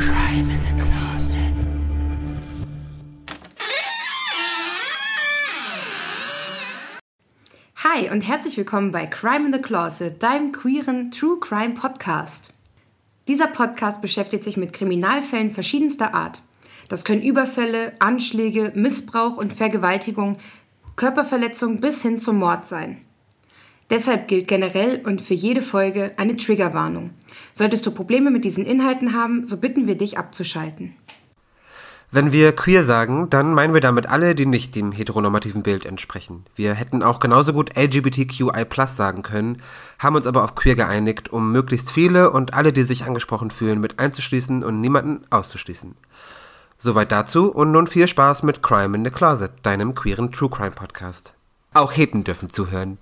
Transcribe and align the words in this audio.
Crime 0.00 0.50
in 0.50 0.62
the 0.64 0.82
Closet. 0.82 1.38
Hi 7.84 8.08
und 8.10 8.22
herzlich 8.22 8.56
willkommen 8.56 8.92
bei 8.92 9.04
Crime 9.04 9.44
in 9.44 9.52
the 9.52 9.58
Closet, 9.58 10.22
deinem 10.22 10.52
queeren 10.52 11.10
True 11.10 11.38
Crime 11.38 11.74
Podcast. 11.74 12.54
Dieser 13.28 13.48
Podcast 13.48 14.00
beschäftigt 14.00 14.42
sich 14.42 14.56
mit 14.56 14.72
Kriminalfällen 14.72 15.50
verschiedenster 15.50 16.14
Art. 16.14 16.40
Das 16.88 17.04
können 17.04 17.20
Überfälle, 17.20 17.92
Anschläge, 17.98 18.72
Missbrauch 18.74 19.36
und 19.36 19.52
Vergewaltigung, 19.52 20.38
Körperverletzung 20.96 21.82
bis 21.82 22.00
hin 22.00 22.18
zum 22.18 22.38
Mord 22.38 22.66
sein. 22.66 23.04
Deshalb 23.90 24.28
gilt 24.28 24.46
generell 24.46 25.02
und 25.04 25.20
für 25.20 25.34
jede 25.34 25.62
Folge 25.62 26.12
eine 26.16 26.36
Triggerwarnung. 26.36 27.10
Solltest 27.52 27.84
du 27.84 27.90
Probleme 27.90 28.30
mit 28.30 28.44
diesen 28.44 28.64
Inhalten 28.64 29.14
haben, 29.14 29.44
so 29.44 29.56
bitten 29.56 29.88
wir 29.88 29.98
dich 29.98 30.16
abzuschalten. 30.16 30.96
Wenn 32.12 32.32
wir 32.32 32.52
queer 32.52 32.82
sagen, 32.82 33.30
dann 33.30 33.54
meinen 33.54 33.72
wir 33.72 33.80
damit 33.80 34.06
alle, 34.08 34.34
die 34.34 34.46
nicht 34.46 34.74
dem 34.74 34.90
heteronormativen 34.90 35.62
Bild 35.62 35.86
entsprechen. 35.86 36.44
Wir 36.56 36.74
hätten 36.74 37.04
auch 37.04 37.20
genauso 37.20 37.52
gut 37.52 37.76
LGBTQI 37.76 38.66
sagen 38.86 39.22
können, 39.22 39.62
haben 40.00 40.16
uns 40.16 40.26
aber 40.26 40.42
auf 40.42 40.56
queer 40.56 40.74
geeinigt, 40.74 41.32
um 41.32 41.52
möglichst 41.52 41.92
viele 41.92 42.32
und 42.32 42.52
alle, 42.52 42.72
die 42.72 42.82
sich 42.82 43.04
angesprochen 43.04 43.52
fühlen, 43.52 43.80
mit 43.80 44.00
einzuschließen 44.00 44.64
und 44.64 44.80
niemanden 44.80 45.24
auszuschließen. 45.30 45.94
Soweit 46.80 47.12
dazu 47.12 47.52
und 47.52 47.70
nun 47.70 47.86
viel 47.86 48.08
Spaß 48.08 48.42
mit 48.42 48.60
Crime 48.60 48.96
in 48.96 49.04
the 49.04 49.12
Closet, 49.12 49.52
deinem 49.62 49.94
queeren 49.94 50.32
True 50.32 50.50
Crime 50.50 50.72
Podcast. 50.72 51.34
Auch 51.74 51.92
Heten 51.96 52.24
dürfen 52.24 52.50
zuhören. 52.50 52.98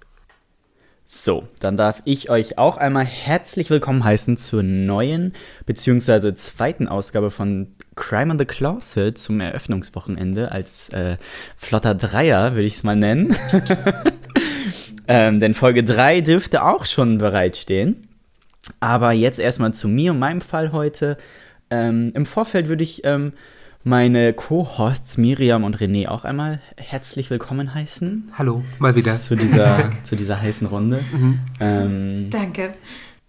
So, 1.11 1.49
dann 1.61 1.79
darf 1.79 2.03
ich 2.05 2.29
euch 2.29 2.59
auch 2.59 2.77
einmal 2.77 3.07
herzlich 3.07 3.71
willkommen 3.71 4.05
heißen 4.05 4.37
zur 4.37 4.63
neuen 4.63 5.33
bzw. 5.65 6.35
zweiten 6.35 6.87
Ausgabe 6.87 7.31
von 7.31 7.69
Crime 7.97 8.33
in 8.33 8.39
the 8.39 8.45
Closet 8.45 9.17
zum 9.17 9.41
Eröffnungswochenende 9.41 10.53
als 10.53 10.91
äh, 10.91 11.17
flotter 11.57 11.95
Dreier, 11.95 12.53
würde 12.53 12.67
ich 12.67 12.75
es 12.75 12.83
mal 12.83 12.95
nennen. 12.95 13.35
ähm, 15.09 15.41
denn 15.41 15.55
Folge 15.55 15.83
3 15.83 16.21
dürfte 16.21 16.63
auch 16.63 16.85
schon 16.85 17.17
bereitstehen. 17.17 18.07
Aber 18.79 19.13
jetzt 19.13 19.39
erstmal 19.39 19.73
zu 19.73 19.89
mir 19.89 20.11
und 20.11 20.19
meinem 20.19 20.43
Fall 20.43 20.73
heute. 20.73 21.17
Ähm, 21.71 22.13
Im 22.15 22.27
Vorfeld 22.27 22.69
würde 22.69 22.85
ich 22.85 23.03
ähm, 23.05 23.33
meine 23.89 24.35
Co-Hosts 24.35 25.17
Miriam 25.17 25.65
und 25.65 25.79
René 25.79 26.09
auch 26.09 26.25
einmal 26.25 26.61
herzlich 26.77 27.31
willkommen 27.31 27.73
heißen. 27.73 28.33
Hallo, 28.37 28.63
mal 28.79 28.95
wieder. 28.95 29.13
Zu 29.13 29.35
dieser, 29.35 29.91
zu 30.03 30.15
dieser 30.15 30.41
heißen 30.41 30.67
Runde. 30.67 31.01
Mhm. 31.11 31.39
Ähm, 31.59 32.31
Danke. 32.31 32.75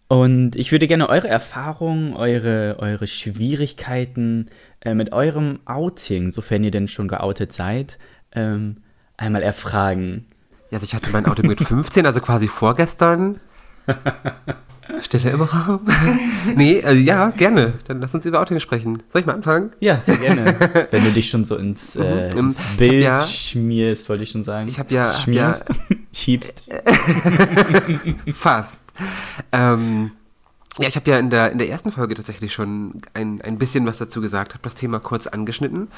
Und 0.10 0.58
ich 0.58 0.74
würde 0.74 0.88
gerne 0.88 1.08
eure 1.08 1.30
Erfahrungen, 1.30 2.14
eure, 2.14 2.76
eure 2.80 3.08
Schwierigkeiten 3.08 4.50
äh, 4.82 4.94
mit 4.94 5.14
eurem 5.14 5.60
Outing, 5.64 6.32
sofern 6.32 6.64
ihr 6.66 6.72
denn 6.72 6.90
schon 6.90 7.08
geoutet 7.08 7.54
seid, 7.54 7.98
ähm, 8.34 8.78
einmal 9.16 9.44
erfragen. 9.44 10.26
Ja, 10.72 10.76
also 10.76 10.84
ich 10.84 10.94
hatte 10.94 11.10
mein 11.12 11.26
Outing 11.26 11.48
mit 11.48 11.62
15, 11.62 12.06
also 12.06 12.20
quasi 12.20 12.50
vorgestern. 12.50 13.40
Stille 15.02 15.32
im 15.32 15.42
Raum. 15.42 15.82
nee, 16.56 16.84
also 16.84 17.00
ja, 17.00 17.30
gerne. 17.30 17.74
Dann 17.88 18.02
lass 18.02 18.14
uns 18.14 18.26
über 18.26 18.40
Outing 18.40 18.60
sprechen. 18.60 19.04
Soll 19.10 19.22
ich 19.22 19.26
mal 19.26 19.34
anfangen? 19.34 19.72
Ja, 19.80 20.02
sehr 20.02 20.18
gerne. 20.18 20.56
Wenn 20.92 21.04
du 21.04 21.12
dich 21.12 21.30
schon 21.30 21.46
so 21.46 21.56
ins, 21.56 21.96
äh, 21.96 22.30
mhm. 22.34 22.40
ins 22.40 22.58
Bild 22.78 23.04
ja, 23.04 23.24
schmierst, 23.26 24.10
wollte 24.10 24.24
ich 24.24 24.32
schon 24.32 24.44
sagen. 24.44 24.68
Ich 24.68 24.80
habe 24.80 24.94
ja. 24.94 25.12
Schmierst? 25.12 25.70
Hab 25.70 25.78
ja, 25.90 25.98
Schiebst? 26.12 26.70
Fast. 28.34 28.80
Ähm, 29.52 30.12
ja, 30.80 30.88
ich 30.88 30.96
habe 30.96 31.12
ja 31.12 31.20
in 31.20 31.30
der, 31.30 31.52
in 31.52 31.58
der 31.58 31.70
ersten 31.70 31.92
Folge 31.92 32.16
tatsächlich 32.16 32.54
schon 32.54 33.02
ein, 33.14 33.42
ein 33.42 33.58
bisschen 33.58 33.86
was 33.86 33.98
dazu 33.98 34.22
gesagt, 34.22 34.54
habe 34.54 34.64
das 34.64 34.76
Thema 34.76 35.00
kurz 35.00 35.28
angeschnitten. 35.28 35.90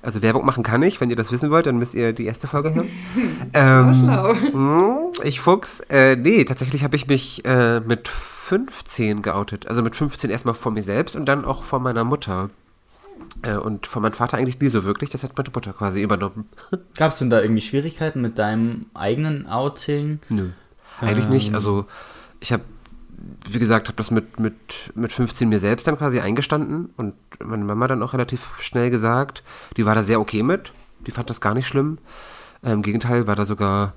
Also 0.00 0.22
Werbung 0.22 0.46
machen 0.46 0.62
kann 0.62 0.82
ich. 0.82 1.00
Wenn 1.00 1.10
ihr 1.10 1.16
das 1.16 1.30
wissen 1.32 1.50
wollt, 1.50 1.66
dann 1.66 1.76
müsst 1.76 1.94
ihr 1.94 2.12
die 2.12 2.24
erste 2.24 2.48
Folge 2.48 2.74
hören. 2.74 2.88
ähm, 3.52 3.94
schlau. 3.94 4.34
Hm, 4.34 5.12
ich 5.22 5.40
Fuchs. 5.40 5.80
Äh, 5.90 6.16
nee, 6.16 6.44
tatsächlich 6.44 6.82
habe 6.82 6.96
ich 6.96 7.06
mich 7.06 7.44
äh, 7.44 7.80
mit 7.80 8.10
15 8.52 9.22
geoutet. 9.22 9.66
Also 9.66 9.80
mit 9.80 9.96
15 9.96 10.28
erstmal 10.28 10.54
vor 10.54 10.72
mir 10.72 10.82
selbst 10.82 11.16
und 11.16 11.24
dann 11.24 11.46
auch 11.46 11.64
vor 11.64 11.78
meiner 11.78 12.04
Mutter. 12.04 12.50
Äh, 13.40 13.54
und 13.54 13.86
von 13.86 14.02
meinem 14.02 14.12
Vater 14.12 14.36
eigentlich 14.36 14.60
nie 14.60 14.68
so 14.68 14.84
wirklich. 14.84 15.08
Das 15.08 15.24
hat 15.24 15.38
meine 15.38 15.48
Mutter 15.54 15.72
quasi 15.72 16.02
übernommen. 16.02 16.46
Gab 16.96 17.12
es 17.12 17.18
denn 17.18 17.30
da 17.30 17.40
irgendwie 17.40 17.62
Schwierigkeiten 17.62 18.20
mit 18.20 18.38
deinem 18.38 18.86
eigenen 18.92 19.46
Outing? 19.46 20.20
Nö. 20.28 20.50
Eigentlich 21.00 21.24
ähm. 21.26 21.32
nicht. 21.32 21.54
Also 21.54 21.86
ich 22.40 22.52
habe, 22.52 22.62
wie 23.48 23.58
gesagt, 23.58 23.88
habe 23.88 23.96
das 23.96 24.10
mit, 24.10 24.38
mit, 24.38 24.92
mit 24.94 25.12
15 25.12 25.48
mir 25.48 25.58
selbst 25.58 25.86
dann 25.86 25.96
quasi 25.96 26.20
eingestanden 26.20 26.90
und 26.98 27.14
meine 27.42 27.64
Mama 27.64 27.86
dann 27.86 28.02
auch 28.02 28.12
relativ 28.12 28.60
schnell 28.60 28.90
gesagt. 28.90 29.42
Die 29.78 29.86
war 29.86 29.94
da 29.94 30.02
sehr 30.02 30.20
okay 30.20 30.42
mit. 30.42 30.72
Die 31.06 31.10
fand 31.10 31.30
das 31.30 31.40
gar 31.40 31.54
nicht 31.54 31.68
schlimm. 31.68 31.96
Äh, 32.62 32.72
Im 32.72 32.82
Gegenteil, 32.82 33.26
war 33.26 33.34
da 33.34 33.46
sogar 33.46 33.94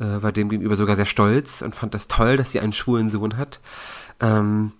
äh, 0.00 0.22
war 0.22 0.32
dem 0.32 0.48
gegenüber 0.48 0.76
sogar 0.76 0.96
sehr 0.96 1.06
stolz 1.06 1.62
und 1.62 1.74
fand 1.74 1.94
das 1.94 2.08
toll, 2.08 2.36
dass 2.36 2.52
sie 2.52 2.60
einen 2.60 2.72
schwulen 2.72 3.08
Sohn 3.08 3.36
hat. 3.36 3.60
Ähm, 4.20 4.72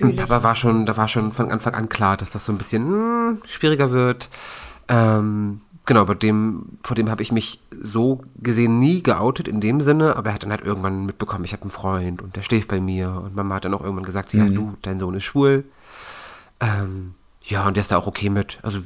und 0.00 0.16
Papa 0.16 0.42
war 0.42 0.54
schon, 0.54 0.86
da 0.86 0.96
war 0.96 1.08
schon 1.08 1.32
von 1.32 1.50
Anfang 1.50 1.74
an 1.74 1.88
klar, 1.88 2.16
dass 2.16 2.32
das 2.32 2.44
so 2.44 2.52
ein 2.52 2.58
bisschen 2.58 2.88
mh, 2.88 3.28
hm, 3.30 3.42
schwieriger 3.46 3.90
wird. 3.90 4.28
Ähm, 4.88 5.60
genau, 5.86 6.04
bei 6.04 6.14
dem, 6.14 6.78
vor 6.82 6.94
dem 6.94 7.10
habe 7.10 7.22
ich 7.22 7.32
mich 7.32 7.60
so 7.70 8.22
gesehen 8.36 8.78
nie 8.78 9.02
geoutet 9.02 9.48
in 9.48 9.60
dem 9.60 9.80
Sinne, 9.80 10.16
aber 10.16 10.30
er 10.30 10.34
hat 10.34 10.42
dann 10.42 10.50
halt 10.50 10.64
irgendwann 10.64 11.06
mitbekommen, 11.06 11.44
ich 11.44 11.52
habe 11.52 11.62
einen 11.62 11.70
Freund 11.70 12.22
und 12.22 12.36
der 12.36 12.42
schläft 12.42 12.68
bei 12.68 12.80
mir 12.80 13.22
und 13.24 13.34
Mama 13.34 13.56
hat 13.56 13.64
dann 13.64 13.74
auch 13.74 13.82
irgendwann 13.82 14.04
gesagt, 14.04 14.34
mhm. 14.34 14.40
ja 14.40 14.48
du, 14.48 14.76
dein 14.82 15.00
Sohn 15.00 15.14
ist 15.14 15.24
schwul. 15.24 15.64
Ähm, 16.60 17.14
ja, 17.42 17.66
und 17.66 17.76
der 17.76 17.80
ist 17.82 17.90
da 17.90 17.96
auch 17.96 18.06
okay 18.06 18.28
mit. 18.28 18.58
Also, 18.62 18.80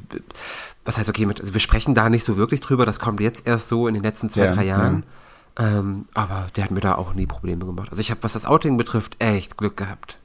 was 0.84 0.98
heißt 0.98 1.08
okay 1.08 1.26
mit? 1.26 1.40
Also 1.40 1.52
wir 1.52 1.60
sprechen 1.60 1.94
da 1.94 2.08
nicht 2.08 2.24
so 2.24 2.36
wirklich 2.36 2.60
drüber, 2.60 2.86
das 2.86 3.00
kommt 3.00 3.20
jetzt 3.20 3.46
erst 3.46 3.68
so 3.68 3.88
in 3.88 3.94
den 3.94 4.02
letzten 4.02 4.28
zwei, 4.28 4.44
ja, 4.44 4.54
drei 4.54 4.64
Jahren. 4.64 4.94
Ja. 5.00 5.21
Ähm, 5.58 6.06
aber 6.14 6.48
der 6.56 6.64
hat 6.64 6.70
mir 6.70 6.80
da 6.80 6.94
auch 6.94 7.14
nie 7.14 7.26
Probleme 7.26 7.64
gemacht. 7.64 7.90
Also 7.90 8.00
ich 8.00 8.10
habe, 8.10 8.22
was 8.22 8.32
das 8.32 8.46
Outing 8.46 8.76
betrifft, 8.76 9.16
echt 9.18 9.56
Glück 9.56 9.76
gehabt. 9.76 10.18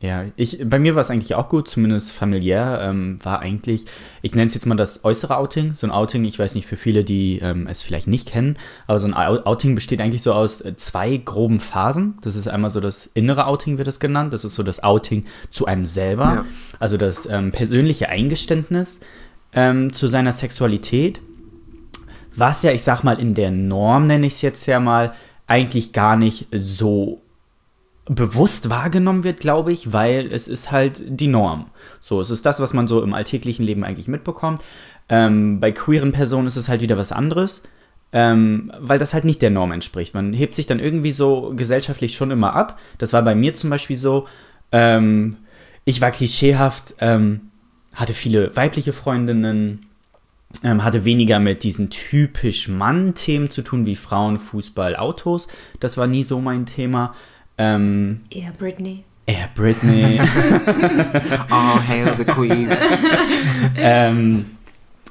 Ja, 0.00 0.24
ich, 0.36 0.58
bei 0.62 0.78
mir 0.78 0.96
war 0.96 1.00
es 1.00 1.10
eigentlich 1.10 1.34
auch 1.34 1.48
gut, 1.48 1.66
zumindest 1.66 2.12
familiär 2.12 2.80
ähm, 2.82 3.18
war 3.22 3.40
eigentlich, 3.40 3.86
ich 4.20 4.34
nenne 4.34 4.48
es 4.48 4.54
jetzt 4.54 4.66
mal 4.66 4.74
das 4.74 5.02
äußere 5.02 5.36
Outing. 5.36 5.74
So 5.76 5.86
ein 5.86 5.90
Outing, 5.90 6.26
ich 6.26 6.38
weiß 6.38 6.56
nicht 6.56 6.66
für 6.66 6.76
viele, 6.76 7.04
die 7.04 7.38
ähm, 7.38 7.66
es 7.66 7.80
vielleicht 7.80 8.06
nicht 8.06 8.28
kennen, 8.28 8.58
aber 8.86 9.00
so 9.00 9.06
ein 9.06 9.14
Outing 9.14 9.74
besteht 9.74 10.02
eigentlich 10.02 10.22
so 10.22 10.34
aus 10.34 10.60
äh, 10.60 10.76
zwei 10.76 11.16
groben 11.16 11.58
Phasen. 11.58 12.18
Das 12.20 12.36
ist 12.36 12.48
einmal 12.48 12.70
so 12.70 12.80
das 12.80 13.08
innere 13.14 13.46
Outing, 13.46 13.78
wird 13.78 13.88
es 13.88 13.98
genannt. 13.98 14.34
Das 14.34 14.44
ist 14.44 14.56
so 14.56 14.62
das 14.62 14.82
Outing 14.82 15.24
zu 15.50 15.64
einem 15.64 15.86
selber, 15.86 16.24
ja. 16.24 16.44
also 16.80 16.98
das 16.98 17.24
ähm, 17.24 17.50
persönliche 17.52 18.10
Eingeständnis 18.10 19.00
ähm, 19.54 19.92
zu 19.94 20.06
seiner 20.08 20.32
Sexualität 20.32 21.22
was 22.36 22.62
ja, 22.62 22.72
ich 22.72 22.82
sag 22.82 23.02
mal, 23.04 23.18
in 23.20 23.34
der 23.34 23.50
Norm, 23.50 24.06
nenne 24.06 24.26
ich 24.26 24.34
es 24.34 24.42
jetzt 24.42 24.66
ja 24.66 24.80
mal, 24.80 25.14
eigentlich 25.46 25.92
gar 25.92 26.16
nicht 26.16 26.46
so 26.52 27.20
bewusst 28.06 28.70
wahrgenommen 28.70 29.24
wird, 29.24 29.40
glaube 29.40 29.72
ich, 29.72 29.92
weil 29.92 30.30
es 30.30 30.48
ist 30.48 30.70
halt 30.70 31.02
die 31.06 31.26
Norm. 31.26 31.66
So, 32.00 32.20
es 32.20 32.30
ist 32.30 32.44
das, 32.44 32.60
was 32.60 32.74
man 32.74 32.86
so 32.86 33.02
im 33.02 33.14
alltäglichen 33.14 33.64
Leben 33.64 33.84
eigentlich 33.84 34.08
mitbekommt. 34.08 34.62
Ähm, 35.08 35.60
bei 35.60 35.72
queeren 35.72 36.12
Personen 36.12 36.46
ist 36.46 36.56
es 36.56 36.68
halt 36.68 36.80
wieder 36.80 36.98
was 36.98 37.12
anderes, 37.12 37.62
ähm, 38.12 38.72
weil 38.78 38.98
das 38.98 39.14
halt 39.14 39.24
nicht 39.24 39.42
der 39.42 39.50
Norm 39.50 39.72
entspricht. 39.72 40.14
Man 40.14 40.32
hebt 40.32 40.54
sich 40.54 40.66
dann 40.66 40.80
irgendwie 40.80 41.12
so 41.12 41.52
gesellschaftlich 41.56 42.14
schon 42.14 42.30
immer 42.30 42.54
ab. 42.54 42.78
Das 42.98 43.12
war 43.12 43.22
bei 43.22 43.34
mir 43.34 43.54
zum 43.54 43.70
Beispiel 43.70 43.96
so. 43.96 44.26
Ähm, 44.70 45.38
ich 45.84 46.00
war 46.00 46.10
klischeehaft, 46.10 46.94
ähm, 47.00 47.50
hatte 47.94 48.14
viele 48.14 48.54
weibliche 48.56 48.92
Freundinnen, 48.92 49.86
ähm, 50.62 50.84
hatte 50.84 51.04
weniger 51.04 51.40
mit 51.40 51.62
diesen 51.62 51.90
typisch 51.90 52.68
Mann-Themen 52.68 53.50
zu 53.50 53.62
tun 53.62 53.86
wie 53.86 53.96
Frauen, 53.96 54.38
Fußball, 54.38 54.96
Autos. 54.96 55.48
Das 55.80 55.96
war 55.96 56.06
nie 56.06 56.22
so 56.22 56.40
mein 56.40 56.66
Thema. 56.66 57.14
Ähm, 57.58 58.20
eher 58.30 58.52
Britney. 58.52 59.04
Eher 59.26 59.48
Britney. 59.54 60.20
oh, 61.50 61.80
hail 61.88 62.14
the 62.18 62.24
Queen. 62.24 62.70
ähm, 63.76 64.46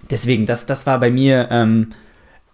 deswegen, 0.09 0.45
das, 0.45 0.65
das 0.65 0.85
war 0.85 0.99
bei 0.99 1.09
mir 1.09 1.47
ähm, 1.51 1.93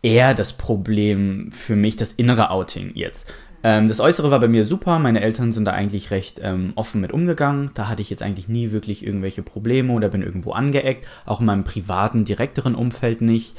eher 0.02 0.34
das 0.34 0.54
Problem 0.54 1.52
für 1.52 1.76
mich, 1.76 1.96
das 1.98 2.14
innere 2.14 2.50
Outing 2.52 2.92
jetzt. 2.96 3.32
Ähm, 3.64 3.88
das 3.88 4.00
Äußere 4.00 4.32
war 4.32 4.40
bei 4.40 4.48
mir 4.48 4.66
super. 4.66 5.00
Meine 5.00 5.22
Eltern 5.22 5.52
sind 5.52 5.66
da 5.66 5.72
eigentlich 5.72 6.12
recht 6.12 6.40
ähm, 6.42 6.74
offen 6.76 7.02
mit 7.02 7.12
umgegangen. 7.12 7.72
Da 7.74 7.88
hatte 7.88 8.02
ich 8.02 8.10
jetzt 8.10 8.24
eigentlich 8.24 8.48
nie 8.48 8.72
wirklich 8.72 9.06
irgendwelche 9.06 9.44
Probleme 9.44 9.94
oder 9.94 10.10
bin 10.10 10.22
irgendwo 10.22 10.52
angeeckt. 10.52 11.08
Auch 11.26 11.40
in 11.40 11.46
meinem 11.46 11.64
privaten, 11.64 12.26
direkteren 12.26 12.76
Umfeld 12.76 13.22
nicht. 13.22 13.56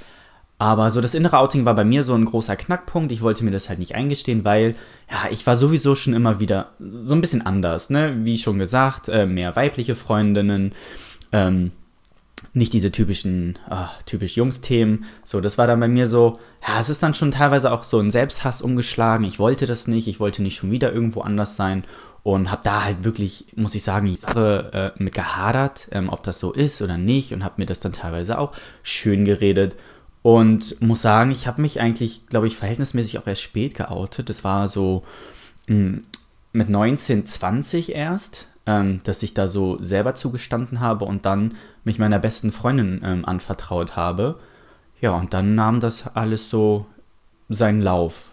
Aber 0.58 0.91
so 0.91 1.00
das 1.00 1.14
innere 1.14 1.38
Outing 1.38 1.64
war 1.64 1.75
bei 1.75 1.85
mir 1.85 2.05
so 2.05 2.14
ein 2.14 2.26
großer 2.26 2.55
Knackpunkt. 2.55 3.12
Ich 3.12 3.23
wollte 3.23 3.44
mir 3.44 3.50
das 3.50 3.69
halt 3.69 3.79
nicht 3.79 3.94
eingestehen, 3.94 4.44
weil 4.44 4.75
ja, 5.11 5.31
ich 5.31 5.47
war 5.47 5.56
sowieso 5.56 5.94
schon 5.94 6.12
immer 6.12 6.38
wieder 6.38 6.73
so 6.79 7.14
ein 7.14 7.23
bisschen 7.23 7.44
anders. 7.44 7.88
Ne? 7.88 8.25
Wie 8.25 8.37
schon 8.37 8.58
gesagt, 8.58 9.08
äh, 9.08 9.25
mehr 9.25 9.56
weibliche 9.56 9.94
Freundinnen. 9.94 10.73
Ähm, 11.32 11.73
nicht 12.53 12.73
diese 12.73 12.91
typischen, 12.91 13.59
ah, 13.69 13.91
typisch 14.07 14.37
Jungs-Themen. 14.37 15.05
So, 15.25 15.41
das 15.41 15.59
war 15.59 15.67
dann 15.67 15.81
bei 15.81 15.89
mir 15.89 16.07
so, 16.07 16.39
ja, 16.67 16.81
es 16.81 16.89
ist 16.89 17.03
dann 17.03 17.15
schon 17.15 17.31
teilweise 17.31 17.73
auch 17.73 17.85
so 17.85 17.99
ein 17.99 18.11
Selbsthass 18.11 18.63
umgeschlagen. 18.63 19.25
Ich 19.25 19.39
wollte 19.39 19.67
das 19.67 19.87
nicht, 19.87 20.09
ich 20.09 20.21
wollte 20.21 20.43
nicht 20.43 20.57
schon 20.57 20.71
wieder 20.71 20.93
irgendwo 20.93 21.21
anders 21.21 21.57
sein. 21.57 21.85
und 22.23 22.51
habe 22.51 22.61
da 22.63 22.85
halt 22.85 23.03
wirklich, 23.03 23.47
muss 23.57 23.75
ich 23.75 23.83
sagen, 23.83 24.07
die 24.07 24.17
Sache 24.17 24.93
äh, 24.99 25.03
mit 25.03 25.15
gehadert, 25.15 25.89
ähm, 25.91 26.11
ob 26.11 26.23
das 26.23 26.39
so 26.39 26.53
ist 26.53 26.83
oder 26.83 26.99
nicht 26.99 27.33
und 27.33 27.45
habe 27.45 27.55
mir 27.57 27.65
das 27.65 27.81
dann 27.81 27.95
teilweise 27.95 28.39
auch 28.39 28.53
schön 28.83 29.25
geredet 29.25 29.75
und 30.23 30.81
muss 30.83 31.03
sagen, 31.03 31.31
ich 31.31 31.47
habe 31.47 31.63
mich 31.63 31.81
eigentlich, 31.81 32.27
glaube 32.27 32.47
ich, 32.47 32.57
verhältnismäßig 32.57 33.19
auch 33.19 33.27
erst 33.27 33.43
spät 33.43 33.75
geoutet. 33.75 34.29
Das 34.29 34.45
war 34.45 34.69
so 34.69 35.03
mh, 35.67 35.77
hm, 35.77 36.05
mit 36.53 36.69
19, 36.69 37.27
20 37.27 37.95
erst, 37.95 38.49
ähm, 38.67 39.01
dass 39.05 39.23
ich 39.23 39.35
da 39.35 39.49
so 39.49 39.83
selber 39.83 40.15
zugestanden 40.15 40.81
habe 40.81 41.05
und 41.05 41.25
dann 41.25 41.55
mich 41.85 41.99
meiner 41.99 42.19
besten 42.19 42.53
Freundin 42.53 43.00
ähm, 43.05 43.25
anvertraut 43.25 43.97
habe. 43.97 44.38
Ja, 45.00 45.12
und 45.12 45.32
dann 45.32 45.55
nahm 45.55 45.81
das 45.81 46.06
alles 46.15 46.50
so 46.50 46.87
seinen 47.49 47.81
Lauf. 47.81 48.31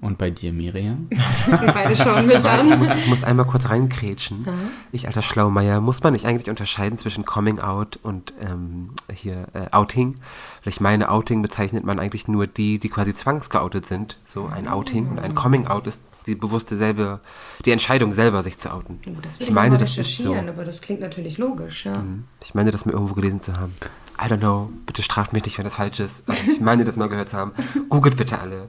Und 0.00 0.18
bei 0.18 0.30
dir, 0.30 0.52
Miriam? 0.52 1.08
Beide 1.48 1.96
schauen 1.96 2.26
mich 2.26 2.44
an. 2.44 2.70
Ich 2.70 2.78
muss, 2.78 2.94
ich 2.94 3.06
muss 3.06 3.24
einmal 3.24 3.46
kurz 3.46 3.70
reinkrätschen. 3.70 4.44
Ja. 4.44 4.52
Ich, 4.92 5.06
alter 5.06 5.22
Schlaumeier, 5.22 5.80
muss 5.80 6.02
man 6.02 6.12
nicht 6.12 6.26
eigentlich 6.26 6.50
unterscheiden 6.50 6.98
zwischen 6.98 7.24
Coming 7.24 7.60
Out 7.60 7.98
und 8.02 8.34
ähm, 8.40 8.90
hier 9.14 9.48
äh, 9.54 9.70
Outing? 9.70 10.16
Vielleicht 10.60 10.82
meine 10.82 11.10
Outing 11.10 11.40
bezeichnet 11.40 11.84
man 11.84 11.98
eigentlich 11.98 12.28
nur 12.28 12.46
die, 12.46 12.78
die 12.78 12.90
quasi 12.90 13.14
zwangsgeoutet 13.14 13.86
sind. 13.86 14.18
So 14.26 14.50
ein 14.54 14.68
Outing. 14.68 15.08
Und 15.08 15.18
ein 15.18 15.34
Coming 15.34 15.66
Out 15.66 15.86
ist 15.86 16.02
die 16.26 16.34
bewusste 16.34 16.76
selber, 16.76 17.20
die 17.64 17.70
Entscheidung 17.70 18.12
selber, 18.12 18.42
sich 18.42 18.58
zu 18.58 18.72
outen. 18.72 18.96
Oh, 19.06 19.12
das 19.22 19.40
will 19.40 19.46
ich 19.48 19.52
meine, 19.52 19.78
das 19.78 19.96
ist 19.96 20.18
so. 20.18 20.34
aber 20.34 20.64
das 20.64 20.80
klingt 20.80 21.00
natürlich 21.00 21.38
logisch, 21.38 21.86
ja. 21.86 21.98
Mhm. 21.98 22.24
Ich 22.42 22.54
meine, 22.54 22.70
das 22.70 22.84
mir 22.86 22.92
irgendwo 22.92 23.14
gelesen 23.14 23.40
zu 23.40 23.56
haben. 23.56 23.74
I 24.18 24.28
don't 24.28 24.38
know, 24.38 24.70
bitte 24.86 25.02
straft 25.02 25.32
mich 25.32 25.44
nicht, 25.44 25.58
wenn 25.58 25.64
das 25.64 25.74
falsch 25.74 26.00
ist. 26.00 26.28
Also 26.28 26.52
ich 26.52 26.60
meine, 26.60 26.84
das 26.84 26.96
mal 26.96 27.08
gehört 27.08 27.28
zu 27.28 27.36
haben. 27.36 27.52
Googelt 27.90 28.16
bitte 28.16 28.38
alle. 28.38 28.68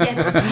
Jetzt. 0.00 0.42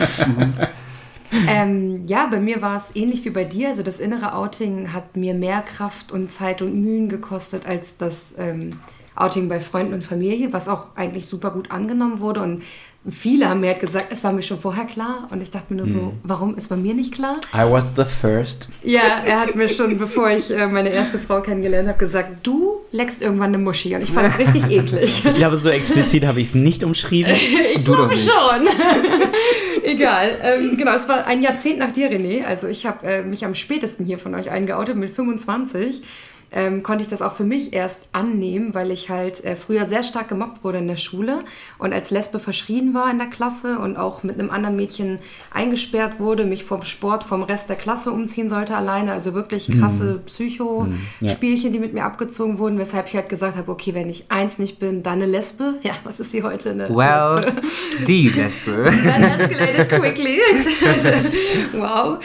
ähm, 1.48 2.04
ja, 2.04 2.26
bei 2.26 2.38
mir 2.38 2.60
war 2.60 2.76
es 2.76 2.94
ähnlich 2.94 3.24
wie 3.24 3.30
bei 3.30 3.44
dir. 3.44 3.68
Also 3.68 3.82
das 3.82 4.00
innere 4.00 4.34
Outing 4.34 4.92
hat 4.92 5.16
mir 5.16 5.32
mehr 5.34 5.62
Kraft 5.62 6.12
und 6.12 6.30
Zeit 6.30 6.60
und 6.60 6.74
Mühen 6.74 7.08
gekostet 7.08 7.66
als 7.66 7.96
das 7.96 8.34
ähm, 8.36 8.80
Outing 9.14 9.48
bei 9.48 9.60
Freunden 9.60 9.94
und 9.94 10.04
Familie, 10.04 10.52
was 10.52 10.68
auch 10.68 10.94
eigentlich 10.94 11.26
super 11.26 11.50
gut 11.50 11.70
angenommen 11.70 12.20
wurde. 12.20 12.42
Und 12.42 12.62
viele 13.10 13.48
haben 13.48 13.60
mir 13.60 13.70
halt 13.70 13.80
gesagt, 13.80 14.06
es 14.10 14.22
war 14.22 14.32
mir 14.32 14.42
schon 14.42 14.60
vorher 14.60 14.84
klar. 14.84 15.26
Und 15.30 15.42
ich 15.42 15.50
dachte 15.50 15.74
mir 15.74 15.82
nur 15.82 15.86
so, 15.86 16.00
hm. 16.00 16.12
warum 16.22 16.56
ist 16.56 16.68
bei 16.68 16.76
mir 16.76 16.94
nicht 16.94 17.12
klar? 17.12 17.40
I 17.52 17.70
was 17.70 17.92
the 17.96 18.04
first. 18.04 18.68
Ja, 18.82 19.22
er 19.26 19.40
hat 19.40 19.56
mir 19.56 19.68
schon, 19.68 19.98
bevor 19.98 20.30
ich 20.30 20.50
äh, 20.50 20.68
meine 20.68 20.90
erste 20.90 21.18
Frau 21.18 21.40
kennengelernt 21.40 21.88
habe, 21.88 21.98
gesagt, 21.98 22.46
du 22.46 22.80
leckst 22.92 23.20
irgendwann 23.20 23.48
eine 23.48 23.58
Muschi. 23.58 23.94
Und 23.94 24.02
ich 24.02 24.10
fand 24.12 24.28
es 24.28 24.38
richtig 24.38 24.70
eklig. 24.70 25.22
Ich 25.24 25.34
glaube, 25.34 25.56
so 25.56 25.70
explizit 25.70 26.24
habe 26.24 26.40
ich 26.40 26.48
es 26.48 26.54
nicht 26.54 26.84
umschrieben. 26.84 27.32
ich 27.74 27.82
du 27.82 27.94
glaube 27.94 28.16
schon. 28.16 28.68
Egal. 29.84 30.38
Ähm, 30.42 30.76
genau, 30.76 30.92
es 30.92 31.08
war 31.08 31.26
ein 31.26 31.42
Jahrzehnt 31.42 31.78
nach 31.78 31.92
dir, 31.92 32.08
René. 32.08 32.44
Also 32.44 32.68
ich 32.68 32.86
habe 32.86 33.04
äh, 33.04 33.22
mich 33.22 33.44
am 33.44 33.54
spätesten 33.54 34.06
hier 34.06 34.18
von 34.18 34.34
euch 34.34 34.50
eingeoutet 34.50 34.96
mit 34.96 35.10
25 35.10 36.02
ähm, 36.52 36.82
konnte 36.82 37.02
ich 37.02 37.08
das 37.08 37.22
auch 37.22 37.32
für 37.32 37.44
mich 37.44 37.72
erst 37.72 38.10
annehmen, 38.12 38.74
weil 38.74 38.90
ich 38.90 39.10
halt 39.10 39.42
äh, 39.44 39.56
früher 39.56 39.86
sehr 39.86 40.02
stark 40.02 40.28
gemobbt 40.28 40.64
wurde 40.64 40.78
in 40.78 40.88
der 40.88 40.96
Schule 40.96 41.40
und 41.78 41.92
als 41.92 42.10
Lesbe 42.10 42.38
verschrien 42.38 42.94
war 42.94 43.10
in 43.10 43.18
der 43.18 43.28
Klasse 43.28 43.78
und 43.78 43.96
auch 43.96 44.22
mit 44.22 44.38
einem 44.38 44.50
anderen 44.50 44.76
Mädchen 44.76 45.18
eingesperrt 45.52 46.20
wurde, 46.20 46.44
mich 46.44 46.64
vom 46.64 46.82
Sport 46.82 47.24
vom 47.24 47.42
Rest 47.42 47.68
der 47.68 47.76
Klasse 47.76 48.10
umziehen 48.10 48.48
sollte 48.48 48.76
alleine. 48.76 49.12
Also 49.12 49.34
wirklich 49.34 49.68
mhm. 49.68 49.80
krasse 49.80 50.04
mhm. 50.14 50.24
Psycho-Spielchen, 50.26 51.66
ja. 51.66 51.72
die 51.72 51.78
mit 51.78 51.94
mir 51.94 52.04
abgezogen 52.04 52.58
wurden, 52.58 52.78
weshalb 52.78 53.08
ich 53.08 53.16
halt 53.16 53.28
gesagt 53.28 53.56
habe, 53.56 53.70
okay, 53.70 53.94
wenn 53.94 54.08
ich 54.08 54.30
eins 54.30 54.58
nicht 54.58 54.78
bin, 54.78 55.02
dann 55.02 55.14
eine 55.14 55.26
Lesbe. 55.26 55.74
Ja, 55.82 55.94
was 56.04 56.20
ist 56.20 56.30
sie 56.30 56.44
heute? 56.44 56.70
Eine 56.70 56.88
well, 56.90 57.34
Lesbe. 57.34 58.06
die 58.06 58.28
Lesbe. 58.28 58.92
Dann 59.04 59.22
escalated 59.22 59.88
quickly. 59.88 60.38
wow. 61.72 62.18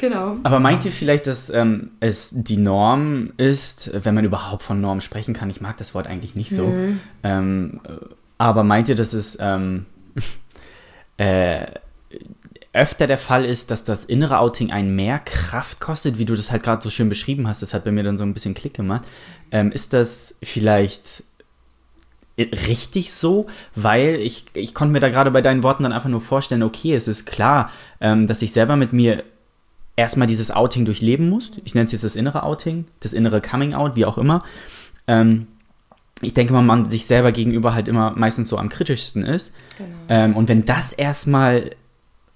Genau. 0.00 0.38
Aber 0.44 0.60
meint 0.60 0.86
ihr 0.86 0.92
vielleicht, 0.92 1.26
dass 1.26 1.50
ähm, 1.50 1.90
es 2.00 2.32
die 2.34 2.56
Norm 2.56 3.34
ist, 3.36 3.90
wenn 3.92 4.14
man 4.14 4.24
überhaupt 4.24 4.62
von 4.62 4.80
Norm 4.80 5.02
sprechen 5.02 5.34
kann? 5.34 5.50
Ich 5.50 5.60
mag 5.60 5.76
das 5.76 5.94
Wort 5.94 6.06
eigentlich 6.06 6.34
nicht 6.34 6.48
so. 6.48 6.68
Mhm. 6.68 7.00
Ähm, 7.22 7.80
aber 8.38 8.64
meint 8.64 8.88
ihr, 8.88 8.94
dass 8.94 9.12
es 9.12 9.36
ähm, 9.42 9.84
äh, 11.18 11.66
öfter 12.72 13.06
der 13.06 13.18
Fall 13.18 13.44
ist, 13.44 13.70
dass 13.70 13.84
das 13.84 14.06
innere 14.06 14.38
Outing 14.38 14.72
einen 14.72 14.96
mehr 14.96 15.18
Kraft 15.18 15.80
kostet, 15.80 16.16
wie 16.16 16.24
du 16.24 16.34
das 16.34 16.50
halt 16.50 16.62
gerade 16.62 16.82
so 16.82 16.88
schön 16.88 17.10
beschrieben 17.10 17.46
hast? 17.46 17.60
Das 17.60 17.74
hat 17.74 17.84
bei 17.84 17.92
mir 17.92 18.02
dann 18.02 18.16
so 18.16 18.24
ein 18.24 18.32
bisschen 18.32 18.54
Klick 18.54 18.72
gemacht. 18.72 19.02
Ähm, 19.50 19.70
ist 19.70 19.92
das 19.92 20.38
vielleicht 20.42 21.24
richtig 22.38 23.12
so, 23.12 23.48
weil 23.74 24.14
ich, 24.14 24.46
ich 24.54 24.72
konnte 24.72 24.92
mir 24.92 25.00
da 25.00 25.10
gerade 25.10 25.30
bei 25.30 25.42
deinen 25.42 25.62
Worten 25.62 25.82
dann 25.82 25.92
einfach 25.92 26.08
nur 26.08 26.22
vorstellen, 26.22 26.62
okay, 26.62 26.94
es 26.94 27.06
ist 27.06 27.26
klar, 27.26 27.70
ähm, 28.00 28.26
dass 28.26 28.40
ich 28.40 28.52
selber 28.52 28.76
mit 28.76 28.94
mir 28.94 29.24
erstmal 29.96 30.26
dieses 30.26 30.50
Outing 30.50 30.84
durchleben 30.84 31.28
musst. 31.28 31.60
Ich 31.64 31.74
nenne 31.74 31.84
es 31.84 31.92
jetzt 31.92 32.04
das 32.04 32.16
innere 32.16 32.42
Outing, 32.42 32.86
das 33.00 33.12
innere 33.12 33.40
Coming 33.40 33.74
Out, 33.74 33.96
wie 33.96 34.06
auch 34.06 34.18
immer. 34.18 34.42
Ähm, 35.06 35.46
ich 36.22 36.34
denke 36.34 36.52
mal, 36.52 36.62
man 36.62 36.84
sich 36.84 37.06
selber 37.06 37.32
gegenüber 37.32 37.74
halt 37.74 37.88
immer 37.88 38.12
meistens 38.12 38.48
so 38.48 38.58
am 38.58 38.68
kritischsten 38.68 39.24
ist. 39.24 39.54
Genau. 39.78 39.90
Ähm, 40.08 40.36
und 40.36 40.48
wenn 40.48 40.64
das 40.64 40.92
erstmal 40.92 41.70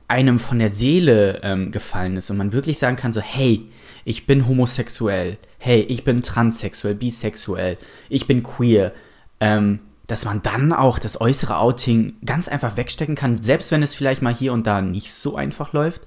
einem 0.08 0.38
von 0.38 0.58
der 0.58 0.70
Seele 0.70 1.40
ähm, 1.42 1.70
gefallen 1.72 2.16
ist 2.16 2.30
und 2.30 2.36
man 2.36 2.52
wirklich 2.52 2.78
sagen 2.78 2.96
kann, 2.96 3.12
so, 3.12 3.20
hey, 3.20 3.68
ich 4.04 4.26
bin 4.26 4.46
homosexuell, 4.46 5.38
hey, 5.58 5.80
ich 5.80 6.04
bin 6.04 6.22
transsexuell, 6.22 6.94
bisexuell, 6.94 7.78
ich 8.08 8.26
bin 8.26 8.42
queer, 8.42 8.92
ähm, 9.40 9.80
dass 10.06 10.26
man 10.26 10.42
dann 10.42 10.74
auch 10.74 10.98
das 10.98 11.20
äußere 11.20 11.58
Outing 11.58 12.14
ganz 12.24 12.48
einfach 12.48 12.76
wegstecken 12.76 13.14
kann, 13.14 13.42
selbst 13.42 13.72
wenn 13.72 13.82
es 13.82 13.94
vielleicht 13.94 14.20
mal 14.20 14.34
hier 14.34 14.52
und 14.52 14.66
da 14.66 14.82
nicht 14.82 15.14
so 15.14 15.36
einfach 15.36 15.72
läuft 15.72 16.02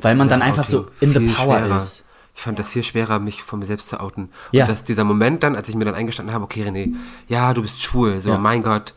weil 0.00 0.16
man 0.16 0.28
dann 0.28 0.42
einfach 0.42 0.64
so 0.64 0.86
in 1.00 1.12
the 1.12 1.20
power 1.20 1.58
schwerer. 1.58 1.76
ist. 1.76 2.04
Ich 2.34 2.42
fand 2.42 2.58
das 2.58 2.70
viel 2.70 2.82
schwerer, 2.82 3.18
mich 3.18 3.42
von 3.42 3.58
mir 3.58 3.66
selbst 3.66 3.88
zu 3.88 4.00
outen. 4.00 4.30
Ja. 4.52 4.64
Und 4.64 4.70
dass 4.70 4.84
dieser 4.84 5.04
Moment 5.04 5.42
dann, 5.42 5.54
als 5.54 5.68
ich 5.68 5.74
mir 5.74 5.84
dann 5.84 5.94
eingestanden 5.94 6.34
habe, 6.34 6.44
okay, 6.44 6.64
René, 6.64 6.94
ja, 7.28 7.52
du 7.52 7.62
bist 7.62 7.82
schwul, 7.82 8.20
so, 8.20 8.30
ja. 8.30 8.38
mein 8.38 8.62
Gott, 8.62 8.94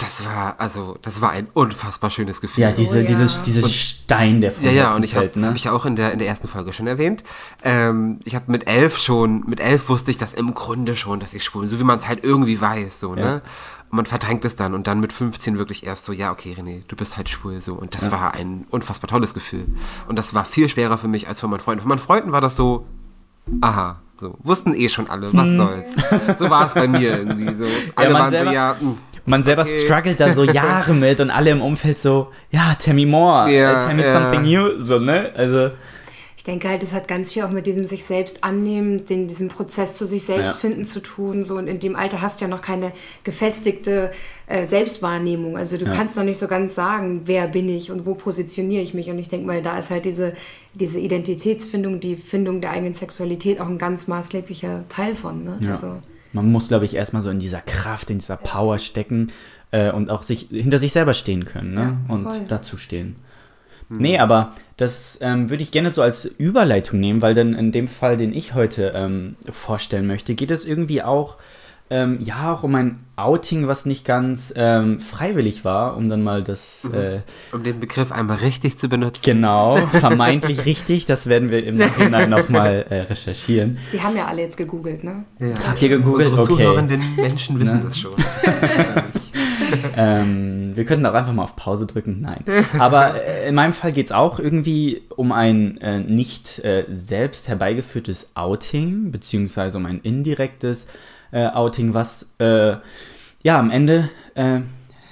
das 0.00 0.24
war, 0.24 0.54
also, 0.58 0.96
das 1.02 1.20
war 1.20 1.30
ein 1.30 1.48
unfassbar 1.52 2.10
schönes 2.10 2.40
Gefühl. 2.40 2.62
Ja, 2.62 2.72
diese, 2.72 2.98
oh, 2.98 3.00
ja. 3.00 3.06
dieses, 3.06 3.42
dieses 3.42 3.64
und, 3.64 3.72
Stein, 3.72 4.40
der 4.40 4.52
von 4.52 4.64
Ja, 4.64 4.70
ja, 4.70 4.94
und 4.94 5.02
ich 5.02 5.14
habe 5.14 5.30
ne? 5.34 5.48
hab 5.48 5.56
ich 5.56 5.68
auch 5.68 5.84
in 5.84 5.96
der, 5.96 6.12
in 6.12 6.18
der 6.18 6.28
ersten 6.28 6.48
Folge 6.48 6.72
schon 6.72 6.86
erwähnt. 6.86 7.22
Ähm, 7.62 8.18
ich 8.24 8.34
habe 8.34 8.50
mit 8.50 8.66
elf 8.66 8.96
schon, 8.96 9.44
mit 9.46 9.60
elf 9.60 9.88
wusste 9.88 10.10
ich 10.10 10.16
das 10.16 10.32
im 10.34 10.54
Grunde 10.54 10.96
schon, 10.96 11.20
dass 11.20 11.34
ich 11.34 11.44
schwul 11.44 11.62
bin, 11.62 11.70
so 11.70 11.78
wie 11.78 11.84
man 11.84 11.98
es 11.98 12.08
halt 12.08 12.24
irgendwie 12.24 12.60
weiß, 12.60 13.00
so, 13.00 13.14
ne? 13.14 13.20
ja. 13.20 13.26
ne? 13.26 13.42
Und 13.90 13.96
man 13.96 14.06
verdrängt 14.06 14.44
es 14.44 14.54
dann 14.56 14.74
und 14.74 14.86
dann 14.86 15.00
mit 15.00 15.12
15 15.12 15.58
wirklich 15.58 15.84
erst 15.84 16.04
so, 16.04 16.12
ja, 16.12 16.30
okay, 16.30 16.56
René, 16.58 16.82
du 16.86 16.96
bist 16.96 17.16
halt 17.16 17.28
schwul, 17.28 17.60
so. 17.60 17.74
Und 17.74 17.96
das 17.96 18.06
ja. 18.06 18.12
war 18.12 18.34
ein 18.34 18.66
unfassbar 18.70 19.10
tolles 19.10 19.34
Gefühl. 19.34 19.66
Und 20.06 20.16
das 20.16 20.32
war 20.32 20.44
viel 20.44 20.68
schwerer 20.68 20.96
für 20.96 21.08
mich 21.08 21.26
als 21.26 21.40
von 21.40 21.50
meinen 21.50 21.60
Freunden. 21.60 21.82
Von 21.82 21.88
meinen 21.88 21.98
Freunden 21.98 22.30
war 22.30 22.40
das 22.40 22.54
so, 22.54 22.86
aha, 23.60 24.00
so, 24.20 24.36
wussten 24.42 24.74
eh 24.74 24.88
schon 24.88 25.08
alle, 25.10 25.32
was 25.32 25.48
hm. 25.48 25.56
soll's. 25.56 25.96
So 26.38 26.50
war 26.50 26.66
es 26.66 26.74
bei 26.74 26.86
mir 26.86 27.18
irgendwie, 27.18 27.52
so. 27.54 27.64
Alle 27.96 28.12
ja, 28.12 28.18
waren 28.18 28.30
selber, 28.30 28.50
so, 28.50 28.54
ja, 28.54 28.76
mh, 28.78 28.80
hm, 28.80 28.98
man 29.26 29.44
selber 29.44 29.62
okay. 29.62 29.80
struggelt 29.84 30.20
da 30.20 30.32
so 30.32 30.44
Jahre 30.44 30.92
mit 30.94 31.20
und 31.20 31.30
alle 31.30 31.50
im 31.50 31.62
Umfeld 31.62 31.98
so, 31.98 32.28
ja, 32.50 32.74
tell 32.78 32.94
me 32.94 33.06
more, 33.06 33.50
ja, 33.50 33.84
tell 33.84 33.94
me 33.94 34.02
ja. 34.02 34.12
something 34.12 34.42
new, 34.42 34.80
so, 34.80 34.98
ne? 34.98 35.30
Also 35.36 35.70
ich 36.40 36.44
denke 36.44 36.70
halt, 36.70 36.82
es 36.82 36.94
hat 36.94 37.06
ganz 37.06 37.34
viel 37.34 37.42
auch 37.42 37.50
mit 37.50 37.66
diesem 37.66 37.84
sich 37.84 38.02
selbst 38.02 38.44
annehmen, 38.44 39.04
den, 39.04 39.28
diesem 39.28 39.48
Prozess 39.48 39.92
zu 39.92 40.06
sich 40.06 40.22
selbst 40.22 40.52
ja. 40.52 40.56
finden 40.56 40.86
zu 40.86 41.00
tun. 41.00 41.44
So, 41.44 41.58
und 41.58 41.66
in 41.66 41.80
dem 41.80 41.96
Alter 41.96 42.22
hast 42.22 42.40
du 42.40 42.46
ja 42.46 42.48
noch 42.48 42.62
keine 42.62 42.92
gefestigte 43.24 44.10
äh, 44.46 44.66
Selbstwahrnehmung. 44.66 45.58
Also 45.58 45.76
du 45.76 45.84
ja. 45.84 45.92
kannst 45.92 46.16
noch 46.16 46.24
nicht 46.24 46.38
so 46.38 46.48
ganz 46.48 46.74
sagen, 46.74 47.20
wer 47.26 47.46
bin 47.46 47.68
ich 47.68 47.90
und 47.90 48.06
wo 48.06 48.14
positioniere 48.14 48.80
ich 48.80 48.94
mich. 48.94 49.10
Und 49.10 49.18
ich 49.18 49.28
denke 49.28 49.46
mal, 49.46 49.60
da 49.60 49.78
ist 49.78 49.90
halt 49.90 50.06
diese, 50.06 50.32
diese 50.72 50.98
Identitätsfindung, 50.98 52.00
die 52.00 52.16
Findung 52.16 52.62
der 52.62 52.70
eigenen 52.70 52.94
Sexualität 52.94 53.60
auch 53.60 53.68
ein 53.68 53.76
ganz 53.76 54.06
maßgeblicher 54.06 54.84
Teil 54.88 55.14
von. 55.14 55.44
Ne? 55.44 55.58
Ja. 55.60 55.72
Also, 55.72 55.98
Man 56.32 56.50
muss, 56.50 56.68
glaube 56.68 56.84
ich, 56.84 56.94
erstmal 56.94 57.22
so 57.22 57.30
in 57.30 57.40
dieser 57.40 57.60
Kraft, 57.60 58.10
in 58.10 58.18
dieser 58.18 58.36
Power 58.36 58.78
stecken 58.78 59.32
äh, 59.70 59.90
und 59.90 60.10
auch 60.10 60.22
sich 60.22 60.48
hinter 60.50 60.78
sich 60.78 60.92
selber 60.92 61.14
stehen 61.14 61.44
können 61.44 61.74
ne? 61.74 61.96
und 62.08 62.26
dazu 62.48 62.76
stehen. 62.76 63.16
Hm. 63.88 63.98
Nee, 63.98 64.18
aber 64.18 64.52
das 64.76 65.18
ähm, 65.22 65.50
würde 65.50 65.62
ich 65.62 65.72
gerne 65.72 65.92
so 65.92 66.02
als 66.02 66.24
Überleitung 66.24 67.00
nehmen, 67.00 67.22
weil 67.22 67.34
dann 67.34 67.54
in 67.54 67.72
dem 67.72 67.88
Fall, 67.88 68.16
den 68.16 68.32
ich 68.32 68.54
heute 68.54 68.92
ähm, 68.94 69.36
vorstellen 69.50 70.06
möchte, 70.06 70.34
geht 70.34 70.50
es 70.50 70.64
irgendwie 70.64 71.02
auch, 71.02 71.36
ähm, 71.92 72.18
ja, 72.20 72.54
auch 72.54 72.62
um 72.62 72.76
ein 72.76 73.00
Outing, 73.16 73.66
was 73.66 73.84
nicht 73.84 74.06
ganz 74.06 74.54
ähm, 74.56 75.00
freiwillig 75.00 75.64
war, 75.64 75.96
um 75.96 76.08
dann 76.08 76.22
mal 76.22 76.42
das. 76.42 76.84
Mhm. 76.84 76.94
Äh, 76.94 77.20
um 77.52 77.64
den 77.64 77.80
Begriff 77.80 78.12
einmal 78.12 78.38
richtig 78.38 78.78
zu 78.78 78.88
benutzen. 78.88 79.22
Genau, 79.24 79.76
vermeintlich 79.92 80.64
richtig, 80.64 81.06
das 81.06 81.26
werden 81.26 81.50
wir 81.50 81.64
im 81.64 81.76
Nachhinein 81.76 82.30
nochmal 82.30 82.86
äh, 82.88 83.00
recherchieren. 83.00 83.78
Die 83.92 84.00
haben 84.00 84.16
ja 84.16 84.26
alle 84.26 84.42
jetzt 84.42 84.56
gegoogelt, 84.56 85.02
ne? 85.02 85.24
Ja. 85.40 85.48
Habt 85.66 85.82
ihr 85.82 85.88
gegoogelt? 85.88 86.28
Unsere 86.28 86.42
okay. 86.42 86.52
zuhörenden 86.52 87.02
Menschen 87.16 87.58
wissen 87.58 87.78
ne? 87.78 87.84
das 87.84 87.98
schon. 87.98 88.12
ähm, 89.96 90.76
wir 90.76 90.84
könnten 90.84 91.04
auch 91.06 91.14
einfach 91.14 91.32
mal 91.32 91.42
auf 91.42 91.56
Pause 91.56 91.86
drücken. 91.86 92.20
Nein. 92.20 92.44
Aber 92.78 93.22
äh, 93.22 93.48
in 93.48 93.54
meinem 93.56 93.72
Fall 93.72 93.92
geht 93.92 94.06
es 94.06 94.12
auch 94.12 94.38
irgendwie 94.38 95.02
um 95.16 95.32
ein 95.32 95.78
äh, 95.78 95.98
nicht 95.98 96.60
äh, 96.64 96.84
selbst 96.88 97.48
herbeigeführtes 97.48 98.30
Outing, 98.34 99.10
beziehungsweise 99.10 99.76
um 99.76 99.86
ein 99.86 100.00
indirektes 100.00 100.86
äh, 101.32 101.46
Outing, 101.46 101.94
was 101.94 102.30
äh, 102.38 102.76
ja 103.42 103.58
am 103.58 103.70
Ende 103.70 104.10
äh, 104.34 104.60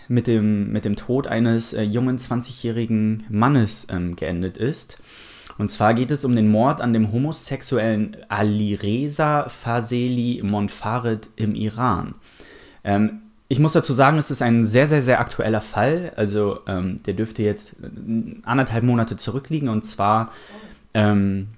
mit, 0.09 0.27
dem, 0.27 0.73
mit 0.73 0.85
dem 0.85 0.97
Tod 0.97 1.27
eines 1.27 1.73
jungen 1.73 2.19
20-jährigen 2.19 3.25
Mannes 3.29 3.87
ähm, 3.91 4.17
geendet 4.17 4.57
ist. 4.57 4.99
Und 5.59 5.71
zwar 5.71 5.93
geht 5.93 6.13
es 6.13 6.25
um 6.25 6.37
den 6.37 6.51
Mord 6.51 6.81
an 6.81 6.93
dem 6.93 7.13
homosexuellen 7.13 8.17
Alireza 8.29 9.49
Fazeli 9.49 10.41
Monfared 10.45 11.29
im 11.37 11.55
Iran. 11.55 12.15
Ähm, 12.85 13.23
ich 13.49 13.59
muss 13.59 13.73
dazu 13.73 13.95
sagen, 13.95 14.19
es 14.19 14.31
ist 14.31 14.43
ein 14.43 14.65
sehr, 14.65 14.87
sehr, 14.87 15.03
sehr 15.03 15.21
aktueller 15.21 15.63
Fall. 15.63 16.13
Also 16.17 16.61
ähm, 16.67 17.03
der 17.05 17.15
dürfte 17.15 17.43
jetzt 17.43 17.77
anderthalb 18.45 18.85
Monate 18.85 19.17
zurückliegen 19.17 19.69
und 19.69 19.85
zwar 19.85 20.33
ähm, 20.95 21.49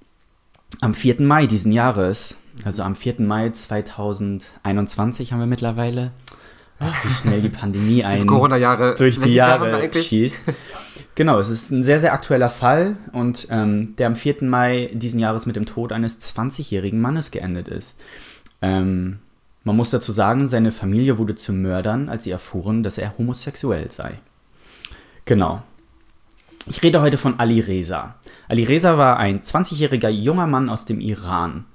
am 0.80 0.94
4. 0.94 1.22
Mai 1.22 1.46
diesen 1.46 1.72
Jahres. 1.72 2.36
Also 2.64 2.82
am 2.82 2.94
4. 2.94 3.16
Mai 3.20 3.50
2021 3.50 5.32
haben 5.32 5.40
wir 5.40 5.46
mittlerweile. 5.46 6.12
Ach, 6.78 7.04
wie 7.04 7.12
schnell 7.12 7.42
die 7.42 7.50
Pandemie 7.50 8.04
ein 8.04 8.26
durch 8.96 9.20
die 9.20 9.34
Jahre 9.34 9.90
schießt. 9.92 10.42
Genau, 11.14 11.38
es 11.38 11.50
ist 11.50 11.70
ein 11.70 11.82
sehr, 11.82 11.98
sehr 11.98 12.14
aktueller 12.14 12.48
Fall 12.48 12.96
und 13.12 13.48
ähm, 13.50 13.94
der 13.96 14.06
am 14.06 14.16
4. 14.16 14.36
Mai 14.44 14.90
diesen 14.94 15.20
Jahres 15.20 15.44
mit 15.44 15.56
dem 15.56 15.66
Tod 15.66 15.92
eines 15.92 16.18
20-jährigen 16.20 17.00
Mannes 17.00 17.30
geendet 17.30 17.68
ist. 17.68 18.00
Ähm, 18.62 19.18
man 19.62 19.76
muss 19.76 19.90
dazu 19.90 20.12
sagen, 20.12 20.46
seine 20.46 20.72
Familie 20.72 21.18
wurde 21.18 21.34
zu 21.34 21.52
Mördern, 21.52 22.08
als 22.08 22.24
sie 22.24 22.30
erfuhren, 22.30 22.82
dass 22.82 22.96
er 22.96 23.18
homosexuell 23.18 23.90
sei. 23.90 24.18
Genau. 25.26 25.62
Ich 26.66 26.82
rede 26.82 27.02
heute 27.02 27.18
von 27.18 27.38
Ali 27.38 27.60
Reza. 27.60 28.14
Ali 28.48 28.64
Reza 28.64 28.96
war 28.96 29.18
ein 29.18 29.40
20-jähriger 29.40 30.08
junger 30.08 30.46
Mann 30.46 30.70
aus 30.70 30.86
dem 30.86 31.00
Iran. 31.00 31.66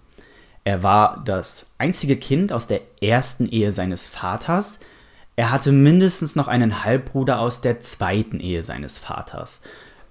Er 0.65 0.84
war 0.84 1.22
das 1.24 1.72
einzige 1.77 2.17
Kind 2.17 2.51
aus 2.51 2.67
der 2.67 2.81
ersten 3.01 3.48
Ehe 3.48 3.72
seines 3.72 4.05
Vaters. 4.05 4.79
Er 5.36 5.51
hatte 5.51 5.72
mindestens 5.72 6.36
noch 6.36 6.48
einen 6.48 6.84
Halbbruder 6.84 7.39
aus 7.39 7.62
der 7.62 7.81
zweiten 7.81 8.39
Ehe 8.39 8.63
seines 8.63 8.98
Vaters. 8.98 9.62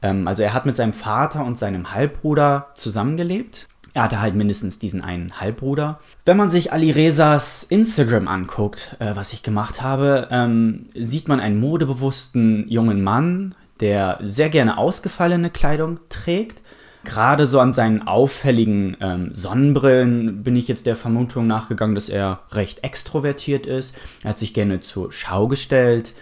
Ähm, 0.01 0.29
also 0.29 0.45
er 0.45 0.55
hat 0.55 0.65
mit 0.65 0.77
seinem 0.77 0.93
Vater 0.93 1.45
und 1.45 1.59
seinem 1.59 1.93
Halbbruder 1.93 2.69
zusammengelebt. 2.75 3.67
Er 3.95 4.05
hatte 4.05 4.21
halt 4.21 4.37
mindestens 4.37 4.79
diesen 4.79 5.03
einen 5.03 5.41
Halbbruder. 5.41 5.99
Wenn 6.25 6.37
man 6.37 6.51
sich 6.51 6.73
Ali 6.73 6.93
Rezas 6.93 7.65
Instagram 7.65 8.29
anguckt, 8.29 8.97
äh, 9.01 9.17
was 9.17 9.33
ich 9.33 9.43
gemacht 9.43 9.83
habe, 9.83 10.29
ähm, 10.31 10.87
sieht 10.95 11.27
man 11.27 11.41
einen 11.41 11.59
modebewussten 11.59 12.69
jungen 12.69 13.03
Mann, 13.03 13.57
der 13.81 14.21
sehr 14.23 14.51
gerne 14.51 14.79
ausgefallene 14.79 15.51
Kleidung 15.51 15.99
trägt. 16.11 16.61
Gerade 17.05 17.47
so 17.47 17.61
an 17.61 17.73
seinen 17.73 18.07
auffälligen 18.07 18.97
ähm, 19.01 19.29
Sonnenbrillen 19.33 20.43
bin 20.43 20.57
ich 20.57 20.69
jetzt 20.69 20.87
der 20.87 20.97
Vermutung 20.97 21.47
nachgegangen, 21.47 21.95
dass 21.95 22.09
er 22.09 22.41
recht 22.51 22.83
extrovertiert 22.83 23.67
ist. 23.67 23.95
Er 24.23 24.31
hat 24.31 24.39
sich 24.39 24.55
gerne 24.55 24.81
zur 24.81 25.13
Schau 25.13 25.47
gestellt, 25.47 26.13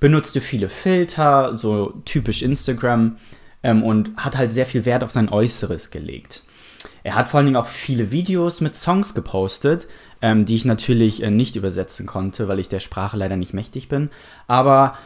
benutzte 0.00 0.40
viele 0.40 0.68
Filter, 0.68 1.56
so 1.56 2.00
typisch 2.04 2.42
Instagram, 2.42 3.16
ähm, 3.62 3.82
und 3.82 4.16
hat 4.16 4.36
halt 4.36 4.52
sehr 4.52 4.66
viel 4.66 4.84
Wert 4.84 5.02
auf 5.02 5.10
sein 5.10 5.28
Äußeres 5.28 5.90
gelegt. 5.90 6.44
Er 7.02 7.14
hat 7.14 7.28
vor 7.28 7.38
allen 7.38 7.46
Dingen 7.46 7.56
auch 7.56 7.66
viele 7.66 8.10
Videos 8.10 8.60
mit 8.60 8.76
Songs 8.76 9.14
gepostet, 9.14 9.88
ähm, 10.22 10.44
die 10.44 10.56
ich 10.56 10.64
natürlich 10.64 11.22
äh, 11.22 11.30
nicht 11.30 11.56
übersetzen 11.56 12.06
konnte, 12.06 12.48
weil 12.48 12.58
ich 12.58 12.68
der 12.68 12.80
Sprache 12.80 13.16
leider 13.16 13.36
nicht 13.36 13.54
mächtig 13.54 13.88
bin. 13.88 14.10
Aber 14.46 14.96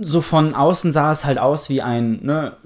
so 0.00 0.20
von 0.20 0.54
außen 0.54 0.92
sah 0.92 1.10
es 1.10 1.24
halt 1.24 1.38
aus 1.38 1.68
wie 1.68 1.82
ein, 1.82 2.24
ne, 2.24 2.56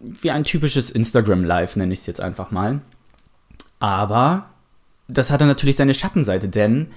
wie 0.00 0.30
ein 0.30 0.44
typisches 0.44 0.90
Instagram 0.90 1.44
Live, 1.44 1.76
nenne 1.76 1.92
ich 1.92 2.00
es 2.00 2.06
jetzt 2.06 2.20
einfach 2.20 2.50
mal. 2.50 2.80
Aber 3.78 4.46
das 5.08 5.30
hatte 5.30 5.46
natürlich 5.46 5.76
seine 5.76 5.94
Schattenseite, 5.94 6.48
denn 6.48 6.88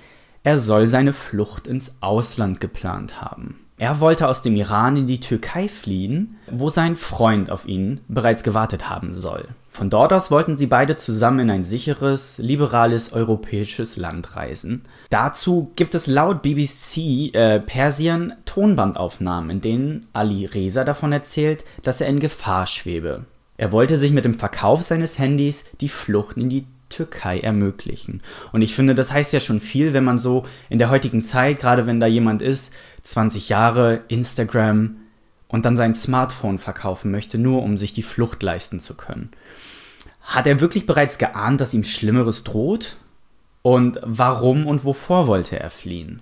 er 0.43 0.57
soll 0.57 0.87
seine 0.87 1.13
Flucht 1.13 1.67
ins 1.67 1.97
Ausland 2.01 2.61
geplant 2.61 3.21
haben. 3.21 3.59
Er 3.77 3.99
wollte 3.99 4.27
aus 4.27 4.41
dem 4.41 4.55
Iran 4.55 4.97
in 4.97 5.07
die 5.07 5.19
Türkei 5.19 5.69
fliehen, 5.69 6.37
wo 6.51 6.69
sein 6.69 6.95
Freund 6.95 7.49
auf 7.49 7.65
ihn 7.65 8.01
bereits 8.07 8.43
gewartet 8.43 8.89
haben 8.89 9.13
soll. 9.13 9.47
Von 9.69 9.89
dort 9.89 10.11
aus 10.11 10.31
wollten 10.31 10.57
sie 10.57 10.65
beide 10.65 10.97
zusammen 10.97 11.39
in 11.39 11.49
ein 11.51 11.63
sicheres, 11.63 12.37
liberales 12.37 13.13
europäisches 13.13 13.97
Land 13.97 14.35
reisen. 14.35 14.83
Dazu 15.09 15.71
gibt 15.75 15.95
es 15.95 16.07
laut 16.07 16.41
BBC 16.41 17.33
äh, 17.33 17.59
Persien 17.59 18.33
Tonbandaufnahmen, 18.45 19.49
in 19.49 19.61
denen 19.61 20.07
Ali 20.11 20.45
Reza 20.45 20.83
davon 20.83 21.11
erzählt, 21.11 21.63
dass 21.83 22.01
er 22.01 22.07
in 22.07 22.19
Gefahr 22.19 22.67
schwebe. 22.67 23.25
Er 23.57 23.71
wollte 23.71 23.97
sich 23.97 24.11
mit 24.11 24.25
dem 24.25 24.33
Verkauf 24.33 24.83
seines 24.83 25.19
Handys 25.19 25.65
die 25.81 25.89
Flucht 25.89 26.37
in 26.37 26.49
die 26.49 26.65
Türkei 26.89 27.39
ermöglichen. 27.39 28.21
Und 28.51 28.61
ich 28.61 28.73
finde, 28.73 28.95
das 28.95 29.13
heißt 29.13 29.31
ja 29.33 29.39
schon 29.39 29.59
viel, 29.59 29.93
wenn 29.93 30.03
man 30.03 30.17
so 30.17 30.45
in 30.69 30.79
der 30.79 30.89
heutigen 30.89 31.21
Zeit, 31.21 31.59
gerade 31.59 31.85
wenn 31.85 31.99
da 31.99 32.07
jemand 32.07 32.41
ist, 32.41 32.73
20 33.03 33.49
Jahre, 33.49 34.01
Instagram 34.07 34.97
und 35.49 35.65
dann 35.65 35.75
sein 35.75 35.93
Smartphone 35.93 36.59
verkaufen 36.59 37.11
möchte, 37.11 37.37
nur 37.37 37.63
um 37.63 37.77
sich 37.77 37.91
die 37.91 38.03
Flucht 38.03 38.41
leisten 38.41 38.79
zu 38.79 38.93
können. 38.93 39.31
Hat 40.21 40.47
er 40.47 40.61
wirklich 40.61 40.85
bereits 40.85 41.17
geahnt, 41.17 41.59
dass 41.59 41.73
ihm 41.73 41.83
Schlimmeres 41.83 42.43
droht? 42.43 42.95
Und 43.61 43.99
warum 44.03 44.67
und 44.67 44.85
wovor 44.85 45.27
wollte 45.27 45.59
er 45.59 45.69
fliehen? 45.69 46.21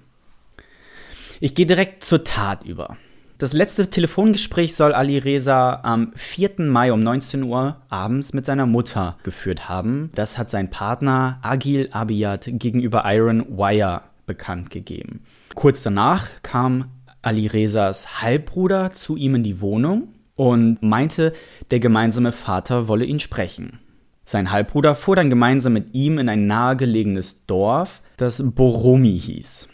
Ich 1.40 1.54
gehe 1.54 1.68
direkt 1.68 2.04
zur 2.04 2.24
Tat 2.24 2.64
über. 2.64 2.98
Das 3.38 3.54
letzte 3.54 3.88
Telefongespräch 3.92 4.76
soll 4.76 4.94
Ali 4.94 5.20
Reza 5.20 5.82
am 5.84 6.12
4. 6.16 6.62
Mai 6.62 6.92
um 6.92 7.00
19 7.00 7.44
Uhr 7.44 7.78
abends 7.90 8.34
mit 8.34 8.48
seiner 8.48 8.66
Mutter 8.66 9.18
geführt 9.22 9.70
haben. 9.70 10.10
Das 10.16 10.40
hat 10.40 10.50
sein 10.50 10.72
Partner 10.72 11.38
Agil 11.44 11.90
Abiyat 11.92 12.46
gegenüber 12.48 13.04
Iron 13.06 13.46
Wire 13.56 14.02
bekannt 14.26 14.72
gegeben. 14.72 15.24
Kurz 15.54 15.84
danach 15.84 16.30
kam 16.42 16.86
Ali 17.28 17.48
Rezas 17.48 18.22
Halbbruder 18.22 18.92
zu 18.92 19.18
ihm 19.18 19.36
in 19.36 19.44
die 19.44 19.60
Wohnung 19.60 20.08
und 20.36 20.82
meinte, 20.82 21.34
der 21.72 21.82
gemeinsame 21.82 22.32
Vater 22.32 22.88
wolle 22.88 23.04
ihn 23.04 23.20
sprechen. 23.20 23.80
Sein 24.24 24.50
Halbbruder 24.50 24.96
fuhr 24.96 25.18
dann 25.18 25.30
gemeinsam 25.30 25.74
mit 25.74 25.94
ihm 25.94 26.20
in 26.20 26.30
ein 26.30 26.48
nahegelegenes 26.48 27.46
Dorf, 27.46 28.02
das 28.16 28.42
Boromi 28.44 29.20
hieß. 29.20 29.68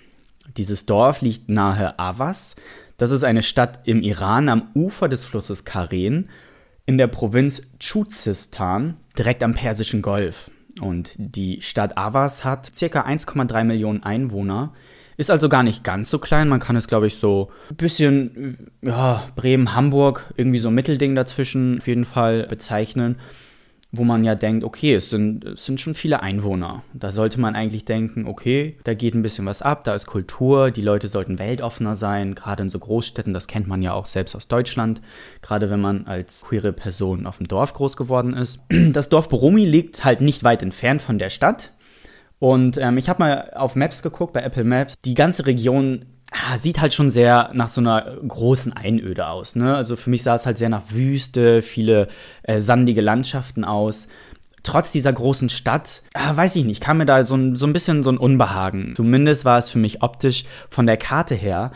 Dieses 0.57 0.88
Dorf 0.88 1.22
liegt 1.22 1.48
nahe 1.48 1.98
Avas, 2.00 2.55
das 2.98 3.12
ist 3.12 3.24
eine 3.24 3.43
Stadt 3.43 3.81
im 3.83 4.01
Iran 4.01 4.50
am 4.50 4.69
Ufer 4.74 5.07
des 5.07 5.24
Flusses 5.24 5.63
Karen 5.63 6.29
in 6.88 6.98
der 6.98 7.07
Provinz 7.07 7.62
Chuzistan, 7.79 8.98
direkt 9.17 9.43
am 9.43 9.53
Persischen 9.53 10.01
Golf. 10.01 10.50
Und 10.81 11.12
die 11.17 11.62
Stadt 11.62 11.98
Avas 12.00 12.43
hat 12.43 12.72
ca. 12.79 13.01
1,3 13.01 13.63
Millionen 13.63 14.01
Einwohner, 14.01 14.74
ist 15.17 15.32
also 15.32 15.50
gar 15.50 15.63
nicht 15.63 15.84
ganz 15.84 16.10
so 16.10 16.20
klein. 16.20 16.50
Man 16.50 16.60
kann 16.60 16.75
es, 16.75 16.88
glaube 16.88 17.08
ich, 17.08 17.15
so 17.15 17.50
ein 17.70 17.75
bisschen, 17.75 18.72
ja, 18.82 19.24
Bremen, 19.36 19.74
Hamburg, 19.74 20.34
irgendwie 20.38 20.60
so 20.60 20.70
ein 20.70 20.75
Mittelding 20.75 21.15
dazwischen 21.15 21.79
auf 21.79 21.88
jeden 21.88 22.05
Fall 22.05 22.43
bezeichnen 22.48 23.17
wo 23.96 24.03
man 24.03 24.24
ja 24.24 24.34
denkt, 24.34 24.63
okay, 24.63 24.96
es 24.96 25.12
sind, 25.12 25.46
es 25.46 25.65
sind 25.65 25.79
schon 25.79 25.93
viele 25.93 26.24
Einwohner. 26.24 26.84
Da 26.96 27.12
sollte 27.12 27.39
man 27.39 27.55
eigentlich 27.55 27.86
denken, 27.86 28.25
okay, 28.25 28.75
da 28.84 28.96
geht 28.96 29.13
ein 29.13 29.22
bisschen 29.22 29.46
was 29.46 29.62
ab, 29.62 29.84
da 29.84 29.93
ist 29.93 30.08
Kultur, 30.08 30.72
die 30.72 30.82
Leute 30.82 31.08
sollten 31.08 31.38
weltoffener 31.38 31.96
sein, 31.96 32.34
gerade 32.34 32.63
in 32.63 32.70
so 32.72 32.79
Großstädten, 32.79 33.36
das 33.36 33.48
kennt 33.48 33.67
man 33.67 33.84
ja 33.84 33.93
auch 33.93 34.08
selbst 34.08 34.36
aus 34.36 34.48
Deutschland, 34.48 35.00
gerade 35.43 35.70
wenn 35.70 35.79
man 35.79 36.08
als 36.08 36.41
queere 36.41 36.74
Person 36.74 37.27
auf 37.27 37.38
dem 37.38 37.48
Dorf 37.48 37.75
groß 37.75 37.96
geworden 37.96 38.34
ist. 38.34 38.60
Das 38.93 39.10
Dorf 39.10 39.29
Borumi 39.29 39.63
liegt 39.63 40.03
halt 40.03 40.22
nicht 40.22 40.43
weit 40.43 40.63
entfernt 40.63 41.01
von 41.01 41.20
der 41.20 41.29
Stadt. 41.29 41.72
Und 42.40 42.78
ähm, 42.78 42.98
ich 42.98 43.10
habe 43.10 43.20
mal 43.24 43.52
auf 43.56 43.75
Maps 43.75 44.04
geguckt, 44.04 44.34
bei 44.34 44.42
Apple 44.42 44.63
Maps. 44.63 44.96
Die 45.00 45.13
ganze 45.13 45.46
Region 45.46 46.06
ah, 46.32 46.58
sieht 46.58 46.82
halt 46.82 46.94
schon 46.94 47.10
sehr 47.10 47.52
nach 47.54 47.70
so 47.70 47.82
einer 47.82 48.18
großen 48.28 48.74
Einöde 48.74 49.28
aus. 49.28 49.56
Ne? 49.56 49.75
Also 49.75 49.96
für 49.96 50.10
mich 50.10 50.24
sah 50.24 50.36
es 50.36 50.46
halt 50.46 50.58
sehr 50.58 50.70
nach 50.70 50.84
Wüste, 50.90 51.62
viele 51.62 52.08
äh, 52.44 52.60
sandige 52.60 53.02
Landschaften 53.02 53.63
aus. 53.63 54.08
Trotz 54.63 54.94
dieser 54.94 55.12
großen 55.12 55.50
Stadt, 55.50 56.04
ah, 56.13 56.36
weiß 56.36 56.56
ich 56.56 56.63
nicht, 56.63 56.82
kam 56.82 56.98
mir 56.98 57.06
da 57.06 57.24
so 57.25 57.36
ein, 57.36 57.56
so 57.56 57.66
ein 57.66 57.74
bisschen 57.74 58.02
so 58.02 58.10
ein 58.10 58.18
Unbehagen. 58.18 58.94
Zumindest 58.96 59.44
war 59.44 59.58
es 59.58 59.70
für 59.70 59.80
mich 59.80 60.02
optisch 60.02 60.46
von 60.70 60.86
der 60.86 60.98
Karte 60.98 61.36
her 61.36 61.72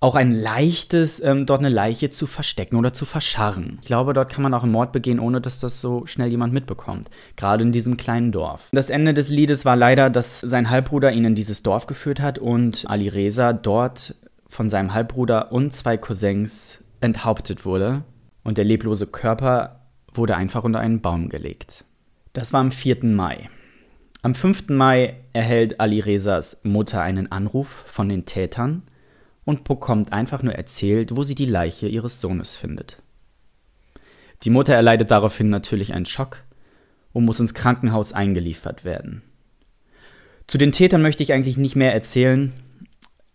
auch 0.00 0.14
ein 0.14 0.32
leichtes, 0.32 1.20
ähm, 1.20 1.46
dort 1.46 1.60
eine 1.60 1.70
Leiche 1.70 2.10
zu 2.10 2.26
verstecken 2.26 2.76
oder 2.76 2.92
zu 2.92 3.06
verscharren. 3.06 3.78
Ich 3.80 3.86
glaube, 3.86 4.12
dort 4.12 4.30
kann 4.30 4.42
man 4.42 4.52
auch 4.52 4.62
einen 4.62 4.72
Mord 4.72 4.92
begehen, 4.92 5.18
ohne 5.18 5.40
dass 5.40 5.60
das 5.60 5.80
so 5.80 6.04
schnell 6.06 6.30
jemand 6.30 6.52
mitbekommt. 6.52 7.08
Gerade 7.36 7.64
in 7.64 7.72
diesem 7.72 7.96
kleinen 7.96 8.30
Dorf. 8.30 8.68
Das 8.72 8.90
Ende 8.90 9.14
des 9.14 9.30
Liedes 9.30 9.64
war 9.64 9.76
leider, 9.76 10.10
dass 10.10 10.40
sein 10.40 10.68
Halbbruder 10.68 11.12
ihn 11.12 11.24
in 11.24 11.34
dieses 11.34 11.62
Dorf 11.62 11.86
geführt 11.86 12.20
hat 12.20 12.38
und 12.38 12.84
Ali 12.88 13.08
Reza 13.08 13.52
dort 13.52 14.14
von 14.48 14.68
seinem 14.68 14.92
Halbbruder 14.92 15.52
und 15.52 15.72
zwei 15.72 15.96
Cousins 15.96 16.84
enthauptet 17.00 17.64
wurde. 17.64 18.04
Und 18.42 18.58
der 18.58 18.64
leblose 18.64 19.06
Körper 19.06 19.80
wurde 20.12 20.36
einfach 20.36 20.64
unter 20.64 20.80
einen 20.80 21.00
Baum 21.00 21.28
gelegt. 21.28 21.84
Das 22.34 22.52
war 22.52 22.60
am 22.60 22.70
4. 22.70 23.04
Mai. 23.04 23.48
Am 24.22 24.34
5. 24.34 24.68
Mai 24.68 25.16
erhält 25.32 25.80
Ali 25.80 26.00
Rezas 26.00 26.60
Mutter 26.62 27.00
einen 27.00 27.30
Anruf 27.32 27.68
von 27.68 28.08
den 28.08 28.26
Tätern 28.26 28.82
und 29.44 29.64
bekommt 29.64 30.12
einfach 30.12 30.42
nur 30.42 30.54
erzählt, 30.54 31.16
wo 31.16 31.22
sie 31.22 31.34
die 31.34 31.44
Leiche 31.44 31.88
ihres 31.88 32.20
Sohnes 32.20 32.56
findet. 32.56 33.02
Die 34.42 34.50
Mutter 34.50 34.74
erleidet 34.74 35.10
daraufhin 35.10 35.50
natürlich 35.50 35.92
einen 35.92 36.06
Schock 36.06 36.38
und 37.12 37.24
muss 37.24 37.40
ins 37.40 37.54
Krankenhaus 37.54 38.12
eingeliefert 38.12 38.84
werden. 38.84 39.22
Zu 40.46 40.58
den 40.58 40.72
Tätern 40.72 41.02
möchte 41.02 41.22
ich 41.22 41.32
eigentlich 41.32 41.56
nicht 41.56 41.76
mehr 41.76 41.94
erzählen, 41.94 42.52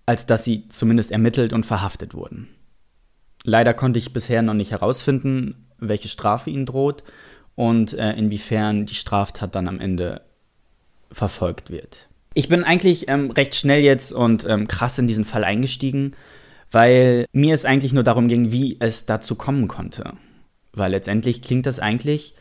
als 0.06 0.26
dass 0.26 0.44
sie 0.44 0.68
zumindest 0.70 1.12
ermittelt 1.12 1.54
und 1.54 1.66
verhaftet 1.66 2.14
wurden. 2.14 2.50
Leider 3.44 3.74
konnte 3.74 4.00
ich 4.00 4.14
bisher 4.14 4.42
noch 4.42 4.54
nicht 4.54 4.72
herausfinden, 4.72 5.66
welche 5.80 6.10
Strafe 6.10 6.50
ihnen 6.50 6.66
droht 6.66 7.04
und 7.56 7.94
äh, 7.94 8.14
inwiefern 8.14 8.86
die 8.86 8.96
Straftat 8.96 9.56
dann 9.56 9.68
am 9.68 9.80
Ende 9.80 10.22
verfolgt 11.12 11.72
wird. 11.72 12.09
Ich 12.34 12.48
bin 12.48 12.64
eigentlich 12.64 13.08
ähm, 13.08 13.32
recht 13.32 13.56
schnell 13.56 13.82
jetzt 13.82 14.12
und 14.14 14.46
ähm, 14.48 14.68
krass 14.68 14.98
in 15.00 15.08
diesen 15.08 15.26
Fall 15.26 15.44
eingestiegen, 15.44 16.16
weil 16.72 17.26
mir 17.32 17.54
es 17.54 17.66
eigentlich 17.66 17.94
nur 17.94 18.04
darum 18.04 18.28
ging, 18.28 18.52
wie 18.52 18.78
es 18.80 19.06
dazu 19.06 19.36
kommen 19.36 19.68
konnte. 19.68 20.14
Weil 20.74 20.92
letztendlich 20.92 21.42
klingt 21.42 21.66
das 21.66 21.80
eigentlich 21.80 22.36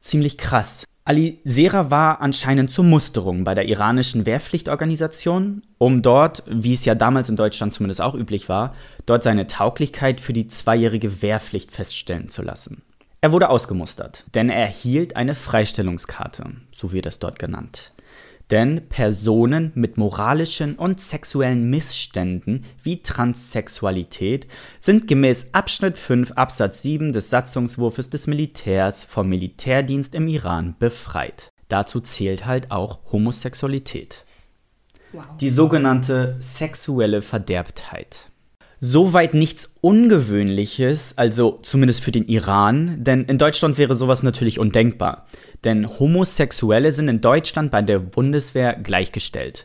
ziemlich 0.00 0.38
krass. 0.38 0.84
Ali 1.04 1.40
Sera 1.44 1.90
war 1.90 2.20
anscheinend 2.20 2.70
zur 2.70 2.84
Musterung 2.84 3.44
bei 3.44 3.54
der 3.54 3.68
iranischen 3.68 4.26
Wehrpflichtorganisation, 4.26 5.62
um 5.78 6.02
dort, 6.02 6.42
wie 6.48 6.72
es 6.72 6.84
ja 6.84 6.94
damals 6.94 7.28
in 7.28 7.36
Deutschland 7.36 7.74
zumindest 7.74 8.00
auch 8.00 8.14
üblich 8.14 8.48
war, 8.48 8.72
dort 9.06 9.22
seine 9.22 9.46
Tauglichkeit 9.46 10.20
für 10.20 10.32
die 10.32 10.48
zweijährige 10.48 11.22
Wehrpflicht 11.22 11.70
feststellen 11.70 12.28
zu 12.28 12.42
lassen. 12.42 12.82
Er 13.20 13.32
wurde 13.32 13.50
ausgemustert, 13.50 14.24
denn 14.34 14.50
er 14.50 14.60
erhielt 14.60 15.16
eine 15.16 15.34
Freistellungskarte, 15.34 16.44
so 16.72 16.92
wird 16.92 17.06
es 17.06 17.18
dort 17.18 17.38
genannt. 17.38 17.92
Denn 18.50 18.88
Personen 18.88 19.72
mit 19.74 19.96
moralischen 19.96 20.76
und 20.76 21.00
sexuellen 21.00 21.68
Missständen 21.68 22.64
wie 22.82 23.02
Transsexualität 23.02 24.46
sind 24.78 25.08
gemäß 25.08 25.52
Abschnitt 25.52 25.98
5 25.98 26.32
Absatz 26.32 26.82
7 26.82 27.12
des 27.12 27.30
Satzungswurfes 27.30 28.08
des 28.08 28.28
Militärs 28.28 29.02
vom 29.02 29.28
Militärdienst 29.28 30.14
im 30.14 30.28
Iran 30.28 30.76
befreit. 30.78 31.48
Dazu 31.68 32.00
zählt 32.00 32.46
halt 32.46 32.70
auch 32.70 33.00
Homosexualität. 33.10 34.24
Wow. 35.12 35.24
Die 35.40 35.48
sogenannte 35.48 36.36
sexuelle 36.38 37.22
Verderbtheit. 37.22 38.28
Soweit 38.78 39.32
nichts 39.32 39.72
Ungewöhnliches, 39.80 41.16
also 41.16 41.60
zumindest 41.62 42.04
für 42.04 42.12
den 42.12 42.28
Iran, 42.28 43.02
denn 43.02 43.24
in 43.24 43.38
Deutschland 43.38 43.78
wäre 43.78 43.94
sowas 43.94 44.22
natürlich 44.22 44.58
undenkbar. 44.58 45.26
Denn 45.64 45.98
Homosexuelle 45.98 46.92
sind 46.92 47.08
in 47.08 47.22
Deutschland 47.22 47.70
bei 47.70 47.80
der 47.80 48.00
Bundeswehr 48.00 48.74
gleichgestellt. 48.74 49.64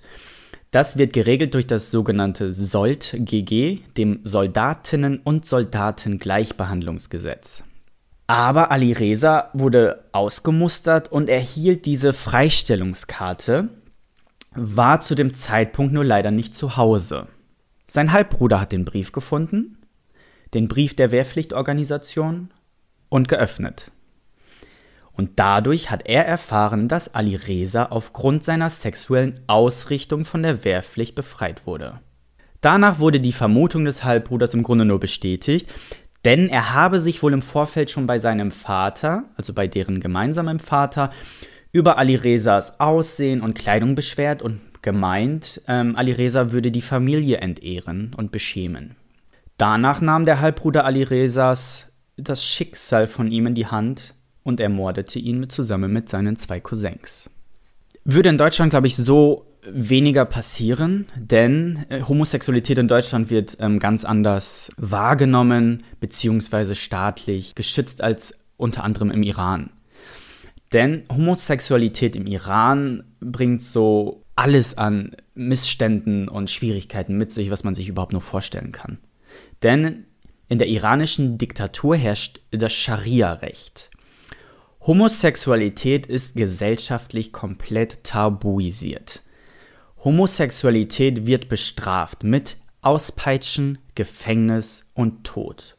Das 0.71 0.97
wird 0.97 1.11
geregelt 1.11 1.53
durch 1.53 1.67
das 1.67 1.91
sogenannte 1.91 2.53
SOLT-GG, 2.53 3.79
dem 3.97 4.23
Soldatinnen- 4.23 5.19
und 5.21 5.45
Soldatengleichbehandlungsgesetz. 5.45 7.65
Aber 8.27 8.71
Ali 8.71 8.93
Reza 8.93 9.49
wurde 9.51 10.05
ausgemustert 10.13 11.11
und 11.11 11.27
erhielt 11.27 11.85
diese 11.85 12.13
Freistellungskarte, 12.13 13.67
war 14.55 15.01
zu 15.01 15.15
dem 15.15 15.33
Zeitpunkt 15.33 15.91
nur 15.91 16.05
leider 16.05 16.31
nicht 16.31 16.55
zu 16.55 16.77
Hause. 16.77 17.27
Sein 17.93 18.13
Halbbruder 18.13 18.61
hat 18.61 18.71
den 18.71 18.85
Brief 18.85 19.11
gefunden, 19.11 19.77
den 20.53 20.69
Brief 20.69 20.95
der 20.95 21.11
Wehrpflichtorganisation 21.11 22.49
und 23.09 23.27
geöffnet. 23.27 23.91
Und 25.11 25.31
dadurch 25.35 25.91
hat 25.91 26.05
er 26.05 26.25
erfahren, 26.25 26.87
dass 26.87 27.13
Ali 27.13 27.35
Reza 27.35 27.87
aufgrund 27.87 28.45
seiner 28.45 28.69
sexuellen 28.69 29.41
Ausrichtung 29.47 30.23
von 30.23 30.41
der 30.41 30.63
Wehrpflicht 30.63 31.15
befreit 31.15 31.67
wurde. 31.67 31.99
Danach 32.61 32.99
wurde 32.99 33.19
die 33.19 33.33
Vermutung 33.33 33.83
des 33.83 34.05
Halbbruders 34.05 34.53
im 34.53 34.63
Grunde 34.63 34.85
nur 34.85 35.01
bestätigt, 35.01 35.67
denn 36.23 36.47
er 36.47 36.73
habe 36.73 37.01
sich 37.01 37.21
wohl 37.21 37.33
im 37.33 37.41
Vorfeld 37.41 37.91
schon 37.91 38.07
bei 38.07 38.19
seinem 38.19 38.51
Vater, 38.51 39.25
also 39.35 39.51
bei 39.51 39.67
deren 39.67 39.99
gemeinsamem 39.99 40.59
Vater, 40.59 41.11
über 41.73 41.97
Ali 41.97 42.15
Rezas 42.15 42.79
Aussehen 42.79 43.41
und 43.41 43.57
Kleidung 43.57 43.95
beschwert 43.95 44.41
und 44.41 44.70
gemeint, 44.81 45.61
ähm, 45.67 45.95
Ali 45.95 46.11
Reza 46.11 46.51
würde 46.51 46.71
die 46.71 46.81
Familie 46.81 47.37
entehren 47.37 48.13
und 48.15 48.31
beschämen. 48.31 48.95
Danach 49.57 50.01
nahm 50.01 50.25
der 50.25 50.41
Halbbruder 50.41 50.85
Ali 50.85 51.03
Rezas 51.03 51.91
das 52.17 52.43
Schicksal 52.43 53.07
von 53.07 53.31
ihm 53.31 53.47
in 53.47 53.55
die 53.55 53.67
Hand 53.67 54.15
und 54.43 54.59
ermordete 54.59 55.19
ihn 55.19 55.49
zusammen 55.49 55.93
mit 55.93 56.09
seinen 56.09 56.35
zwei 56.35 56.59
Cousins. 56.59 57.29
Würde 58.03 58.29
in 58.29 58.37
Deutschland, 58.37 58.71
glaube 58.71 58.87
ich, 58.87 58.95
so 58.95 59.45
weniger 59.63 60.25
passieren, 60.25 61.05
denn 61.15 61.85
äh, 61.89 62.01
Homosexualität 62.01 62.79
in 62.79 62.87
Deutschland 62.87 63.29
wird 63.29 63.57
ähm, 63.59 63.77
ganz 63.77 64.03
anders 64.03 64.71
wahrgenommen 64.77 65.83
beziehungsweise 65.99 66.73
staatlich 66.73 67.53
geschützt 67.53 68.03
als 68.03 68.39
unter 68.57 68.83
anderem 68.83 69.11
im 69.11 69.21
Iran. 69.21 69.69
Denn 70.73 71.03
Homosexualität 71.11 72.15
im 72.15 72.25
Iran 72.25 73.03
bringt 73.19 73.61
so 73.61 74.20
alles 74.41 74.75
an 74.75 75.15
Missständen 75.35 76.27
und 76.27 76.49
Schwierigkeiten 76.49 77.15
mit 77.15 77.31
sich, 77.31 77.51
was 77.51 77.63
man 77.63 77.75
sich 77.75 77.87
überhaupt 77.87 78.11
nur 78.11 78.21
vorstellen 78.21 78.71
kann. 78.71 78.97
Denn 79.61 80.07
in 80.49 80.57
der 80.57 80.67
iranischen 80.67 81.37
Diktatur 81.37 81.95
herrscht 81.95 82.39
das 82.49 82.73
Scharia-Recht. 82.73 83.91
Homosexualität 84.81 86.07
ist 86.07 86.35
gesellschaftlich 86.35 87.31
komplett 87.31 88.03
tabuisiert. 88.03 89.21
Homosexualität 90.03 91.27
wird 91.27 91.47
bestraft 91.47 92.23
mit 92.23 92.57
Auspeitschen, 92.81 93.77
Gefängnis 93.93 94.89
und 94.95 95.23
Tod. 95.23 95.77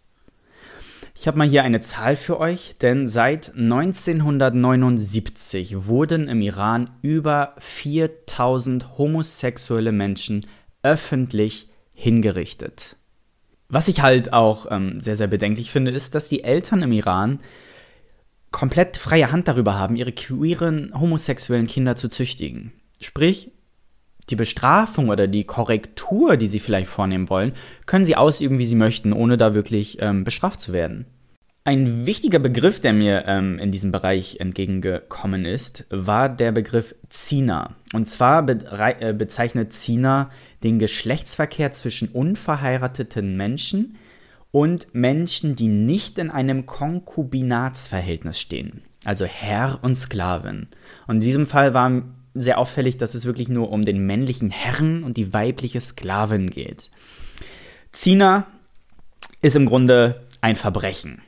Ich 1.14 1.26
habe 1.26 1.36
mal 1.38 1.48
hier 1.48 1.62
eine 1.62 1.82
Zahl 1.82 2.16
für 2.16 2.40
euch, 2.40 2.74
denn 2.80 3.06
seit 3.06 3.54
1979 3.54 5.86
wurden 5.86 6.26
im 6.28 6.40
Iran 6.40 6.88
über 7.02 7.54
4000 7.58 8.96
homosexuelle 8.98 9.92
Menschen 9.92 10.46
öffentlich 10.82 11.68
hingerichtet. 11.92 12.96
Was 13.68 13.88
ich 13.88 14.02
halt 14.02 14.32
auch 14.32 14.66
ähm, 14.70 15.00
sehr, 15.00 15.16
sehr 15.16 15.28
bedenklich 15.28 15.70
finde, 15.70 15.90
ist, 15.90 16.14
dass 16.14 16.28
die 16.28 16.44
Eltern 16.44 16.82
im 16.82 16.92
Iran 16.92 17.40
komplett 18.50 18.96
freie 18.96 19.32
Hand 19.32 19.48
darüber 19.48 19.78
haben, 19.78 19.96
ihre 19.96 20.12
queeren 20.12 20.98
homosexuellen 20.98 21.66
Kinder 21.66 21.96
zu 21.96 22.08
züchtigen. 22.08 22.72
Sprich, 23.00 23.50
die 24.30 24.36
Bestrafung 24.36 25.08
oder 25.08 25.26
die 25.26 25.44
Korrektur, 25.44 26.36
die 26.36 26.46
sie 26.46 26.60
vielleicht 26.60 26.88
vornehmen 26.88 27.28
wollen, 27.28 27.52
können 27.86 28.04
sie 28.04 28.16
ausüben, 28.16 28.58
wie 28.58 28.66
sie 28.66 28.74
möchten, 28.74 29.12
ohne 29.12 29.36
da 29.36 29.54
wirklich 29.54 29.98
ähm, 30.00 30.24
bestraft 30.24 30.60
zu 30.60 30.72
werden. 30.72 31.06
Ein 31.64 32.06
wichtiger 32.06 32.40
Begriff, 32.40 32.80
der 32.80 32.92
mir 32.92 33.24
ähm, 33.28 33.60
in 33.60 33.70
diesem 33.70 33.92
Bereich 33.92 34.40
entgegengekommen 34.40 35.44
ist, 35.44 35.84
war 35.90 36.28
der 36.28 36.50
Begriff 36.50 36.96
Zina. 37.08 37.76
Und 37.92 38.08
zwar 38.08 38.42
be 38.42 38.58
äh, 38.98 39.12
bezeichnet 39.12 39.72
Zina 39.72 40.30
den 40.64 40.80
Geschlechtsverkehr 40.80 41.70
zwischen 41.70 42.08
unverheirateten 42.08 43.36
Menschen 43.36 43.96
und 44.50 44.92
Menschen, 44.92 45.54
die 45.54 45.68
nicht 45.68 46.18
in 46.18 46.30
einem 46.30 46.66
Konkubinatsverhältnis 46.66 48.40
stehen. 48.40 48.82
Also 49.04 49.24
Herr 49.24 49.78
und 49.82 49.94
Sklavin. 49.96 50.66
Und 51.06 51.16
in 51.16 51.20
diesem 51.20 51.46
Fall 51.46 51.74
war 51.74 52.02
sehr 52.34 52.58
auffällig, 52.58 52.96
dass 52.96 53.14
es 53.14 53.24
wirklich 53.24 53.48
nur 53.48 53.70
um 53.70 53.84
den 53.84 54.06
männlichen 54.06 54.50
Herrn 54.50 55.04
und 55.04 55.16
die 55.16 55.32
weibliche 55.32 55.80
Sklavin 55.80 56.50
geht. 56.50 56.90
Zina 57.92 58.46
ist 59.42 59.56
im 59.56 59.66
Grunde 59.66 60.22
ein 60.40 60.56
Verbrechen. 60.56 61.22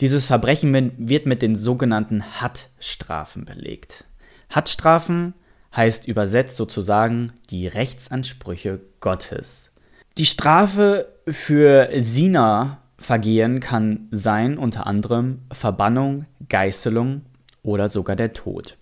Dieses 0.00 0.26
Verbrechen 0.26 0.92
wird 0.98 1.26
mit 1.26 1.42
den 1.42 1.56
sogenannten 1.56 2.40
Hatt-Strafen 2.40 3.44
belegt. 3.44 4.04
Hatt-Strafen 4.50 5.34
heißt 5.74 6.06
übersetzt 6.08 6.56
sozusagen 6.56 7.32
die 7.50 7.66
Rechtsansprüche 7.66 8.80
Gottes. 9.00 9.70
Die 10.18 10.26
Strafe 10.26 11.08
für 11.26 11.90
Sina-Vergehen 11.94 13.60
kann 13.60 14.08
sein 14.10 14.58
unter 14.58 14.86
anderem 14.86 15.40
Verbannung, 15.52 16.26
Geißelung 16.48 17.22
oder 17.62 17.88
sogar 17.88 18.16
der 18.16 18.32
Tod. 18.32 18.76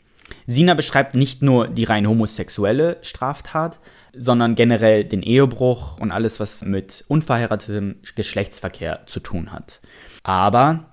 Sina 0.46 0.74
beschreibt 0.74 1.14
nicht 1.14 1.42
nur 1.42 1.68
die 1.68 1.84
rein 1.84 2.08
homosexuelle 2.08 2.98
Straftat, 3.02 3.78
sondern 4.16 4.54
generell 4.54 5.04
den 5.04 5.22
Ehebruch 5.22 5.98
und 5.98 6.12
alles, 6.12 6.40
was 6.40 6.64
mit 6.64 7.04
unverheiratetem 7.08 7.96
Geschlechtsverkehr 8.14 9.02
zu 9.06 9.20
tun 9.20 9.52
hat. 9.52 9.80
Aber 10.22 10.90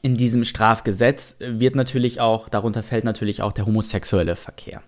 in 0.00 0.16
diesem 0.16 0.44
Strafgesetz 0.44 1.36
wird 1.40 1.74
natürlich 1.74 2.20
auch, 2.20 2.48
darunter 2.48 2.82
fällt 2.82 3.04
natürlich 3.04 3.42
auch 3.42 3.52
der 3.52 3.66
homosexuelle 3.66 4.36
Verkehr. 4.36 4.82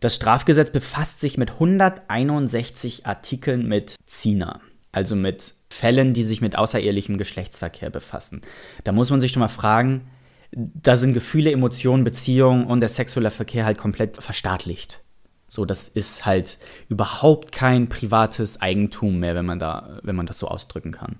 Das 0.00 0.14
Strafgesetz 0.14 0.70
befasst 0.70 1.20
sich 1.20 1.38
mit 1.38 1.52
161 1.52 3.06
Artikeln 3.06 3.66
mit 3.66 3.96
Zina, 4.06 4.60
also 4.92 5.16
mit 5.16 5.54
Fällen, 5.70 6.14
die 6.14 6.22
sich 6.22 6.40
mit 6.40 6.56
außerehelichem 6.56 7.18
Geschlechtsverkehr 7.18 7.90
befassen. 7.90 8.42
Da 8.84 8.92
muss 8.92 9.10
man 9.10 9.20
sich 9.20 9.32
schon 9.32 9.40
mal 9.40 9.48
fragen, 9.48 10.08
da 10.52 10.96
sind 10.96 11.14
Gefühle, 11.14 11.52
Emotionen, 11.52 12.04
Beziehungen 12.04 12.66
und 12.66 12.80
der 12.80 12.88
sexuelle 12.88 13.30
Verkehr 13.30 13.64
halt 13.64 13.78
komplett 13.78 14.22
verstaatlicht. 14.22 15.00
So, 15.46 15.64
das 15.64 15.88
ist 15.88 16.26
halt 16.26 16.58
überhaupt 16.88 17.52
kein 17.52 17.88
privates 17.88 18.60
Eigentum 18.60 19.18
mehr, 19.18 19.34
wenn 19.34 19.46
man 19.46 19.58
da, 19.58 19.98
wenn 20.02 20.16
man 20.16 20.26
das 20.26 20.38
so 20.38 20.48
ausdrücken 20.48 20.92
kann. 20.92 21.16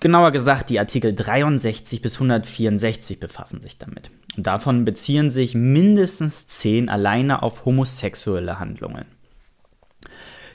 Genauer 0.00 0.30
gesagt, 0.30 0.70
die 0.70 0.78
Artikel 0.78 1.14
63 1.14 2.00
bis 2.00 2.14
164 2.14 3.20
befassen 3.20 3.60
sich 3.60 3.76
damit. 3.76 4.10
Und 4.36 4.46
davon 4.46 4.84
beziehen 4.84 5.30
sich 5.30 5.54
mindestens 5.54 6.48
10 6.48 6.88
alleine 6.88 7.42
auf 7.42 7.64
homosexuelle 7.66 8.58
Handlungen. 8.58 9.04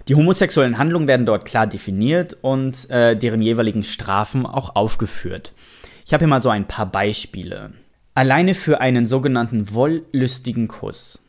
Die 0.08 0.16
homosexuellen 0.16 0.78
Handlungen 0.78 1.08
werden 1.08 1.26
dort 1.26 1.46
klar 1.46 1.68
definiert 1.68 2.38
und 2.42 2.90
äh, 2.90 3.16
deren 3.16 3.42
jeweiligen 3.42 3.84
Strafen 3.84 4.46
auch 4.46 4.76
aufgeführt. 4.76 5.54
Ich 6.06 6.14
habe 6.14 6.22
hier 6.22 6.30
mal 6.30 6.42
so 6.42 6.50
ein 6.50 6.68
paar 6.68 6.86
Beispiele. 6.86 7.74
Alleine 8.16 8.56
für 8.56 8.80
einen 8.80 9.06
sogenannten 9.06 9.74
wollüstigen 9.74 10.70
Kuss. 10.70 11.20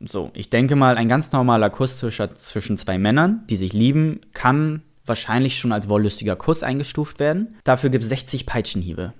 So, 0.00 0.30
ich 0.34 0.50
denke 0.50 0.76
mal, 0.76 0.96
ein 0.96 1.08
ganz 1.08 1.32
normaler 1.32 1.68
Kuss 1.68 1.98
zwischen, 1.98 2.78
zwei 2.78 2.96
Männern, 2.96 3.42
die 3.50 3.56
sich 3.56 3.72
lieben, 3.72 4.20
kann 4.34 4.82
wahrscheinlich 5.04 5.58
schon 5.58 5.72
als 5.72 5.88
wollüstiger 5.88 6.36
Kuss 6.36 6.62
eingestuft 6.62 7.18
werden. 7.18 7.56
Dafür 7.64 7.90
gibt 7.90 8.04
es 8.04 8.10
60 8.10 8.46
Peitschenhiebe. 8.46 9.14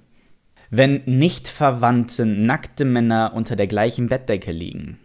Wenn 0.70 1.02
nicht 1.06 1.48
verwandte 1.48 2.24
nackte 2.24 2.84
Männer 2.84 3.32
unter 3.34 3.56
der 3.56 3.66
gleichen 3.66 4.08
Bettdecke 4.08 4.52
liegen, 4.52 5.00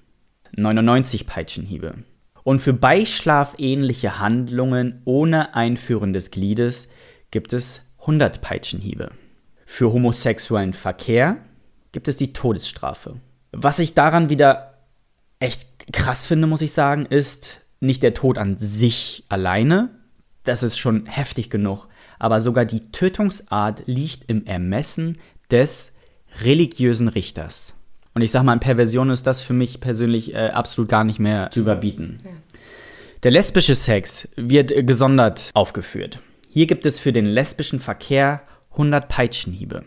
99 0.56 1.26
Peitschenhiebe. 1.26 1.96
Und 2.44 2.60
für 2.60 2.74
beischlafähnliche 2.74 4.20
Handlungen 4.20 5.02
ohne 5.06 5.56
Einführen 5.56 6.14
des 6.14 6.30
Gliedes 6.30 6.90
gibt 7.32 7.54
es 7.54 7.90
100 8.02 8.42
Peitschenhiebe. 8.42 9.10
Für 9.66 9.92
homosexuellen 9.92 10.74
Verkehr 10.74 11.38
gibt 11.94 12.10
es 12.10 12.18
die 12.18 12.34
Todesstrafe. 12.34 13.16
Was 13.54 13.80
ich 13.80 13.94
daran 13.94 14.30
wieder 14.30 14.74
echt 15.40 15.68
krass 15.94 16.26
finde, 16.26 16.48
muss 16.48 16.62
ich 16.62 16.74
sagen, 16.74 17.06
ist 17.06 17.62
nicht 17.80 18.04
der 18.04 18.14
Tod 18.14 18.38
an 18.38 18.58
sich 18.58 19.24
alleine, 19.30 19.90
das 20.44 20.64
ist 20.64 20.78
schon 20.78 21.06
heftig 21.06 21.50
genug, 21.50 21.88
aber 22.20 22.42
sogar 22.42 22.66
die 22.66 22.92
Tötungsart 22.92 23.84
liegt 23.86 24.30
im 24.30 24.46
Ermessen 24.46 25.20
des 25.52 25.96
religiösen 26.42 27.08
Richters. 27.08 27.76
Und 28.14 28.22
ich 28.22 28.32
sage 28.32 28.46
mal, 28.46 28.54
in 28.54 28.60
Perversion 28.60 29.10
ist 29.10 29.28
das 29.28 29.42
für 29.42 29.54
mich 29.54 29.80
persönlich 29.80 30.34
äh, 30.34 30.50
absolut 30.50 30.90
gar 30.90 31.04
nicht 31.04 31.20
mehr 31.20 31.50
zu 31.52 31.62
überbieten. 31.62 32.20
Ja. 32.24 32.32
Der 33.24 33.32
lesbische 33.32 33.76
Sex 33.76 34.28
wird 34.36 34.72
äh, 34.72 34.84
gesondert 34.84 35.52
aufgeführt. 35.54 36.20
Hier 36.50 36.68
gibt 36.68 36.86
es 36.86 37.00
für 37.00 37.12
den 37.12 37.26
lesbischen 37.26 37.80
Verkehr 37.80 38.42
100 38.72 39.08
Peitschenhiebe. 39.08 39.86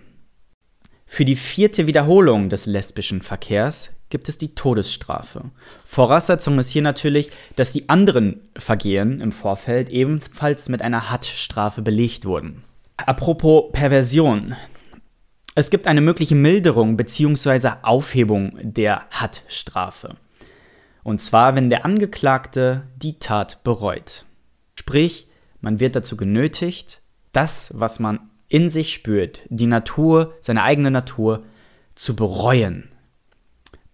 Für 1.06 1.24
die 1.24 1.36
vierte 1.36 1.86
Wiederholung 1.86 2.48
des 2.48 2.66
lesbischen 2.66 3.22
Verkehrs 3.22 3.90
gibt 4.10 4.28
es 4.28 4.38
die 4.38 4.54
Todesstrafe. 4.54 5.50
Voraussetzung 5.84 6.58
ist 6.58 6.70
hier 6.70 6.82
natürlich, 6.82 7.30
dass 7.56 7.72
die 7.72 7.88
anderen 7.88 8.40
Vergehen 8.56 9.20
im 9.20 9.32
Vorfeld 9.32 9.88
ebenfalls 9.88 10.68
mit 10.68 10.82
einer 10.82 11.10
Hattstrafe 11.10 11.82
belegt 11.82 12.24
wurden. 12.24 12.62
Apropos 12.96 13.72
Perversion. 13.72 14.54
Es 15.54 15.70
gibt 15.70 15.86
eine 15.86 16.00
mögliche 16.00 16.34
Milderung 16.34 16.96
bzw. 16.96 17.70
Aufhebung 17.82 18.58
der 18.62 19.06
Hattstrafe. 19.10 20.16
Und 21.02 21.20
zwar, 21.20 21.54
wenn 21.54 21.70
der 21.70 21.84
Angeklagte 21.84 22.82
die 22.96 23.18
Tat 23.18 23.62
bereut. 23.64 24.24
Sprich, 24.78 25.28
man 25.60 25.80
wird 25.80 25.96
dazu 25.96 26.16
genötigt, 26.16 27.00
das, 27.32 27.72
was 27.74 28.00
man 28.00 28.30
in 28.48 28.70
sich 28.70 28.92
spürt, 28.92 29.40
die 29.48 29.66
Natur, 29.66 30.34
seine 30.40 30.62
eigene 30.62 30.90
Natur, 30.90 31.44
zu 31.94 32.14
bereuen 32.14 32.90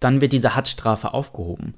dann 0.03 0.21
wird 0.21 0.33
diese 0.33 0.55
Hattstrafe 0.55 1.13
aufgehoben. 1.13 1.75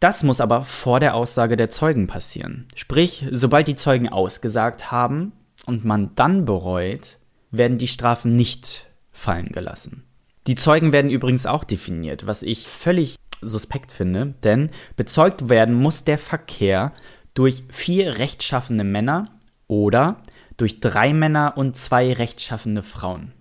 Das 0.00 0.22
muss 0.22 0.40
aber 0.40 0.62
vor 0.64 1.00
der 1.00 1.14
Aussage 1.14 1.56
der 1.56 1.70
Zeugen 1.70 2.06
passieren. 2.06 2.66
Sprich, 2.74 3.26
sobald 3.30 3.68
die 3.68 3.76
Zeugen 3.76 4.08
ausgesagt 4.08 4.90
haben 4.90 5.32
und 5.66 5.84
man 5.84 6.14
dann 6.14 6.44
bereut, 6.44 7.18
werden 7.50 7.78
die 7.78 7.88
Strafen 7.88 8.32
nicht 8.32 8.86
fallen 9.12 9.52
gelassen. 9.52 10.04
Die 10.46 10.56
Zeugen 10.56 10.92
werden 10.92 11.10
übrigens 11.10 11.46
auch 11.46 11.62
definiert, 11.62 12.26
was 12.26 12.42
ich 12.42 12.66
völlig 12.66 13.16
suspekt 13.40 13.92
finde, 13.92 14.34
denn 14.42 14.70
bezeugt 14.96 15.48
werden 15.48 15.74
muss 15.74 16.04
der 16.04 16.18
Verkehr 16.18 16.92
durch 17.34 17.64
vier 17.68 18.18
rechtschaffende 18.18 18.84
Männer 18.84 19.28
oder 19.68 20.16
durch 20.56 20.80
drei 20.80 21.12
Männer 21.12 21.54
und 21.56 21.76
zwei 21.76 22.12
rechtschaffende 22.12 22.82
Frauen. 22.82 23.32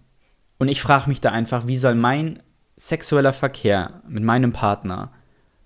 Und 0.57 0.67
ich 0.67 0.81
frage 0.81 1.09
mich 1.09 1.21
da 1.21 1.31
einfach, 1.31 1.67
wie 1.67 1.77
soll 1.77 1.95
mein 1.95 2.39
sexueller 2.77 3.33
Verkehr 3.33 4.01
mit 4.07 4.23
meinem 4.23 4.53
Partner 4.53 5.11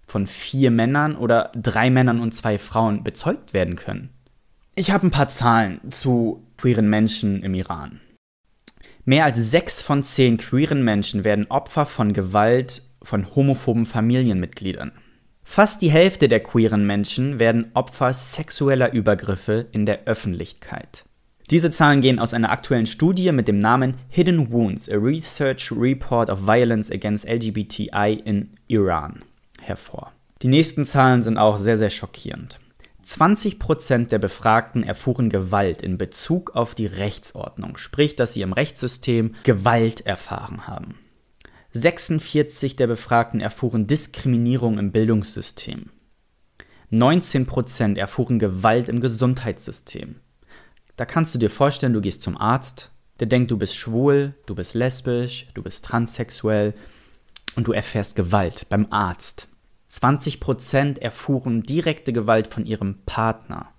von 0.07 0.27
vier 0.27 0.71
Männern 0.71 1.15
oder 1.15 1.51
drei 1.55 1.89
Männern 1.89 2.19
und 2.19 2.33
zwei 2.33 2.57
Frauen 2.57 3.03
bezeugt 3.03 3.53
werden 3.53 3.75
können. 3.75 4.09
Ich 4.75 4.91
habe 4.91 5.07
ein 5.07 5.11
paar 5.11 5.29
Zahlen 5.29 5.79
zu 5.91 6.45
queeren 6.57 6.89
Menschen 6.89 7.41
im 7.43 7.53
Iran. 7.53 8.01
Mehr 9.05 9.25
als 9.25 9.51
sechs 9.51 9.81
von 9.81 10.03
zehn 10.03 10.37
queeren 10.37 10.83
Menschen 10.83 11.23
werden 11.23 11.49
Opfer 11.49 11.85
von 11.85 12.11
Gewalt 12.11 12.83
von 13.01 13.35
homophoben 13.35 13.85
Familienmitgliedern. 13.85 14.91
Fast 15.43 15.81
die 15.83 15.91
Hälfte 15.91 16.27
der 16.27 16.41
queeren 16.41 16.87
Menschen 16.87 17.37
werden 17.37 17.71
Opfer 17.75 18.13
sexueller 18.13 18.91
Übergriffe 18.93 19.67
in 19.71 19.85
der 19.85 20.05
Öffentlichkeit. 20.05 21.05
Diese 21.51 21.69
Zahlen 21.69 22.01
gehen 22.01 22.17
aus 22.17 22.33
einer 22.33 22.51
aktuellen 22.51 22.87
Studie 22.87 23.31
mit 23.31 23.47
dem 23.47 23.59
Namen 23.59 23.97
Hidden 24.09 24.51
Wounds, 24.51 24.89
a 24.89 24.95
Research 24.95 25.71
Report 25.71 26.27
of 26.31 26.47
Violence 26.47 26.89
Against 26.89 27.27
LGBTI 27.29 28.19
in 28.25 28.49
Iran 28.67 29.19
hervor. 29.61 30.11
Die 30.41 30.47
nächsten 30.47 30.85
Zahlen 30.85 31.21
sind 31.21 31.37
auch 31.37 31.57
sehr, 31.57 31.77
sehr 31.77 31.91
schockierend. 31.91 32.59
20% 33.05 34.07
der 34.07 34.17
Befragten 34.17 34.81
erfuhren 34.81 35.29
Gewalt 35.29 35.83
in 35.83 35.99
Bezug 35.99 36.55
auf 36.55 36.73
die 36.73 36.87
Rechtsordnung, 36.87 37.77
sprich, 37.77 38.15
dass 38.15 38.33
sie 38.33 38.41
im 38.41 38.53
Rechtssystem 38.53 39.35
Gewalt 39.43 40.01
erfahren 40.01 40.65
haben. 40.65 40.97
46 41.73 42.75
der 42.75 42.87
Befragten 42.87 43.39
erfuhren 43.39 43.85
Diskriminierung 43.85 44.79
im 44.79 44.91
Bildungssystem. 44.91 45.91
19% 46.91 47.97
erfuhren 47.97 48.39
Gewalt 48.39 48.89
im 48.89 48.99
Gesundheitssystem. 48.99 50.15
Da 50.95 51.05
kannst 51.05 51.33
du 51.33 51.39
dir 51.39 51.49
vorstellen, 51.49 51.93
du 51.93 52.01
gehst 52.01 52.21
zum 52.21 52.37
Arzt, 52.37 52.91
der 53.19 53.27
denkt, 53.27 53.51
du 53.51 53.57
bist 53.57 53.75
schwul, 53.75 54.33
du 54.45 54.55
bist 54.55 54.73
lesbisch, 54.73 55.47
du 55.53 55.63
bist 55.63 55.85
transsexuell 55.85 56.73
und 57.55 57.67
du 57.67 57.71
erfährst 57.71 58.15
Gewalt 58.15 58.67
beim 58.69 58.87
Arzt. 58.91 59.47
20% 59.91 60.99
erfuhren 60.99 61.63
direkte 61.63 62.11
Gewalt 62.11 62.47
von 62.47 62.65
ihrem 62.65 62.97
Partner. 63.05 63.69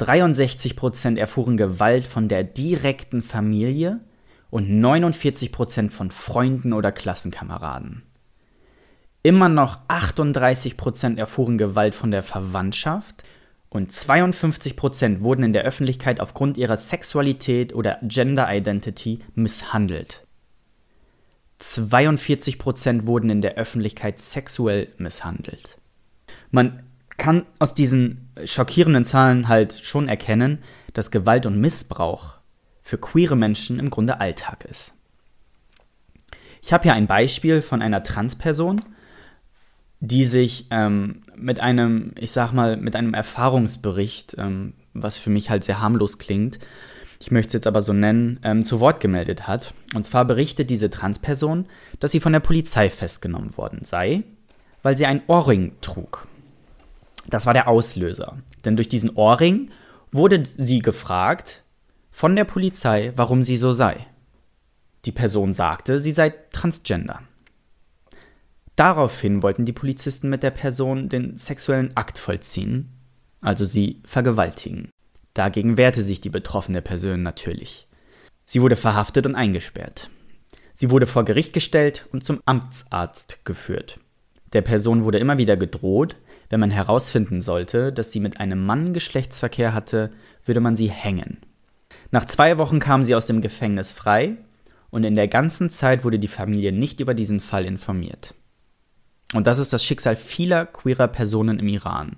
63% 0.00 1.18
erfuhren 1.18 1.56
Gewalt 1.56 2.06
von 2.06 2.28
der 2.28 2.42
direkten 2.42 3.22
Familie 3.22 4.00
und 4.50 4.68
49% 4.68 5.90
von 5.90 6.10
Freunden 6.10 6.72
oder 6.72 6.90
Klassenkameraden. 6.90 8.02
Immer 9.22 9.48
noch 9.48 9.86
38% 9.88 11.18
erfuhren 11.18 11.58
Gewalt 11.58 11.94
von 11.94 12.10
der 12.10 12.22
Verwandtschaft 12.22 13.22
und 13.70 13.92
52% 13.92 15.20
wurden 15.20 15.44
in 15.44 15.52
der 15.52 15.62
Öffentlichkeit 15.62 16.20
aufgrund 16.20 16.56
ihrer 16.56 16.76
Sexualität 16.76 17.72
oder 17.72 17.98
Gender 18.02 18.52
Identity 18.52 19.20
misshandelt. 19.34 20.26
42% 21.60 23.06
wurden 23.06 23.30
in 23.30 23.42
der 23.42 23.54
Öffentlichkeit 23.54 24.18
sexuell 24.18 24.88
misshandelt. 24.98 25.78
Man 26.50 26.82
kann 27.16 27.46
aus 27.58 27.74
diesen 27.74 28.32
schockierenden 28.44 29.04
Zahlen 29.04 29.46
halt 29.46 29.74
schon 29.74 30.08
erkennen, 30.08 30.58
dass 30.94 31.10
Gewalt 31.10 31.46
und 31.46 31.60
Missbrauch 31.60 32.38
für 32.82 32.98
queere 32.98 33.36
Menschen 33.36 33.78
im 33.78 33.90
Grunde 33.90 34.20
Alltag 34.20 34.64
ist. 34.64 34.94
Ich 36.62 36.72
habe 36.72 36.84
hier 36.84 36.94
ein 36.94 37.06
Beispiel 37.06 37.62
von 37.62 37.82
einer 37.82 38.02
Transperson, 38.02 38.82
die 40.00 40.24
sich 40.24 40.66
ähm, 40.70 41.22
mit 41.36 41.60
einem, 41.60 42.12
ich 42.18 42.32
sag 42.32 42.52
mal, 42.52 42.76
mit 42.76 42.96
einem 42.96 43.14
Erfahrungsbericht, 43.14 44.36
ähm, 44.38 44.72
was 44.94 45.16
für 45.16 45.30
mich 45.30 45.50
halt 45.50 45.62
sehr 45.62 45.80
harmlos 45.80 46.18
klingt, 46.18 46.58
ich 47.22 47.30
möchte 47.30 47.48
es 47.48 47.52
jetzt 47.52 47.66
aber 47.66 47.82
so 47.82 47.92
nennen, 47.92 48.40
ähm, 48.42 48.64
zu 48.64 48.80
Wort 48.80 48.98
gemeldet 49.00 49.46
hat. 49.46 49.74
Und 49.94 50.06
zwar 50.06 50.24
berichtet 50.24 50.70
diese 50.70 50.88
Transperson, 50.88 51.66
dass 52.00 52.12
sie 52.12 52.20
von 52.20 52.32
der 52.32 52.40
Polizei 52.40 52.88
festgenommen 52.88 53.58
worden 53.58 53.80
sei, 53.84 54.22
weil 54.82 54.96
sie 54.96 55.04
ein 55.04 55.22
Ohrring 55.26 55.72
trug. 55.82 56.26
Das 57.28 57.44
war 57.44 57.52
der 57.52 57.68
Auslöser. 57.68 58.38
Denn 58.64 58.76
durch 58.76 58.88
diesen 58.88 59.10
Ohrring 59.10 59.70
wurde 60.10 60.44
sie 60.46 60.78
gefragt 60.78 61.62
von 62.10 62.34
der 62.34 62.44
Polizei, 62.44 63.12
warum 63.16 63.42
sie 63.42 63.58
so 63.58 63.72
sei. 63.72 64.06
Die 65.04 65.12
Person 65.12 65.52
sagte, 65.52 65.98
sie 65.98 66.12
sei 66.12 66.30
transgender. 66.52 67.20
Daraufhin 68.80 69.42
wollten 69.42 69.66
die 69.66 69.74
Polizisten 69.74 70.30
mit 70.30 70.42
der 70.42 70.52
Person 70.52 71.10
den 71.10 71.36
sexuellen 71.36 71.94
Akt 71.98 72.16
vollziehen, 72.16 72.88
also 73.42 73.66
sie 73.66 74.00
vergewaltigen. 74.06 74.88
Dagegen 75.34 75.76
wehrte 75.76 76.02
sich 76.02 76.22
die 76.22 76.30
betroffene 76.30 76.80
Person 76.80 77.22
natürlich. 77.22 77.88
Sie 78.46 78.62
wurde 78.62 78.76
verhaftet 78.76 79.26
und 79.26 79.34
eingesperrt. 79.34 80.08
Sie 80.74 80.90
wurde 80.90 81.06
vor 81.06 81.26
Gericht 81.26 81.52
gestellt 81.52 82.06
und 82.10 82.24
zum 82.24 82.40
Amtsarzt 82.46 83.44
geführt. 83.44 84.00
Der 84.54 84.62
Person 84.62 85.04
wurde 85.04 85.18
immer 85.18 85.36
wieder 85.36 85.58
gedroht, 85.58 86.16
wenn 86.48 86.60
man 86.60 86.70
herausfinden 86.70 87.42
sollte, 87.42 87.92
dass 87.92 88.12
sie 88.12 88.20
mit 88.20 88.40
einem 88.40 88.64
Mann 88.64 88.94
Geschlechtsverkehr 88.94 89.74
hatte, 89.74 90.10
würde 90.46 90.60
man 90.60 90.74
sie 90.74 90.88
hängen. 90.88 91.36
Nach 92.12 92.24
zwei 92.24 92.56
Wochen 92.56 92.78
kam 92.78 93.04
sie 93.04 93.14
aus 93.14 93.26
dem 93.26 93.42
Gefängnis 93.42 93.92
frei 93.92 94.38
und 94.88 95.04
in 95.04 95.16
der 95.16 95.28
ganzen 95.28 95.68
Zeit 95.68 96.02
wurde 96.02 96.18
die 96.18 96.28
Familie 96.28 96.72
nicht 96.72 97.00
über 97.00 97.12
diesen 97.12 97.40
Fall 97.40 97.66
informiert. 97.66 98.34
Und 99.32 99.46
das 99.46 99.58
ist 99.58 99.72
das 99.72 99.84
Schicksal 99.84 100.16
vieler 100.16 100.66
queerer 100.66 101.08
Personen 101.08 101.58
im 101.58 101.68
Iran. 101.68 102.16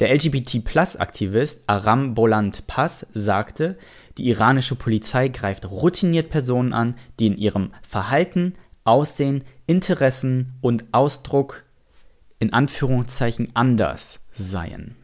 Der 0.00 0.12
LGBT-Plus-Aktivist 0.12 1.68
Aram 1.68 2.14
Boland 2.14 2.66
Pass 2.66 3.06
sagte, 3.14 3.78
die 4.18 4.28
iranische 4.28 4.74
Polizei 4.74 5.28
greift 5.28 5.70
routiniert 5.70 6.30
Personen 6.30 6.72
an, 6.72 6.96
die 7.20 7.28
in 7.28 7.38
ihrem 7.38 7.72
Verhalten, 7.88 8.54
Aussehen, 8.82 9.44
Interessen 9.66 10.54
und 10.60 10.84
Ausdruck 10.92 11.64
in 12.40 12.52
Anführungszeichen 12.52 13.50
anders 13.54 14.20
seien. 14.32 14.96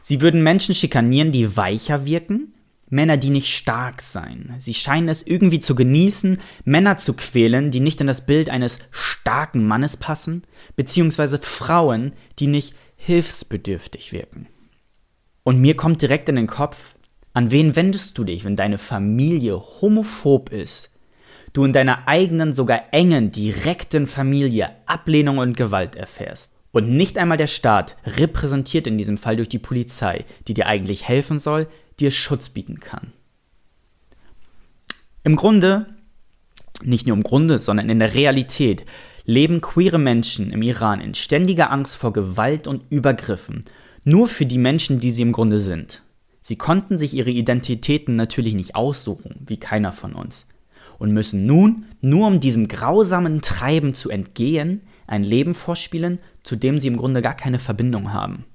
Sie 0.00 0.20
würden 0.20 0.42
Menschen 0.42 0.74
schikanieren, 0.74 1.32
die 1.32 1.56
weicher 1.56 2.06
wirken, 2.06 2.54
Männer, 2.90 3.16
die 3.16 3.30
nicht 3.30 3.54
stark 3.54 4.02
seien. 4.02 4.52
Sie 4.58 4.74
scheinen 4.74 5.08
es 5.08 5.26
irgendwie 5.26 5.60
zu 5.60 5.74
genießen, 5.74 6.38
Männer 6.64 6.98
zu 6.98 7.14
quälen, 7.14 7.70
die 7.70 7.80
nicht 7.80 8.00
in 8.00 8.08
das 8.08 8.26
Bild 8.26 8.50
eines 8.50 8.78
starken 8.90 9.66
Mannes 9.66 9.96
passen, 9.96 10.42
beziehungsweise 10.76 11.38
Frauen, 11.38 12.12
die 12.38 12.48
nicht 12.48 12.74
hilfsbedürftig 12.96 14.12
wirken. 14.12 14.48
Und 15.44 15.60
mir 15.60 15.76
kommt 15.76 16.02
direkt 16.02 16.28
in 16.28 16.36
den 16.36 16.46
Kopf, 16.46 16.94
an 17.32 17.50
wen 17.50 17.76
wendest 17.76 18.18
du 18.18 18.24
dich, 18.24 18.44
wenn 18.44 18.56
deine 18.56 18.78
Familie 18.78 19.58
homophob 19.58 20.50
ist, 20.50 20.98
du 21.52 21.64
in 21.64 21.72
deiner 21.72 22.08
eigenen, 22.08 22.52
sogar 22.52 22.92
engen, 22.92 23.30
direkten 23.30 24.06
Familie 24.06 24.70
Ablehnung 24.86 25.38
und 25.38 25.56
Gewalt 25.56 25.96
erfährst? 25.96 26.54
Und 26.72 26.88
nicht 26.88 27.18
einmal 27.18 27.36
der 27.36 27.48
Staat, 27.48 27.96
repräsentiert 28.04 28.86
in 28.86 28.96
diesem 28.96 29.18
Fall 29.18 29.36
durch 29.36 29.48
die 29.48 29.58
Polizei, 29.58 30.24
die 30.46 30.54
dir 30.54 30.66
eigentlich 30.66 31.08
helfen 31.08 31.38
soll, 31.38 31.66
dir 32.00 32.10
Schutz 32.10 32.48
bieten 32.48 32.80
kann. 32.80 33.12
Im 35.22 35.36
Grunde, 35.36 35.86
nicht 36.82 37.06
nur 37.06 37.16
im 37.16 37.22
Grunde, 37.22 37.58
sondern 37.58 37.90
in 37.90 37.98
der 37.98 38.14
Realität, 38.14 38.84
leben 39.24 39.60
queere 39.60 39.98
Menschen 39.98 40.50
im 40.50 40.62
Iran 40.62 41.00
in 41.00 41.14
ständiger 41.14 41.70
Angst 41.70 41.96
vor 41.96 42.12
Gewalt 42.12 42.66
und 42.66 42.82
Übergriffen, 42.90 43.64
nur 44.04 44.28
für 44.28 44.46
die 44.46 44.58
Menschen, 44.58 44.98
die 44.98 45.10
sie 45.10 45.22
im 45.22 45.32
Grunde 45.32 45.58
sind. 45.58 46.02
Sie 46.40 46.56
konnten 46.56 46.98
sich 46.98 47.14
ihre 47.14 47.30
Identitäten 47.30 48.16
natürlich 48.16 48.54
nicht 48.54 48.74
aussuchen, 48.74 49.44
wie 49.46 49.58
keiner 49.58 49.92
von 49.92 50.14
uns, 50.14 50.46
und 50.98 51.12
müssen 51.12 51.44
nun, 51.44 51.84
nur 52.00 52.26
um 52.26 52.40
diesem 52.40 52.66
grausamen 52.66 53.42
Treiben 53.42 53.94
zu 53.94 54.08
entgehen, 54.08 54.80
ein 55.06 55.22
Leben 55.22 55.54
vorspielen, 55.54 56.18
zu 56.42 56.56
dem 56.56 56.78
sie 56.78 56.88
im 56.88 56.96
Grunde 56.96 57.20
gar 57.20 57.34
keine 57.34 57.58
Verbindung 57.58 58.12
haben. 58.12 58.46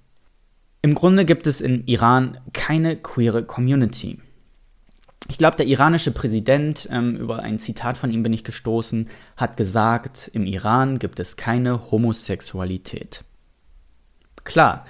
Im 0.86 0.94
Grunde 0.94 1.26
gibt 1.26 1.48
es 1.48 1.62
in 1.62 1.88
Iran 1.88 2.38
keine 2.54 2.96
queere 2.96 3.42
Community. 3.42 4.20
Ich 5.28 5.40
glaube, 5.40 5.56
der 5.56 5.66
iranische 5.66 6.12
Präsident, 6.12 6.88
ähm, 6.92 7.18
über 7.18 7.40
ein 7.40 7.58
Zitat 7.58 7.98
von 7.98 8.12
ihm 8.12 8.22
bin 8.22 8.34
ich 8.34 8.44
gestoßen, 8.44 9.10
hat 9.36 9.58
gesagt, 9.58 10.30
im 10.32 10.46
Iran 10.46 11.00
gibt 11.00 11.20
es 11.20 11.38
keine 11.38 11.90
Homosexualität. 11.90 13.24
Klar, 14.44 14.86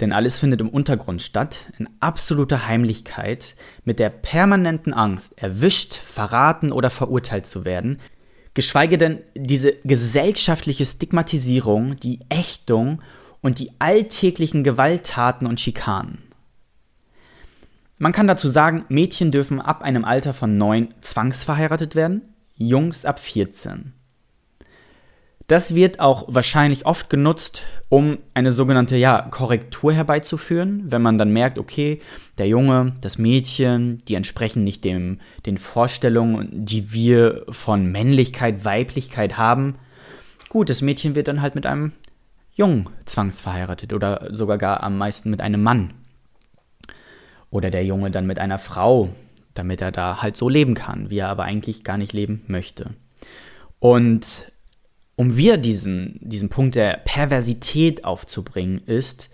denn 0.00 0.14
alles 0.14 0.38
findet 0.38 0.62
im 0.62 0.70
Untergrund 0.70 1.20
statt, 1.20 1.66
in 1.76 1.86
absoluter 2.00 2.66
Heimlichkeit, 2.66 3.56
mit 3.84 3.98
der 3.98 4.08
permanenten 4.08 4.94
Angst, 4.94 5.36
erwischt, 5.36 5.92
verraten 5.96 6.72
oder 6.72 6.88
verurteilt 6.88 7.44
zu 7.44 7.66
werden, 7.66 8.00
geschweige 8.54 8.96
denn 8.96 9.18
diese 9.34 9.74
gesellschaftliche 9.84 10.86
Stigmatisierung, 10.86 12.00
die 12.00 12.20
Ächtung 12.30 13.02
und 13.46 13.60
die 13.60 13.70
alltäglichen 13.78 14.64
Gewalttaten 14.64 15.46
und 15.46 15.60
Schikanen. 15.60 16.18
Man 17.96 18.10
kann 18.10 18.26
dazu 18.26 18.48
sagen, 18.48 18.84
Mädchen 18.88 19.30
dürfen 19.30 19.60
ab 19.60 19.82
einem 19.82 20.04
Alter 20.04 20.34
von 20.34 20.58
neun 20.58 20.92
zwangsverheiratet 21.00 21.94
werden, 21.94 22.22
Jungs 22.56 23.04
ab 23.04 23.20
14. 23.20 23.92
Das 25.46 25.76
wird 25.76 26.00
auch 26.00 26.24
wahrscheinlich 26.26 26.86
oft 26.86 27.08
genutzt, 27.08 27.62
um 27.88 28.18
eine 28.34 28.50
sogenannte 28.50 28.96
ja, 28.96 29.28
Korrektur 29.30 29.92
herbeizuführen, 29.92 30.82
wenn 30.90 31.02
man 31.02 31.16
dann 31.16 31.32
merkt, 31.32 31.56
okay, 31.56 32.00
der 32.38 32.48
Junge, 32.48 32.94
das 33.00 33.16
Mädchen, 33.16 34.02
die 34.08 34.16
entsprechen 34.16 34.64
nicht 34.64 34.82
dem, 34.82 35.20
den 35.46 35.56
Vorstellungen, 35.56 36.48
die 36.52 36.92
wir 36.92 37.44
von 37.50 37.86
Männlichkeit, 37.86 38.64
Weiblichkeit 38.64 39.38
haben. 39.38 39.76
Gut, 40.48 40.68
das 40.68 40.82
Mädchen 40.82 41.14
wird 41.14 41.28
dann 41.28 41.42
halt 41.42 41.54
mit 41.54 41.64
einem 41.64 41.92
Jungen 42.56 42.88
zwangsverheiratet 43.04 43.92
oder 43.92 44.28
sogar 44.32 44.56
gar 44.56 44.82
am 44.82 44.96
meisten 44.96 45.30
mit 45.30 45.42
einem 45.42 45.62
Mann. 45.62 45.92
Oder 47.50 47.70
der 47.70 47.84
Junge 47.84 48.10
dann 48.10 48.26
mit 48.26 48.38
einer 48.38 48.58
Frau, 48.58 49.10
damit 49.52 49.82
er 49.82 49.92
da 49.92 50.22
halt 50.22 50.36
so 50.36 50.48
leben 50.48 50.74
kann, 50.74 51.10
wie 51.10 51.18
er 51.18 51.28
aber 51.28 51.44
eigentlich 51.44 51.84
gar 51.84 51.98
nicht 51.98 52.14
leben 52.14 52.42
möchte. 52.46 52.94
Und 53.78 54.50
um 55.16 55.36
wieder 55.36 55.58
diesen, 55.58 56.18
diesen 56.22 56.48
Punkt 56.48 56.74
der 56.74 56.96
Perversität 57.04 58.04
aufzubringen, 58.04 58.78
ist, 58.86 59.30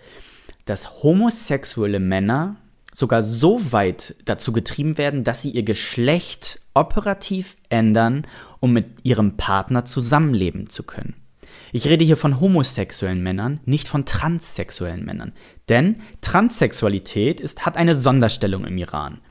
dass 0.64 1.02
homosexuelle 1.02 2.00
Männer 2.00 2.56
sogar 2.92 3.22
so 3.22 3.72
weit 3.72 4.16
dazu 4.24 4.52
getrieben 4.52 4.98
werden, 4.98 5.24
dass 5.24 5.42
sie 5.42 5.50
ihr 5.50 5.62
Geschlecht 5.62 6.60
operativ 6.74 7.56
ändern, 7.68 8.26
um 8.60 8.72
mit 8.72 9.04
ihrem 9.04 9.36
Partner 9.36 9.84
zusammenleben 9.84 10.68
zu 10.68 10.82
können. 10.82 11.21
Ich 11.74 11.86
rede 11.86 12.04
hier 12.04 12.18
von 12.18 12.38
homosexuellen 12.38 13.22
Männern, 13.22 13.60
nicht 13.64 13.88
von 13.88 14.04
transsexuellen 14.04 15.04
Männern. 15.04 15.32
Denn 15.70 16.02
Transsexualität 16.20 17.40
ist, 17.40 17.64
hat 17.64 17.78
eine 17.78 17.94
Sonderstellung 17.94 18.66
im 18.66 18.76
Iran 18.76 19.22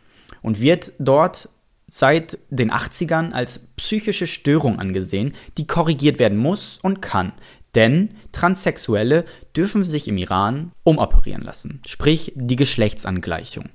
und 0.42 0.60
wird 0.60 0.94
dort 0.98 1.50
seit 1.88 2.40
den 2.50 2.72
80ern 2.72 3.32
als 3.32 3.68
psychische 3.76 4.26
Störung 4.26 4.80
angesehen, 4.80 5.34
die 5.58 5.68
korrigiert 5.68 6.18
werden 6.18 6.38
muss 6.38 6.80
und 6.82 7.02
kann. 7.02 7.34
Denn 7.76 8.16
Transsexuelle 8.32 9.26
dürfen 9.56 9.84
sich 9.84 10.08
im 10.08 10.18
Iran 10.18 10.72
umoperieren 10.84 11.44
lassen, 11.44 11.82
sprich 11.86 12.34
die 12.36 12.56
Geschlechtsangleichung. 12.56 13.70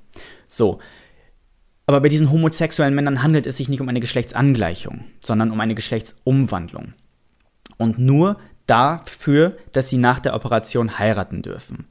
So. 0.47 0.79
Aber 1.85 2.01
bei 2.01 2.09
diesen 2.09 2.31
homosexuellen 2.31 2.93
Männern 2.93 3.23
handelt 3.23 3.47
es 3.47 3.55
sich 3.55 3.69
nicht 3.69 3.79
um 3.79 3.87
eine 3.87 4.01
Geschlechtsangleichung, 4.01 5.05
sondern 5.23 5.51
um 5.51 5.59
eine 5.61 5.73
Geschlechtsumwandlung. 5.73 6.93
Und 7.77 7.97
nur 7.97 8.37
dafür, 8.67 9.57
dass 9.71 9.89
sie 9.89 9.97
nach 9.97 10.19
der 10.19 10.35
Operation 10.35 10.99
heiraten 10.99 11.41
dürfen. 11.41 11.87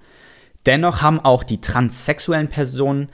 Dennoch 0.66 1.02
haben 1.02 1.20
auch 1.20 1.44
die 1.44 1.60
transsexuellen 1.60 2.48
Personen 2.48 3.08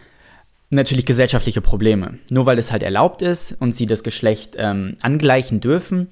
natürlich 0.71 1.07
gesellschaftliche 1.07 1.61
Probleme. 1.61 2.19
Nur 2.31 2.47
weil 2.47 2.59
es 2.59 2.73
halt 2.73 2.83
erlaubt 2.83 3.23
ist 3.23 3.53
und 3.53 3.77
sie 3.77 3.87
das 3.87 4.03
Geschlecht 4.03 4.57
ähm, 4.59 4.97
angleichen 5.03 5.61
dürfen, 5.61 6.09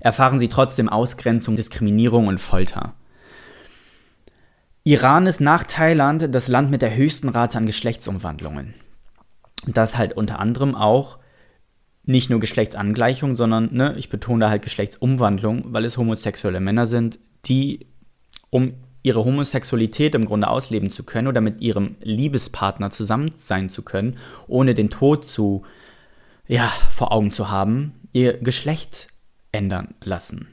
erfahren 0.00 0.38
sie 0.38 0.48
trotzdem 0.48 0.88
Ausgrenzung, 0.88 1.56
Diskriminierung 1.56 2.26
und 2.26 2.38
Folter. 2.38 2.94
Iran 4.82 5.26
ist 5.26 5.40
nach 5.40 5.64
Thailand 5.64 6.34
das 6.34 6.48
Land 6.48 6.70
mit 6.70 6.80
der 6.80 6.96
höchsten 6.96 7.28
Rate 7.28 7.58
an 7.58 7.66
Geschlechtsumwandlungen. 7.66 8.74
Das 9.66 9.98
halt 9.98 10.14
unter 10.14 10.38
anderem 10.38 10.74
auch 10.74 11.18
nicht 12.04 12.30
nur 12.30 12.40
Geschlechtsangleichung, 12.40 13.34
sondern, 13.36 13.72
ne, 13.72 13.94
ich 13.96 14.08
betone 14.08 14.44
da 14.44 14.50
halt 14.50 14.62
Geschlechtsumwandlung, 14.62 15.72
weil 15.72 15.84
es 15.84 15.96
homosexuelle 15.96 16.60
Männer 16.60 16.86
sind, 16.86 17.18
die 17.44 17.86
um 18.50 18.74
ihre 19.02 19.24
Homosexualität 19.24 20.14
im 20.14 20.24
Grunde 20.24 20.48
ausleben 20.48 20.90
zu 20.90 21.04
können 21.04 21.28
oder 21.28 21.40
mit 21.40 21.60
ihrem 21.60 21.96
Liebespartner 22.02 22.90
zusammen 22.90 23.32
sein 23.36 23.70
zu 23.70 23.82
können, 23.82 24.18
ohne 24.46 24.74
den 24.74 24.90
Tod 24.90 25.26
zu, 25.26 25.62
ja, 26.46 26.70
vor 26.90 27.12
Augen 27.12 27.30
zu 27.30 27.50
haben, 27.50 27.94
ihr 28.12 28.34
Geschlecht 28.34 29.08
ändern 29.52 29.94
lassen. 30.02 30.48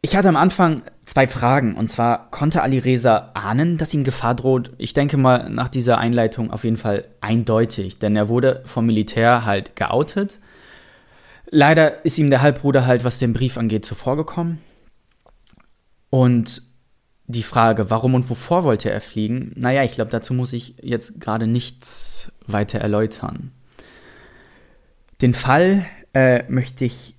Ich 0.00 0.14
hatte 0.14 0.28
am 0.28 0.36
Anfang 0.36 0.82
zwei 1.04 1.26
Fragen. 1.26 1.74
Und 1.74 1.90
zwar, 1.90 2.30
konnte 2.30 2.62
Ali 2.62 2.78
Reza 2.78 3.30
ahnen, 3.34 3.78
dass 3.78 3.94
ihm 3.94 4.04
Gefahr 4.04 4.34
droht? 4.34 4.70
Ich 4.78 4.94
denke 4.94 5.16
mal, 5.16 5.50
nach 5.50 5.68
dieser 5.68 5.98
Einleitung 5.98 6.50
auf 6.50 6.64
jeden 6.64 6.76
Fall 6.76 7.04
eindeutig, 7.20 7.98
denn 7.98 8.14
er 8.14 8.28
wurde 8.28 8.62
vom 8.64 8.86
Militär 8.86 9.44
halt 9.44 9.74
geoutet. 9.74 10.38
Leider 11.50 12.04
ist 12.04 12.18
ihm 12.18 12.30
der 12.30 12.42
Halbbruder 12.42 12.86
halt, 12.86 13.04
was 13.04 13.18
den 13.18 13.32
Brief 13.32 13.56
angeht, 13.56 13.84
zuvorgekommen. 13.84 14.58
Und 16.10 16.62
die 17.26 17.42
Frage, 17.42 17.90
warum 17.90 18.14
und 18.14 18.30
wovor 18.30 18.64
wollte 18.64 18.90
er 18.90 19.00
fliegen? 19.00 19.52
Naja, 19.54 19.84
ich 19.84 19.92
glaube, 19.92 20.10
dazu 20.10 20.32
muss 20.32 20.52
ich 20.52 20.76
jetzt 20.82 21.20
gerade 21.20 21.46
nichts 21.46 22.32
weiter 22.46 22.78
erläutern. 22.78 23.52
Den 25.20 25.34
Fall 25.34 25.84
äh, 26.14 26.44
möchte 26.50 26.84
ich 26.84 27.14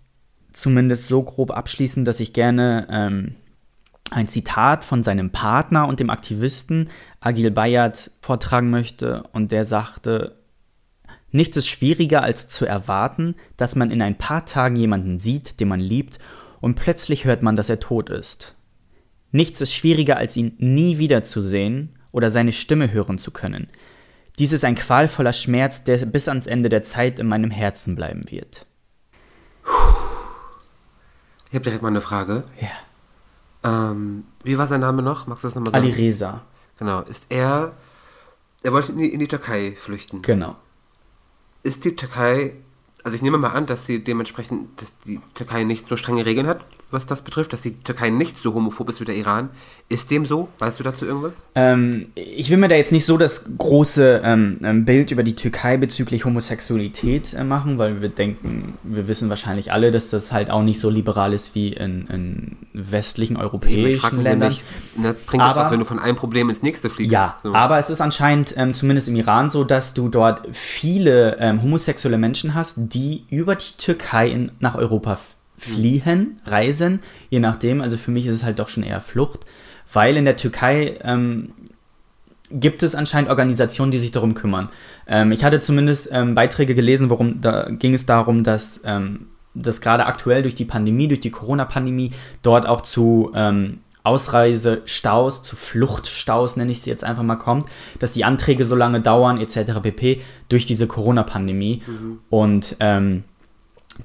zumindest 0.51 1.07
so 1.07 1.21
grob 1.21 1.51
abschließen, 1.51 2.05
dass 2.05 2.19
ich 2.19 2.33
gerne 2.33 2.87
ähm, 2.89 3.35
ein 4.09 4.27
Zitat 4.27 4.83
von 4.83 5.03
seinem 5.03 5.29
Partner 5.29 5.87
und 5.87 5.99
dem 5.99 6.09
Aktivisten 6.09 6.89
Agil 7.19 7.51
Bayat 7.51 8.09
vortragen 8.21 8.71
möchte. 8.71 9.23
Und 9.31 9.51
der 9.51 9.65
sagte, 9.65 10.38
nichts 11.31 11.57
ist 11.57 11.67
schwieriger 11.67 12.23
als 12.23 12.49
zu 12.49 12.65
erwarten, 12.65 13.35
dass 13.57 13.75
man 13.75 13.91
in 13.91 14.01
ein 14.01 14.17
paar 14.17 14.45
Tagen 14.45 14.75
jemanden 14.75 15.19
sieht, 15.19 15.59
den 15.59 15.67
man 15.67 15.79
liebt, 15.79 16.19
und 16.61 16.75
plötzlich 16.75 17.25
hört 17.25 17.41
man, 17.41 17.55
dass 17.55 17.69
er 17.69 17.79
tot 17.79 18.09
ist. 18.09 18.55
Nichts 19.31 19.61
ist 19.61 19.73
schwieriger, 19.73 20.17
als 20.17 20.35
ihn 20.35 20.55
nie 20.57 20.97
wiederzusehen 20.97 21.97
oder 22.11 22.29
seine 22.29 22.51
Stimme 22.51 22.91
hören 22.91 23.19
zu 23.19 23.31
können. 23.31 23.67
Dies 24.39 24.53
ist 24.53 24.65
ein 24.65 24.75
qualvoller 24.75 25.33
Schmerz, 25.33 25.83
der 25.83 26.05
bis 26.05 26.27
ans 26.27 26.47
Ende 26.47 26.69
der 26.69 26.83
Zeit 26.83 27.19
in 27.19 27.27
meinem 27.27 27.51
Herzen 27.51 27.95
bleiben 27.95 28.23
wird. 28.29 28.65
Ich 31.49 31.55
habe 31.55 31.63
direkt 31.63 31.81
mal 31.81 31.89
eine 31.89 32.01
Frage. 32.01 32.43
Ja. 32.59 32.69
Ähm, 33.91 34.23
wie 34.43 34.57
war 34.57 34.67
sein 34.67 34.81
Name 34.81 35.01
noch? 35.01 35.27
Magst 35.27 35.43
du 35.43 35.47
das 35.47 35.55
nochmal 35.55 35.73
sagen? 35.73 35.85
Ali 35.85 35.93
Reza. 35.93 36.41
Genau. 36.77 37.01
Ist 37.01 37.25
er. 37.29 37.73
Er 38.63 38.71
wollte 38.71 38.93
in 38.93 38.97
die, 38.97 39.13
in 39.13 39.19
die 39.19 39.27
Türkei 39.27 39.73
flüchten. 39.77 40.21
Genau. 40.21 40.55
Ist 41.63 41.85
die 41.85 41.95
Türkei. 41.95 42.53
Also 43.03 43.15
ich 43.15 43.21
nehme 43.21 43.37
mal 43.37 43.49
an, 43.49 43.65
dass 43.65 43.85
sie 43.85 44.03
dementsprechend, 44.03 44.81
dass 44.81 44.97
die 44.99 45.19
Türkei 45.33 45.63
nicht 45.63 45.87
so 45.87 45.95
strenge 45.95 46.25
Regeln 46.25 46.47
hat, 46.47 46.65
was 46.91 47.05
das 47.05 47.21
betrifft, 47.21 47.53
dass 47.53 47.61
die 47.61 47.75
Türkei 47.83 48.09
nicht 48.09 48.37
so 48.41 48.53
homophob 48.53 48.89
ist 48.89 48.99
wie 49.01 49.05
der 49.05 49.15
Iran. 49.15 49.49
Ist 49.89 50.11
dem 50.11 50.25
so? 50.25 50.49
Weißt 50.59 50.79
du 50.79 50.83
dazu 50.83 51.05
irgendwas? 51.05 51.49
Ähm, 51.55 52.07
ich 52.15 52.49
will 52.49 52.57
mir 52.57 52.67
da 52.67 52.75
jetzt 52.75 52.91
nicht 52.91 53.05
so 53.05 53.17
das 53.17 53.45
große 53.57 54.21
ähm, 54.23 54.59
ähm, 54.63 54.85
Bild 54.85 55.11
über 55.11 55.23
die 55.23 55.35
Türkei 55.35 55.77
bezüglich 55.77 56.25
Homosexualität 56.25 57.33
äh, 57.33 57.43
machen, 57.43 57.77
weil 57.77 58.01
wir 58.01 58.09
denken, 58.09 58.73
wir 58.83 59.07
wissen 59.07 59.29
wahrscheinlich 59.29 59.71
alle, 59.71 59.91
dass 59.91 60.09
das 60.09 60.31
halt 60.31 60.51
auch 60.51 60.61
nicht 60.63 60.79
so 60.79 60.89
liberal 60.89 61.33
ist 61.33 61.55
wie 61.55 61.69
in, 61.73 62.07
in 62.07 62.57
westlichen 62.73 63.37
europäischen 63.37 64.17
mich 64.17 64.23
Ländern. 64.23 64.49
nämlich, 64.49 64.63
ne, 64.97 65.13
bringt 65.25 65.43
das 65.43 65.55
Aber- 65.55 65.61
was, 65.65 65.71
wenn 65.71 65.79
du 65.79 65.85
von 65.85 65.99
einem 65.99 66.15
Problem 66.17 66.49
ins 66.49 66.61
nächste 66.61 66.89
fliegst? 66.89 67.11
Ja, 67.13 67.37
So. 67.41 67.53
aber 67.53 67.77
es 67.77 67.89
ist 67.89 68.01
anscheinend 68.01 68.53
ähm, 68.57 68.73
zumindest 68.73 69.07
im 69.09 69.15
Iran 69.15 69.49
so, 69.49 69.63
dass 69.63 69.93
du 69.93 70.09
dort 70.09 70.47
viele 70.51 71.37
ähm, 71.39 71.61
homosexuelle 71.61 72.17
Menschen 72.17 72.53
hast, 72.53 72.75
die 72.77 73.23
über 73.29 73.55
die 73.55 73.75
Türkei 73.77 74.29
in, 74.29 74.51
nach 74.59 74.75
Europa 74.75 75.13
f- 75.13 75.35
fliehen, 75.59 76.39
reisen, 76.45 76.99
je 77.29 77.39
nachdem. 77.39 77.81
Also 77.81 77.97
für 77.97 78.11
mich 78.11 78.25
ist 78.25 78.37
es 78.37 78.43
halt 78.43 78.59
doch 78.59 78.69
schon 78.69 78.83
eher 78.83 79.01
Flucht, 79.01 79.45
weil 79.93 80.17
in 80.17 80.25
der 80.25 80.37
Türkei 80.37 80.97
ähm, 81.03 81.51
gibt 82.51 82.83
es 82.83 82.95
anscheinend 82.95 83.29
Organisationen, 83.29 83.91
die 83.91 83.99
sich 83.99 84.11
darum 84.11 84.33
kümmern. 84.33 84.69
Ähm, 85.07 85.31
ich 85.31 85.43
hatte 85.43 85.59
zumindest 85.59 86.09
ähm, 86.11 86.35
Beiträge 86.35 86.75
gelesen, 86.75 87.09
worum 87.09 87.41
da 87.41 87.69
ging 87.69 87.93
es 87.93 88.05
darum, 88.05 88.43
dass 88.43 88.81
ähm, 88.85 89.27
das 89.53 89.81
gerade 89.81 90.05
aktuell 90.05 90.41
durch 90.41 90.55
die 90.55 90.65
Pandemie, 90.65 91.07
durch 91.07 91.19
die 91.19 91.31
Corona-Pandemie 91.31 92.11
dort 92.41 92.65
auch 92.65 92.81
zu 92.81 93.31
ähm, 93.35 93.79
Ausreisestaus, 94.03 95.43
zu 95.43 95.55
Fluchtstaus, 95.55 96.55
nenne 96.55 96.71
ich 96.71 96.81
sie 96.81 96.89
jetzt 96.89 97.03
einfach 97.03 97.23
mal, 97.23 97.35
kommt, 97.35 97.65
dass 97.99 98.13
die 98.13 98.23
Anträge 98.23 98.63
so 98.65 98.75
lange 98.75 99.01
dauern, 99.01 99.39
etc. 99.39 99.81
pp. 99.83 100.21
durch 100.47 100.65
diese 100.65 100.87
Corona-Pandemie 100.87 101.83
und 102.29 102.75
ähm, 102.79 103.25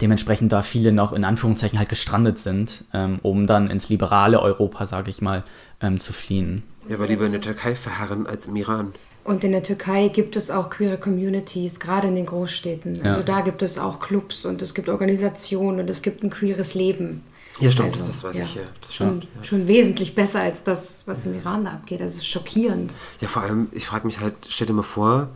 dementsprechend 0.01 0.53
da 0.53 0.63
viele 0.63 0.93
noch 0.93 1.13
in 1.13 1.25
Anführungszeichen 1.25 1.79
halt 1.79 1.89
gestrandet 1.89 2.39
sind, 2.39 2.85
ähm, 2.93 3.19
um 3.23 3.47
dann 3.47 3.71
ins 3.71 3.89
liberale 3.89 4.41
Europa, 4.41 4.87
sage 4.87 5.11
ich 5.11 5.23
mal, 5.23 5.45
ähm, 5.81 6.01
zu 6.01 6.13
fliehen. 6.13 6.63
Ja, 6.89 6.97
aber 6.97 7.07
lieber 7.07 7.27
in 7.27 7.33
der 7.33 7.41
Türkei 7.41 7.75
verharren 7.75 8.27
als 8.27 8.47
im 8.47 8.57
Iran. 8.57 8.93
Und 9.25 9.43
in 9.43 9.53
der 9.53 9.63
Türkei 9.63 10.09
gibt 10.09 10.37
es 10.37 10.51
auch 10.51 10.69
queere 10.69 10.99
Communities, 10.99 11.81
gerade 11.81 12.09
in 12.09 12.15
den 12.15 12.27
Großstädten. 12.27 13.01
Also 13.03 13.21
Ja. 13.21 13.23
da 13.25 13.41
gibt 13.41 13.63
es 13.63 13.79
auch 13.79 13.99
Clubs 13.99 14.45
und 14.45 14.61
es 14.61 14.75
gibt 14.75 14.89
Organisationen 14.91 15.81
und 15.81 15.89
es 15.89 16.03
gibt 16.03 16.23
ein 16.23 16.29
queeres 16.29 16.75
Leben. 16.75 17.23
Ja, 17.61 17.71
stimmt, 17.71 17.95
Also, 17.95 18.07
das, 18.07 18.17
das 18.21 18.25
weiß 18.25 18.37
ja. 18.37 18.45
ich 18.45 18.55
ja. 18.57 18.63
Das 18.83 18.95
Schon, 18.95 19.07
stimmt, 19.23 19.29
ja. 19.37 19.45
schon 19.45 19.69
wesentlich 19.69 20.15
besser 20.15 20.41
als 20.41 20.63
das, 20.65 21.07
was 21.07 21.25
im 21.25 21.35
Iran 21.37 21.65
da 21.65 21.71
abgeht. 21.71 22.01
Das 22.01 22.17
ist 22.17 22.27
schockierend. 22.27 22.93
Ja, 23.21 23.29
vor 23.29 23.43
allem, 23.43 23.69
ich 23.73 23.87
frage 23.87 24.07
mich 24.07 24.21
halt, 24.21 24.35
stell 24.49 24.67
dir 24.67 24.73
mal 24.75 24.83
vor, 24.83 25.29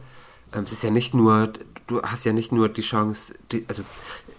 ähm, 0.55 0.65
es 0.65 0.73
ist 0.73 0.83
ja 0.83 0.91
nicht 0.91 1.15
nur, 1.15 1.53
du 1.87 2.03
hast 2.03 2.25
ja 2.27 2.33
nicht 2.35 2.53
nur 2.53 2.69
die 2.69 2.83
Chance, 2.83 3.35
die, 3.53 3.65
also 3.69 3.83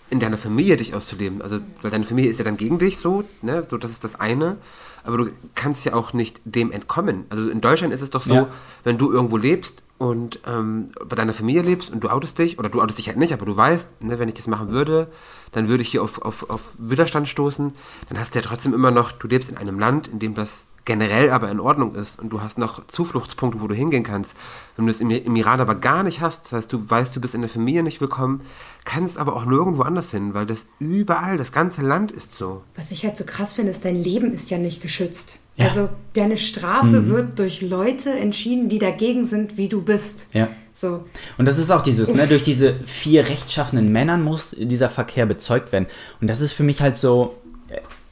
in 0.09 0.19
deiner 0.19 0.37
Familie 0.37 0.77
dich 0.77 0.93
auszuleben. 0.95 1.41
Also, 1.41 1.59
weil 1.81 1.91
deine 1.91 2.03
Familie 2.03 2.29
ist 2.31 2.39
ja 2.39 2.45
dann 2.45 2.57
gegen 2.57 2.79
dich 2.79 2.97
so, 2.97 3.23
ne? 3.41 3.63
So, 3.69 3.77
das 3.77 3.91
ist 3.91 4.03
das 4.03 4.19
eine. 4.19 4.57
Aber 5.03 5.17
du 5.17 5.29
kannst 5.55 5.85
ja 5.85 5.93
auch 5.93 6.13
nicht 6.13 6.41
dem 6.45 6.71
entkommen. 6.71 7.25
Also 7.29 7.49
in 7.49 7.61
Deutschland 7.61 7.93
ist 7.93 8.01
es 8.01 8.09
doch 8.09 8.25
so, 8.25 8.33
Ja. 8.33 8.47
wenn 8.83 8.97
du 8.97 9.11
irgendwo 9.11 9.37
lebst 9.37 9.81
und 9.97 10.39
ähm, 10.45 10.87
bei 11.07 11.15
deiner 11.15 11.33
Familie 11.33 11.61
lebst 11.61 11.89
und 11.89 12.03
du 12.03 12.09
outest 12.09 12.37
dich, 12.37 12.59
oder 12.59 12.69
du 12.69 12.81
outest 12.81 12.99
dich 12.99 13.07
halt 13.07 13.17
nicht, 13.17 13.31
aber 13.33 13.45
du 13.45 13.55
weißt, 13.55 14.01
ne, 14.01 14.19
wenn 14.19 14.27
ich 14.27 14.35
das 14.35 14.47
machen 14.47 14.71
würde, 14.71 15.07
dann 15.51 15.69
würde 15.69 15.83
ich 15.83 15.89
hier 15.89 16.03
auf, 16.03 16.21
auf, 16.21 16.49
auf 16.49 16.61
Widerstand 16.77 17.27
stoßen, 17.27 17.73
dann 18.09 18.19
hast 18.19 18.35
du 18.35 18.39
ja 18.39 18.45
trotzdem 18.45 18.73
immer 18.73 18.91
noch, 18.91 19.11
du 19.11 19.27
lebst 19.27 19.49
in 19.49 19.57
einem 19.57 19.79
Land, 19.79 20.07
in 20.09 20.19
dem 20.19 20.35
das 20.35 20.65
generell 20.89 21.29
aber 21.29 21.51
in 21.51 21.59
Ordnung 21.59 21.93
ist 21.93 22.17
und 22.19 22.29
du 22.29 22.41
hast 22.41 22.57
noch 22.57 22.87
Zufluchtspunkte, 22.87 23.61
wo 23.61 23.67
du 23.67 23.75
hingehen 23.75 24.01
kannst. 24.01 24.35
Wenn 24.75 24.87
du 24.87 24.91
es 24.91 25.01
im, 25.01 25.11
im 25.11 25.35
Iran 25.35 25.61
aber 25.61 25.75
gar 25.75 26.01
nicht 26.01 26.19
hast, 26.19 26.45
das 26.45 26.53
heißt, 26.53 26.73
du 26.73 26.89
weißt, 26.89 27.15
du 27.15 27.21
bist 27.21 27.35
in 27.35 27.41
der 27.41 27.49
Familie 27.49 27.83
nicht 27.83 28.01
willkommen, 28.01 28.41
kannst 28.85 29.19
aber 29.19 29.35
auch 29.35 29.45
nirgendwo 29.45 29.83
anders 29.83 30.09
hin, 30.09 30.33
weil 30.33 30.47
das 30.47 30.65
überall, 30.79 31.37
das 31.37 31.51
ganze 31.51 31.83
Land 31.83 32.11
ist 32.11 32.33
so. 32.33 32.63
Was 32.75 32.89
ich 32.89 33.05
halt 33.05 33.17
so 33.17 33.23
krass 33.23 33.53
finde, 33.53 33.69
ist, 33.69 33.85
dein 33.85 33.93
Leben 33.93 34.33
ist 34.33 34.49
ja 34.49 34.57
nicht 34.57 34.81
geschützt. 34.81 35.37
Ja. 35.57 35.67
Also 35.67 35.89
deine 36.13 36.39
Strafe 36.39 37.07
wird 37.07 37.37
durch 37.37 37.61
Leute 37.61 38.09
entschieden, 38.09 38.67
die 38.67 38.79
dagegen 38.79 39.25
sind, 39.25 39.57
wie 39.57 39.69
du 39.69 39.83
bist. 39.83 40.25
Ja. 40.33 40.47
So. 40.73 41.05
Und 41.37 41.45
das 41.45 41.59
ist 41.59 41.69
auch 41.69 41.83
dieses, 41.83 42.15
ne, 42.15 42.25
durch 42.25 42.41
diese 42.41 42.73
vier 42.85 43.27
rechtschaffenen 43.27 43.91
Männern 43.91 44.23
muss 44.23 44.55
dieser 44.57 44.89
Verkehr 44.89 45.27
bezeugt 45.27 45.71
werden. 45.71 45.85
Und 46.19 46.27
das 46.27 46.41
ist 46.41 46.53
für 46.53 46.63
mich 46.63 46.81
halt 46.81 46.97
so, 46.97 47.35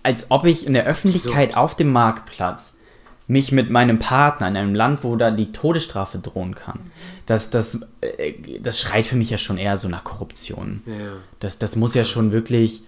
als 0.07 0.31
ob 0.31 0.45
ich 0.45 0.65
in 0.65 0.73
der 0.73 0.85
Öffentlichkeit 0.85 1.57
auf 1.57 1.75
dem 1.75 1.91
Marktplatz 1.91 2.79
mich 3.27 3.51
mit 3.51 3.69
meinem 3.69 3.99
Partner 3.99 4.47
in 4.47 4.55
einem 4.55 4.73
Land, 4.73 5.03
wo 5.03 5.17
da 5.17 5.31
die 5.31 5.51
Todesstrafe 5.51 6.17
drohen 6.17 6.55
kann, 6.55 6.79
das, 7.25 7.49
das, 7.49 7.81
äh, 7.99 8.33
das 8.61 8.79
schreit 8.79 9.05
für 9.05 9.17
mich 9.17 9.29
ja 9.29 9.37
schon 9.37 9.57
eher 9.57 9.77
so 9.77 9.89
nach 9.89 10.05
Korruption. 10.05 10.81
Ja. 10.85 10.93
Das, 11.41 11.59
das 11.59 11.75
muss 11.75 11.93
ja 11.93 12.05
schon 12.05 12.31
wirklich, 12.31 12.83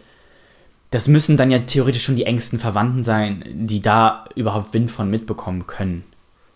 das 0.92 1.10
müssen 1.10 1.36
dann 1.36 1.52
ja 1.52 1.60
theoretisch 1.60 2.06
schon 2.06 2.16
die 2.16 2.26
engsten 2.26 2.58
Verwandten 2.58 3.04
sein, 3.04 3.44
die 3.52 3.82
da 3.82 4.24
überhaupt 4.36 4.74
Wind 4.74 4.90
von 4.90 5.10
mitbekommen 5.10 5.68
können. 5.68 6.06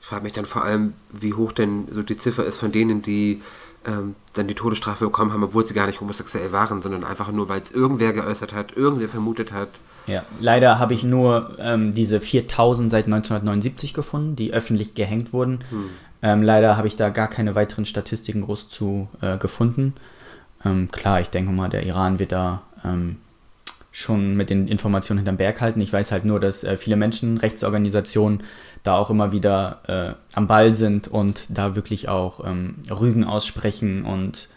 Ich 0.03 0.09
frage 0.09 0.23
mich 0.23 0.33
dann 0.33 0.45
vor 0.45 0.65
allem, 0.65 0.95
wie 1.13 1.33
hoch 1.33 1.53
denn 1.53 1.87
so 1.89 2.03
die 2.03 2.17
Ziffer 2.17 2.43
ist 2.43 2.57
von 2.57 2.73
denen, 2.73 3.01
die 3.01 3.41
ähm, 3.87 4.15
dann 4.33 4.47
die 4.47 4.53
Todesstrafe 4.53 5.05
bekommen 5.05 5.31
haben, 5.31 5.45
obwohl 5.45 5.65
sie 5.65 5.73
gar 5.73 5.87
nicht 5.87 6.01
homosexuell 6.01 6.51
waren, 6.51 6.81
sondern 6.81 7.05
einfach 7.05 7.31
nur, 7.31 7.47
weil 7.47 7.61
es 7.61 7.71
irgendwer 7.71 8.11
geäußert 8.11 8.53
hat, 8.53 8.75
irgendwer 8.75 9.07
vermutet 9.07 9.53
hat. 9.53 9.69
Ja, 10.05 10.25
leider 10.41 10.77
habe 10.77 10.93
ich 10.93 11.05
nur 11.05 11.55
ähm, 11.57 11.95
diese 11.95 12.19
4000 12.19 12.91
seit 12.91 13.05
1979 13.05 13.93
gefunden, 13.93 14.35
die 14.35 14.51
öffentlich 14.51 14.93
gehängt 14.93 15.31
wurden. 15.31 15.63
Ähm, 16.21 16.43
leider 16.43 16.75
habe 16.75 16.87
ich 16.87 16.97
da 16.97 17.07
gar 17.07 17.29
keine 17.29 17.55
weiteren 17.55 17.85
Statistiken 17.85 18.41
groß 18.41 18.67
zu 18.67 19.07
äh, 19.21 19.37
gefunden. 19.37 19.93
Ähm, 20.65 20.91
klar, 20.91 21.21
ich 21.21 21.29
denke 21.29 21.53
mal, 21.53 21.69
der 21.69 21.83
Iran 21.83 22.19
wird 22.19 22.33
da 22.33 22.63
ähm, 22.83 23.19
schon 23.93 24.35
mit 24.35 24.49
den 24.49 24.67
Informationen 24.67 25.19
hinterm 25.19 25.37
Berg 25.37 25.61
halten. 25.61 25.79
Ich 25.79 25.93
weiß 25.93 26.11
halt 26.11 26.25
nur, 26.25 26.41
dass 26.41 26.65
äh, 26.65 26.75
viele 26.75 26.97
Menschenrechtsorganisationen 26.97 28.43
da 28.83 28.97
auch 28.97 29.09
immer 29.09 29.31
wieder 29.31 29.81
äh, 29.87 30.35
am 30.35 30.47
Ball 30.47 30.75
sind 30.75 31.07
und 31.07 31.45
da 31.49 31.75
wirklich 31.75 32.09
auch 32.09 32.45
ähm, 32.45 32.75
Rügen 32.89 33.23
aussprechen 33.23 34.05
und 34.05 34.49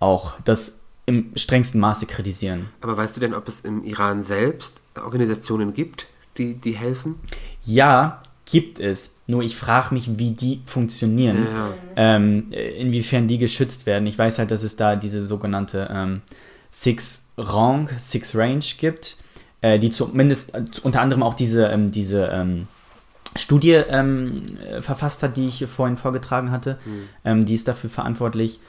auch 0.00 0.34
das 0.44 0.74
im 1.06 1.32
strengsten 1.36 1.80
Maße 1.80 2.06
kritisieren. 2.06 2.70
Aber 2.80 2.96
weißt 2.96 3.16
du 3.16 3.20
denn, 3.20 3.34
ob 3.34 3.46
es 3.48 3.60
im 3.60 3.84
Iran 3.84 4.22
selbst 4.22 4.82
Organisationen 4.96 5.74
gibt, 5.74 6.06
die, 6.38 6.54
die 6.54 6.72
helfen? 6.72 7.16
Ja, 7.64 8.22
gibt 8.50 8.80
es. 8.80 9.16
Nur 9.26 9.42
ich 9.42 9.56
frage 9.56 9.94
mich, 9.94 10.18
wie 10.18 10.30
die 10.30 10.62
funktionieren. 10.64 11.46
Ja. 11.46 11.70
Ähm, 11.96 12.50
inwiefern 12.52 13.28
die 13.28 13.38
geschützt 13.38 13.86
werden. 13.86 14.06
Ich 14.06 14.18
weiß 14.18 14.38
halt, 14.38 14.50
dass 14.50 14.62
es 14.62 14.76
da 14.76 14.96
diese 14.96 15.26
sogenannte 15.26 15.88
ähm, 15.90 16.22
Six 16.70 17.28
Rang, 17.36 17.90
Six 17.98 18.34
Range 18.34 18.64
gibt, 18.78 19.16
äh, 19.60 19.78
die 19.78 19.90
zumindest 19.90 20.54
äh, 20.54 20.64
unter 20.82 21.00
anderem 21.00 21.22
auch 21.22 21.34
diese, 21.34 21.66
ähm, 21.66 21.90
diese 21.90 22.26
ähm, 22.32 22.68
Studie 23.36 23.72
ähm, 23.72 24.34
äh, 24.70 24.80
verfasst 24.82 25.22
hat, 25.22 25.36
die 25.36 25.48
ich 25.48 25.66
vorhin 25.66 25.96
vorgetragen 25.96 26.50
hatte. 26.50 26.78
Ähm, 27.24 27.44
die 27.44 27.54
ist 27.54 27.66
dafür 27.68 27.90
verantwortlich. 27.90 28.60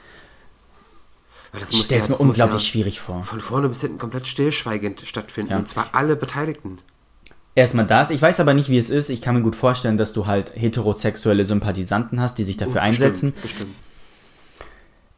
Ich 1.70 1.82
stelle 1.82 2.02
es 2.02 2.08
ja- 2.08 2.14
mir 2.14 2.20
unglaublich 2.20 2.62
ja 2.62 2.68
schwierig 2.70 3.00
vor. 3.00 3.22
Von 3.22 3.40
vorne 3.40 3.68
bis 3.68 3.80
hinten 3.80 3.98
komplett 3.98 4.26
stillschweigend 4.26 5.02
stattfinden. 5.06 5.52
Ja. 5.52 5.58
Und 5.58 5.68
zwar 5.68 5.90
alle 5.92 6.16
Beteiligten. 6.16 6.78
Erstmal 7.54 7.86
das. 7.86 8.10
Ich 8.10 8.20
weiß 8.20 8.40
aber 8.40 8.52
nicht, 8.52 8.68
wie 8.68 8.76
es 8.76 8.90
ist. 8.90 9.08
Ich 9.08 9.22
kann 9.22 9.34
mir 9.34 9.40
gut 9.42 9.56
vorstellen, 9.56 9.96
dass 9.96 10.12
du 10.12 10.26
halt 10.26 10.52
heterosexuelle 10.54 11.46
Sympathisanten 11.46 12.20
hast, 12.20 12.36
die 12.36 12.44
sich 12.44 12.58
dafür 12.58 12.82
einsetzen. 12.82 13.32
Bestimmt, 13.32 13.42
bestimmt. 13.42 13.74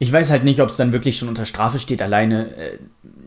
Ich 0.01 0.13
weiß 0.13 0.31
halt 0.31 0.45
nicht, 0.45 0.61
ob 0.61 0.69
es 0.69 0.77
dann 0.77 0.93
wirklich 0.93 1.17
schon 1.17 1.27
unter 1.27 1.45
Strafe 1.45 1.79
steht, 1.79 2.01
alleine 2.01 2.55
äh, 2.55 2.77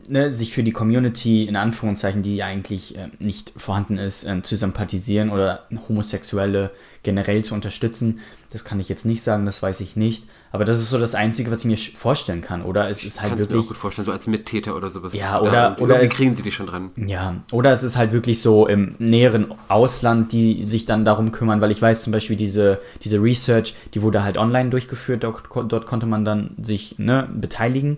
ne, 0.07 0.31
sich 0.33 0.53
für 0.53 0.63
die 0.63 0.71
Community, 0.71 1.45
in 1.45 1.55
Anführungszeichen, 1.55 2.21
die 2.23 2.35
ja 2.37 2.45
eigentlich 2.45 2.97
äh, 2.97 3.07
nicht 3.19 3.51
vorhanden 3.57 3.97
ist, 3.97 4.23
ähm, 4.25 4.43
zu 4.43 4.55
sympathisieren 4.55 5.29
oder 5.29 5.63
Homosexuelle 5.89 6.71
generell 7.03 7.43
zu 7.43 7.53
unterstützen. 7.53 8.19
Das 8.51 8.63
kann 8.63 8.79
ich 8.79 8.87
jetzt 8.87 9.05
nicht 9.05 9.23
sagen, 9.23 9.45
das 9.45 9.61
weiß 9.61 9.81
ich 9.81 9.95
nicht. 9.95 10.25
Aber 10.51 10.63
das 10.65 10.77
ist 10.77 10.91
so 10.91 10.99
das 10.99 11.15
Einzige, 11.15 11.49
was 11.49 11.59
ich 11.59 11.65
mir 11.65 11.77
vorstellen 11.97 12.41
kann. 12.41 12.61
Oder 12.61 12.87
es 12.89 13.03
ist 13.03 13.21
halt 13.21 13.31
Kannst 13.31 13.45
du 13.45 13.47
mir 13.47 13.49
auch 13.49 13.63
wirklich. 13.63 13.67
gut 13.69 13.77
vorstellen, 13.77 14.05
so 14.05 14.11
als 14.11 14.27
Mittäter 14.27 14.75
oder 14.75 14.89
sowas. 14.91 15.13
Ja, 15.15 15.41
oder- 15.41 15.75
oder 15.81 16.01
es- 16.01 16.11
kriegen 16.13 16.35
die 16.35 16.43
dich 16.43 16.53
schon 16.53 16.67
dran. 16.67 16.91
Ja, 16.95 17.41
oder 17.51 17.71
es 17.71 17.81
ist 17.81 17.97
halt 17.97 18.11
wirklich 18.13 18.41
so 18.41 18.67
im 18.67 18.93
näheren 18.99 19.47
Ausland, 19.67 20.31
die 20.31 20.63
sich 20.65 20.85
dann 20.85 21.03
darum 21.05 21.31
kümmern, 21.31 21.59
weil 21.61 21.71
ich 21.71 21.81
weiß 21.81 22.03
zum 22.03 22.13
Beispiel 22.13 22.35
diese, 22.35 22.79
diese 23.03 23.17
Research, 23.21 23.73
die 23.95 24.03
wurde 24.03 24.23
halt 24.23 24.37
online 24.37 24.69
durchgeführt, 24.69 25.23
dort, 25.23 25.43
dort 25.71 25.87
konnte 25.87 26.05
man 26.05 26.23
dann 26.23 26.51
sich 26.61 26.99
ne, 26.99 27.27
beteiligen. 27.33 27.97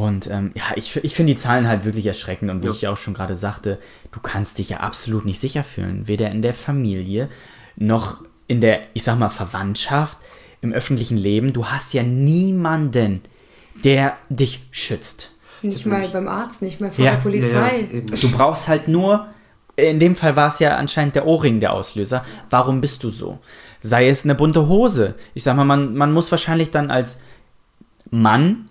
Und 0.00 0.28
ähm, 0.30 0.52
ja, 0.54 0.62
ich, 0.76 0.96
ich 1.04 1.14
finde 1.14 1.34
die 1.34 1.38
Zahlen 1.38 1.68
halt 1.68 1.84
wirklich 1.84 2.06
erschreckend 2.06 2.50
und 2.50 2.62
wie 2.62 2.66
Ja. 2.68 2.72
ich 2.72 2.80
ja 2.80 2.90
auch 2.90 2.96
schon 2.96 3.12
gerade 3.12 3.36
sagte, 3.36 3.78
du 4.12 4.20
kannst 4.20 4.58
dich 4.58 4.70
ja 4.70 4.78
absolut 4.78 5.24
nicht 5.26 5.38
sicher 5.38 5.62
fühlen, 5.62 6.08
weder 6.08 6.30
in 6.30 6.40
der 6.40 6.54
Familie 6.54 7.28
noch 7.76 8.22
in 8.46 8.60
der, 8.60 8.80
ich 8.94 9.02
sag 9.04 9.18
mal, 9.18 9.28
Verwandtschaft, 9.28 10.16
im 10.62 10.72
öffentlichen 10.72 11.16
Leben. 11.18 11.52
Du 11.52 11.66
hast 11.66 11.92
ja 11.92 12.02
niemanden, 12.02 13.20
der 13.84 14.16
dich 14.30 14.60
schützt. 14.70 15.32
Nicht 15.62 15.84
mal 15.84 16.08
beim 16.08 16.28
Arzt, 16.28 16.62
nicht 16.62 16.80
mal 16.80 16.90
vor 16.90 17.04
Ja. 17.04 17.12
der 17.12 17.18
Polizei. 17.18 17.88
Ja. 17.92 18.00
Du 18.16 18.30
brauchst 18.32 18.68
halt 18.68 18.88
nur 18.88 19.26
in 19.76 19.98
dem 19.98 20.16
Fall 20.16 20.36
war 20.36 20.48
es 20.48 20.58
ja 20.58 20.76
anscheinend 20.76 21.14
der 21.14 21.26
Ohrring 21.26 21.60
der 21.60 21.72
Auslöser. 21.72 22.24
Warum 22.50 22.80
bist 22.80 23.02
du 23.04 23.10
so? 23.10 23.38
Sei 23.80 24.08
es 24.08 24.24
eine 24.24 24.34
bunte 24.34 24.66
Hose. 24.68 25.14
Ich 25.34 25.42
sag 25.42 25.56
mal, 25.56 25.64
man, 25.64 25.94
man 25.94 26.12
muss 26.12 26.30
wahrscheinlich 26.30 26.70
dann 26.70 26.90
als 26.90 27.18
Mann 28.10 28.68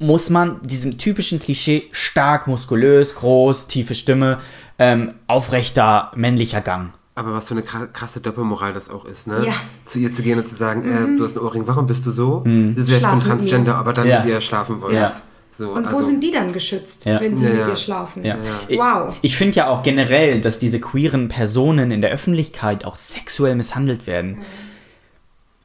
muss 0.00 0.28
man 0.30 0.60
diesem 0.62 0.98
typischen 0.98 1.38
Klischee 1.40 1.84
stark, 1.92 2.46
muskulös, 2.48 3.14
groß, 3.14 3.68
tiefe 3.68 3.94
Stimme, 3.94 4.40
ähm, 4.78 5.14
aufrechter 5.28 6.10
männlicher 6.16 6.60
Gang. 6.62 6.92
Aber 7.14 7.34
was 7.34 7.48
für 7.48 7.54
eine 7.54 7.62
krasse 7.62 8.20
Doppelmoral 8.20 8.72
das 8.72 8.88
auch 8.88 9.04
ist, 9.04 9.26
ne? 9.26 9.44
Ja. 9.46 9.52
Zu 9.84 9.98
ihr 9.98 10.12
zu 10.12 10.22
gehen 10.22 10.38
und 10.38 10.48
zu 10.48 10.54
sagen, 10.54 10.84
äh, 10.90 11.18
du 11.18 11.24
hast 11.24 11.36
einen 11.36 11.44
Ohrring, 11.44 11.64
warum 11.66 11.86
bist 11.86 12.06
du 12.06 12.10
so? 12.12 12.42
Mhm. 12.44 12.74
Das 12.74 12.88
ist 12.88 13.00
ja, 13.02 13.14
ich 13.14 13.20
bin 13.22 13.28
Transgender, 13.30 13.76
aber 13.76 13.92
dann 13.92 14.08
Ja. 14.08 14.20
mit 14.24 14.32
ihr 14.32 14.40
schlafen 14.40 14.80
wollen. 14.80 14.94
Ja. 14.96 15.20
So, 15.52 15.72
Und 15.72 15.84
wo 15.92 15.96
also- 15.96 16.04
sind 16.08 16.24
die 16.24 16.30
dann 16.30 16.52
geschützt, 16.52 17.04
Ja. 17.04 17.20
wenn 17.20 17.36
sie 17.36 17.44
Ja, 17.46 17.50
mit 17.52 17.60
ja. 17.60 17.68
ihr 17.68 17.76
schlafen? 17.76 18.24
Ja. 18.24 18.36
Wow. 18.70 19.14
Ich, 19.20 19.32
ich 19.32 19.36
finde 19.36 19.56
ja 19.56 19.68
auch 19.68 19.82
generell, 19.82 20.40
dass 20.40 20.58
diese 20.58 20.80
queeren 20.80 21.28
Personen 21.28 21.90
in 21.90 22.00
der 22.00 22.10
Öffentlichkeit 22.10 22.86
auch 22.86 22.96
sexuell 22.96 23.54
misshandelt 23.56 24.06
werden. 24.06 24.38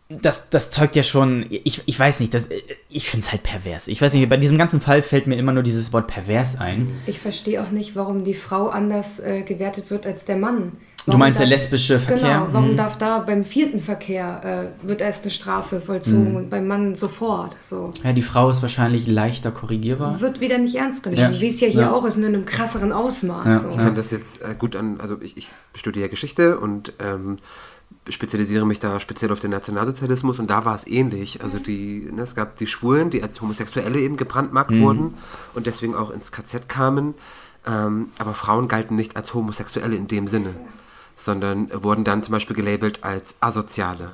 Das, 0.08 0.52
das 0.52 0.70
zeugt 0.70 0.96
ja 0.96 1.02
schon, 1.02 1.48
ich, 1.50 1.82
ich 1.88 2.00
weiß 2.00 2.20
nicht, 2.20 2.32
das, 2.36 2.50
ich 2.90 3.10
finde 3.10 3.26
es 3.26 3.32
halt 3.32 3.42
pervers. 3.42 3.88
Ich 3.88 4.00
weiß 4.04 4.14
nicht, 4.14 4.30
bei 4.30 4.38
diesem 4.38 4.58
ganzen 4.60 4.80
Fall 4.80 5.02
fällt 5.02 5.26
mir 5.26 5.36
immer 5.36 5.52
nur 5.52 5.64
dieses 5.64 5.94
Wort 5.94 6.06
pervers 6.08 6.60
ein. 6.60 6.92
Ich 7.08 7.20
verstehe 7.20 7.60
auch 7.64 7.72
nicht, 7.72 7.96
warum 7.96 8.24
die 8.24 8.36
Frau 8.36 8.68
anders 8.70 9.20
äh, 9.20 9.42
gewertet 9.42 9.90
wird 9.90 10.06
als 10.06 10.24
der 10.26 10.38
Mann. 10.38 10.74
Du 11.06 11.10
Warum 11.12 11.20
meinst 11.20 11.40
der 11.40 11.48
darf- 11.48 11.52
lesbische 11.60 12.00
Verkehr? 12.00 12.18
Genau, 12.40 12.48
warum 12.52 12.70
Hm. 12.70 12.78
darf 12.78 12.98
da 12.98 13.20
beim 13.20 13.44
vierten 13.44 13.80
Verkehr 13.80 14.72
äh, 14.84 14.88
wird 14.88 15.02
erst 15.02 15.24
eine 15.24 15.32
Strafe 15.32 15.82
vollzogen 15.82 16.28
Hm. 16.28 16.36
und 16.36 16.50
beim 16.52 16.68
Mann 16.68 16.94
sofort? 16.96 17.56
So. 17.62 17.92
Ja, 18.04 18.14
die 18.14 18.22
Frau 18.24 18.50
ist 18.52 18.62
wahrscheinlich 18.62 19.08
leichter 19.08 19.50
korrigierbar. 19.52 20.20
Wird 20.22 20.40
wieder 20.40 20.58
nicht 20.60 20.76
ernst 20.76 21.02
genommen. 21.04 21.34
Ja. 21.34 21.42
Wie 21.42 21.48
es 21.48 21.60
ja 21.62 21.68
hier 21.68 21.82
Ja. 21.82 21.92
auch 21.94 22.06
ist, 22.06 22.18
nur 22.18 22.28
in 22.30 22.36
einem 22.36 22.46
krasseren 22.46 22.92
Ausmaß. 22.92 23.46
Ja. 23.46 23.60
So. 23.60 23.70
Ich 23.70 23.78
kann 23.78 23.96
das 23.96 24.10
jetzt 24.12 24.42
äh, 24.44 24.56
gut 24.58 24.76
an, 24.76 25.00
also 25.00 25.18
ich, 25.22 25.36
ich 25.38 25.50
studiere 25.76 26.10
Geschichte 26.10 26.60
und 26.60 26.94
ähm, 27.00 27.38
spezialisiere 28.10 28.66
mich 28.66 28.80
da 28.80 29.00
speziell 29.00 29.32
auf 29.32 29.40
den 29.40 29.52
Nationalsozialismus 29.52 30.40
und 30.40 30.50
da 30.50 30.66
war 30.66 30.76
es 30.76 30.86
ähnlich. 30.88 31.44
Also 31.44 31.58
die, 31.58 32.10
ne, 32.12 32.22
es 32.22 32.36
gab 32.36 32.58
die 32.58 32.68
Schwulen, 32.68 33.10
die 33.10 33.24
als 33.24 33.42
Homosexuelle 33.42 34.00
eben 34.00 34.18
gebrandmarkt 34.18 34.78
wurden 34.78 35.16
und 35.54 35.66
deswegen 35.68 35.96
auch 35.96 36.12
ins 36.12 36.32
KZ 36.32 36.70
kamen. 36.70 37.16
Ähm, 37.66 38.10
aber 38.20 38.34
Frauen 38.36 38.68
galten 38.68 38.96
nicht 38.96 39.16
als 39.16 39.34
Homosexuelle 39.34 39.96
in 39.96 40.08
dem 40.08 40.28
Sinne, 40.28 40.54
sondern 41.18 41.72
wurden 41.84 42.04
dann 42.04 42.22
zum 42.22 42.34
Beispiel 42.34 42.56
gelabelt 42.56 43.04
als 43.04 43.36
Asoziale. 43.40 44.12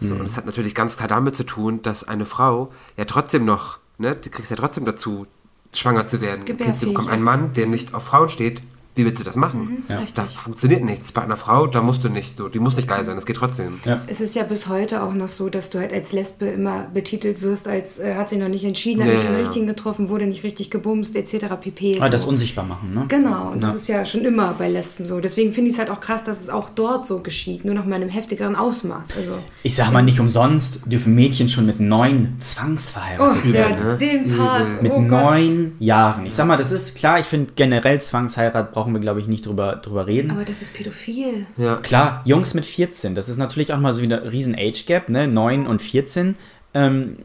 So, 0.00 0.14
und 0.14 0.26
es 0.26 0.36
hat 0.36 0.46
natürlich 0.46 0.74
ganz 0.74 0.96
klar 0.96 1.08
damit 1.08 1.34
zu 1.36 1.44
tun, 1.44 1.82
dass 1.82 2.04
eine 2.04 2.26
Frau 2.26 2.72
ja 2.96 3.06
trotzdem 3.06 3.44
noch, 3.44 3.78
ne, 3.98 4.14
du 4.14 4.30
kriegst 4.30 4.50
ja 4.50 4.56
trotzdem 4.56 4.84
dazu, 4.84 5.26
schwanger 5.72 6.06
zu 6.06 6.20
werden, 6.20 6.44
ein 6.46 6.56
Kind 6.58 6.80
bekommen. 6.80 7.08
Ein. 7.08 7.22
Mann, 7.22 7.54
der 7.54 7.66
nicht 7.66 7.92
auf 7.92 8.04
Frauen 8.04 8.28
steht, 8.28 8.62
wie 8.96 9.04
willst 9.04 9.20
du 9.20 9.24
das 9.24 9.36
machen? 9.36 9.84
Ja. 9.88 10.02
Da 10.14 10.24
funktioniert 10.24 10.82
nichts. 10.82 11.12
Bei 11.12 11.22
einer 11.22 11.36
Frau, 11.36 11.66
da 11.66 11.82
musst 11.82 12.02
du 12.02 12.08
nicht 12.08 12.36
so, 12.38 12.48
die 12.48 12.58
muss 12.58 12.76
nicht 12.76 12.88
geil 12.88 13.04
sein, 13.04 13.14
das 13.14 13.26
geht 13.26 13.36
trotzdem. 13.36 13.78
Ja. 13.84 14.00
Es 14.06 14.20
ist 14.20 14.34
ja 14.34 14.42
bis 14.42 14.66
heute 14.68 15.02
auch 15.02 15.12
noch 15.14 15.28
so, 15.28 15.48
dass 15.48 15.70
du 15.70 15.78
halt 15.78 15.92
als 15.92 16.12
Lesbe 16.12 16.46
immer 16.46 16.88
betitelt 16.92 17.42
wirst, 17.42 17.68
als 17.68 17.98
äh, 17.98 18.14
hat 18.14 18.30
sich 18.30 18.38
noch 18.38 18.48
nicht 18.48 18.64
entschieden, 18.64 19.02
hat 19.02 19.08
Ja, 19.08 19.14
nicht 19.14 19.24
den 19.24 19.32
ja, 19.32 19.38
ja. 19.38 19.44
richtigen 19.44 19.66
getroffen, 19.66 20.08
wurde 20.08 20.26
nicht 20.26 20.42
richtig 20.44 20.70
gebumst, 20.70 21.14
etc. 21.14 21.46
pp. 21.60 21.98
Ah, 22.00 22.08
das 22.08 22.22
so. 22.22 22.28
unsichtbar 22.28 22.64
machen, 22.64 22.94
ne? 22.94 23.04
Genau, 23.08 23.50
und 23.52 23.62
das 23.62 23.72
Ja. 23.72 23.76
ist 23.76 23.88
ja 23.88 24.04
schon 24.06 24.24
immer 24.24 24.54
bei 24.58 24.68
Lesben 24.68 25.04
so. 25.04 25.20
Deswegen 25.20 25.52
finde 25.52 25.68
ich 25.70 25.74
es 25.76 25.78
halt 25.78 25.90
auch 25.90 26.00
krass, 26.00 26.24
dass 26.24 26.40
es 26.40 26.48
auch 26.48 26.70
dort 26.70 27.06
so 27.06 27.20
geschieht, 27.20 27.64
nur 27.64 27.74
noch 27.74 27.84
mal 27.84 27.96
in 27.96 28.02
einem 28.02 28.10
heftigeren 28.10 28.56
Ausmaß. 28.56 29.14
Also, 29.16 29.38
Ich 29.62 29.74
sag 29.74 29.92
mal, 29.92 30.02
nicht 30.02 30.20
umsonst 30.20 30.90
dürfen 30.90 31.14
Mädchen 31.14 31.48
schon 31.48 31.66
mit 31.66 31.80
neun 31.80 32.34
oh, 32.36 32.40
zwangsverheiratet 32.42 33.44
ja, 33.46 33.52
werden. 33.52 33.86
ne? 33.86 33.96
den 33.98 34.36
Part. 34.36 34.82
Mit 34.82 34.92
oh 34.92 35.00
Gott. 35.02 35.10
neun 35.10 35.72
Jahren. 35.78 36.26
Ich 36.26 36.34
sag 36.34 36.46
mal, 36.46 36.56
das 36.56 36.72
ist 36.72 36.96
klar, 36.96 37.18
ich 37.20 37.26
finde 37.26 37.52
generell 37.54 38.00
Zwangsheirat 38.00 38.72
brauchen 38.86 38.94
wir, 38.94 39.00
glaube 39.00 39.18
ich, 39.18 39.26
nicht 39.26 39.44
drüber, 39.44 39.76
drüber 39.76 40.06
reden. 40.06 40.30
Aber 40.30 40.44
das 40.44 40.62
ist 40.62 40.72
pädophil. 40.72 41.44
Ja. 41.56 41.76
Klar, 41.76 42.22
Jungs 42.24 42.54
mit 42.54 42.64
14, 42.64 43.16
das 43.16 43.28
ist 43.28 43.36
natürlich 43.36 43.72
auch 43.72 43.80
mal 43.80 43.92
so 43.92 44.00
wieder 44.00 44.22
ein 44.22 44.28
riesen 44.28 44.54
Age 44.56 44.86
Gap, 44.86 45.08
ne? 45.08 45.26
9 45.26 45.66
und 45.66 45.82
14. 45.82 46.36
Ähm, 46.72 47.16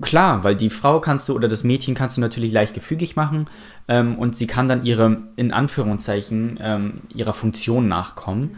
klar, 0.00 0.42
weil 0.42 0.56
die 0.56 0.70
Frau 0.70 0.98
kannst 0.98 1.28
du 1.28 1.34
oder 1.34 1.46
das 1.46 1.62
Mädchen 1.62 1.94
kannst 1.94 2.16
du 2.16 2.20
natürlich 2.20 2.52
leicht 2.52 2.74
gefügig 2.74 3.14
machen 3.14 3.46
ähm, 3.86 4.18
und 4.18 4.36
sie 4.36 4.48
kann 4.48 4.66
dann 4.66 4.84
ihre, 4.84 5.22
in 5.36 5.52
Anführungszeichen, 5.52 6.58
ähm, 6.60 6.94
ihrer 7.14 7.32
Funktion 7.32 7.86
nachkommen. 7.86 8.56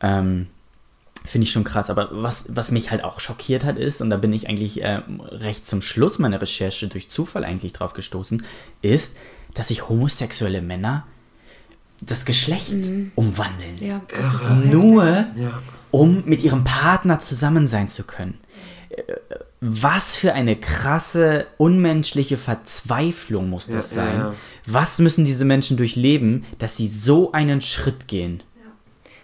Ähm, 0.00 0.48
Finde 1.24 1.44
ich 1.44 1.52
schon 1.52 1.62
krass. 1.62 1.88
Aber 1.88 2.08
was, 2.10 2.56
was 2.56 2.72
mich 2.72 2.90
halt 2.90 3.04
auch 3.04 3.20
schockiert 3.20 3.64
hat, 3.64 3.76
ist, 3.76 4.00
und 4.00 4.10
da 4.10 4.16
bin 4.16 4.32
ich 4.32 4.48
eigentlich 4.48 4.80
ähm, 4.82 5.20
recht 5.20 5.68
zum 5.68 5.82
Schluss 5.82 6.18
meiner 6.18 6.42
Recherche 6.42 6.88
durch 6.88 7.10
Zufall 7.10 7.44
eigentlich 7.44 7.72
drauf 7.72 7.92
gestoßen, 7.92 8.44
ist, 8.80 9.16
dass 9.54 9.68
sich 9.68 9.88
homosexuelle 9.88 10.62
Männer 10.62 11.06
das 12.04 12.24
Geschlecht 12.24 12.72
umwandeln. 13.14 13.76
Ja, 13.80 14.00
das 14.08 14.48
Nur 14.64 15.04
Ja. 15.06 15.62
um 15.90 16.24
mit 16.26 16.42
ihrem 16.42 16.64
Partner 16.64 17.20
zusammen 17.20 17.66
sein 17.66 17.88
zu 17.88 18.04
können. 18.04 18.38
Was 19.60 20.16
für 20.16 20.32
eine 20.34 20.56
krasse, 20.56 21.46
unmenschliche 21.56 22.36
Verzweiflung 22.36 23.48
muss 23.48 23.68
das 23.68 23.94
Ja, 23.94 24.04
sein? 24.04 24.18
ja. 24.18 24.34
Was 24.66 24.98
müssen 24.98 25.24
diese 25.24 25.44
Menschen 25.44 25.76
durchleben, 25.76 26.44
dass 26.58 26.76
sie 26.76 26.88
so 26.88 27.32
einen 27.32 27.62
Schritt 27.62 28.08
gehen? 28.08 28.42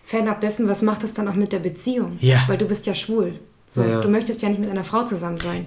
Fernab 0.04 0.40
dessen, 0.40 0.68
was 0.68 0.80
macht 0.80 1.02
es 1.04 1.12
dann 1.12 1.28
auch 1.28 1.34
mit 1.34 1.52
der 1.52 1.58
Beziehung? 1.58 2.16
Ja. 2.20 2.44
Weil 2.46 2.56
du 2.56 2.64
bist 2.66 2.86
ja 2.86 2.94
schwul. 2.94 3.38
So, 3.68 3.82
Ja, 3.82 3.88
ja. 3.88 4.00
Du 4.00 4.08
möchtest 4.08 4.40
ja 4.40 4.48
nicht 4.48 4.60
mit 4.60 4.70
einer 4.70 4.84
Frau 4.84 5.04
zusammen 5.04 5.36
sein. 5.36 5.66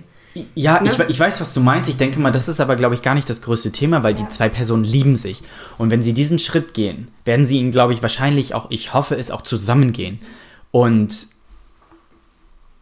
Ja, 0.56 0.80
Ne? 0.82 0.90
ich, 0.90 1.00
ich 1.10 1.20
weiß, 1.20 1.42
was 1.42 1.54
du 1.54 1.60
meinst. 1.60 1.90
Ich 1.90 1.98
denke 1.98 2.20
mal, 2.20 2.32
das 2.32 2.48
ist 2.48 2.60
aber, 2.62 2.76
glaube 2.76 2.96
ich, 2.96 3.02
gar 3.02 3.16
nicht 3.16 3.30
das 3.30 3.42
größte 3.42 3.72
Thema, 3.72 4.04
weil 4.04 4.14
die 4.16 4.28
zwei 4.30 4.48
Personen 4.50 4.84
lieben 4.84 5.16
sich. 5.18 5.42
Und 5.78 5.90
wenn 5.92 6.02
sie 6.02 6.14
diesen 6.14 6.40
Schritt 6.40 6.74
gehen, 6.74 7.10
werden 7.26 7.46
sie 7.46 7.58
ihn, 7.58 7.72
glaube 7.72 7.94
ich, 7.94 8.02
wahrscheinlich 8.02 8.54
auch, 8.54 8.72
ich 8.72 8.94
hoffe 8.94 9.16
es, 9.16 9.30
auch 9.32 9.42
zusammengehen. 9.42 10.20
Und. 10.72 11.28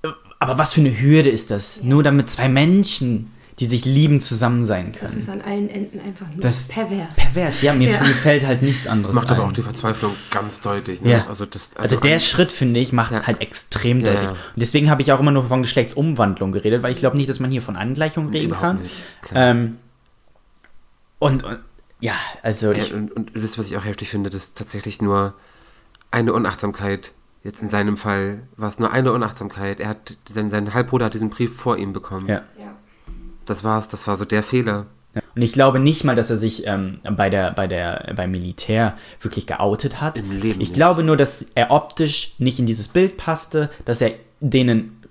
äh, 0.03 0.09
Aber 0.39 0.57
was 0.57 0.73
für 0.73 0.81
eine 0.81 0.99
Hürde 1.01 1.29
ist 1.29 1.49
das? 1.51 1.83
Nur 1.83 2.03
damit 2.03 2.29
zwei 2.29 2.49
Menschen, 2.49 3.31
die 3.59 3.65
sich 3.65 3.83
lieben, 3.83 4.21
zusammen 4.21 4.63
sein 4.63 4.93
Das 4.93 5.01
können. 5.11 5.17
ist 5.17 5.29
an 5.29 5.41
allen 5.41 5.69
Enden 5.69 5.99
einfach 5.99 6.27
nur 6.29 6.39
Das- 6.39 6.69
pervers. 6.69 7.13
Pervers, 7.15 7.61
ja, 7.61 7.73
mir, 7.73 7.89
Ja. 7.91 7.99
mir 8.01 8.07
fällt 8.13 8.45
halt 8.45 8.61
nichts 8.61 8.87
anderes 8.87 9.13
Macht 9.15 9.29
aber 9.31 9.43
ein. 9.43 9.49
auch 9.49 9.53
die 9.53 9.61
Verzweiflung 9.61 10.13
ganz 10.31 10.61
deutlich. 10.61 11.01
Ne? 11.01 11.11
Ja. 11.11 11.27
Also, 11.27 11.45
das, 11.45 11.75
Also 11.75 11.97
der 11.97 12.13
an- 12.13 12.19
Schritt, 12.21 12.51
finde 12.53 12.79
ich, 12.79 12.93
macht 12.93 13.11
es 13.11 13.19
Ja. 13.21 13.27
halt 13.27 13.41
extrem 13.41 13.99
Ja, 13.99 14.05
deutlich. 14.05 14.23
ja. 14.23 14.31
Und 14.31 14.37
deswegen 14.55 14.89
habe 14.89 15.01
ich 15.01 15.11
auch 15.11 15.19
immer 15.19 15.31
nur 15.31 15.45
von 15.45 15.61
Geschlechtsumwandlung 15.61 16.51
geredet, 16.53 16.83
weil 16.83 16.91
ich 16.93 16.99
glaube 16.99 17.17
nicht, 17.17 17.27
dass 17.29 17.39
man 17.41 17.51
hier 17.51 17.61
von 17.61 17.75
Angleichung 17.75 18.29
reden 18.29 18.47
überhaupt 18.51 18.79
kann. 19.23 19.35
Ähm, 19.35 19.77
und, 21.19 21.43
und 21.43 21.59
ja, 21.99 22.13
also 22.43 22.71
ich, 22.71 22.93
und, 22.93 23.11
und 23.11 23.31
wisst, 23.33 23.57
was 23.57 23.67
ich 23.69 23.75
auch 23.77 23.83
heftig 23.83 24.09
finde, 24.09 24.29
dass 24.29 24.53
tatsächlich 24.53 25.01
nur 25.01 25.33
eine 26.11 26.31
Unachtsamkeit, 26.33 27.11
jetzt 27.43 27.61
in 27.61 27.69
seinem 27.69 27.97
Fall 27.97 28.39
war 28.55 28.69
es 28.69 28.79
nur 28.79 28.91
eine 28.93 29.11
Unachtsamkeit. 29.11 29.79
Er 29.81 29.89
hat, 29.89 30.15
sein, 30.29 30.49
sein 30.49 30.73
Halbbruder 30.73 31.05
hat 31.07 31.13
diesen 31.13 31.29
Brief 31.29 31.55
vor 31.57 31.77
ihm 31.77 31.91
bekommen. 31.91 32.25
ja. 32.27 32.41
Ja. 32.57 32.73
Das 33.49 33.63
war's, 33.63 33.87
das 33.87 34.07
war 34.07 34.15
so 34.17 34.25
der 34.25 34.43
Fehler. 34.43 34.85
Ja. 35.15 35.21
Und 35.35 35.41
ich 35.41 35.53
glaube 35.53 35.79
nicht 35.79 36.03
mal, 36.03 36.15
dass 36.15 36.29
er 36.29 36.37
sich 36.37 36.67
ähm, 36.67 36.99
bei 37.15 37.29
der, 37.31 37.51
bei 37.51 37.67
der, 37.67 38.13
beim 38.15 38.29
Militär 38.31 38.95
wirklich 39.21 39.47
geoutet 39.47 39.99
hat. 40.01 40.17
Im 40.17 40.31
Leben 40.31 40.49
ich 40.61 40.69
nicht. 40.69 40.73
glaube 40.75 41.03
nur, 41.03 41.17
dass 41.17 41.47
er 41.55 41.71
optisch 41.71 42.33
nicht 42.37 42.59
in 42.59 42.65
dieses 42.67 42.87
Bild 42.89 43.17
passte, 43.17 43.69
dass 43.85 44.01
er 44.01 44.11
denen 44.39 45.01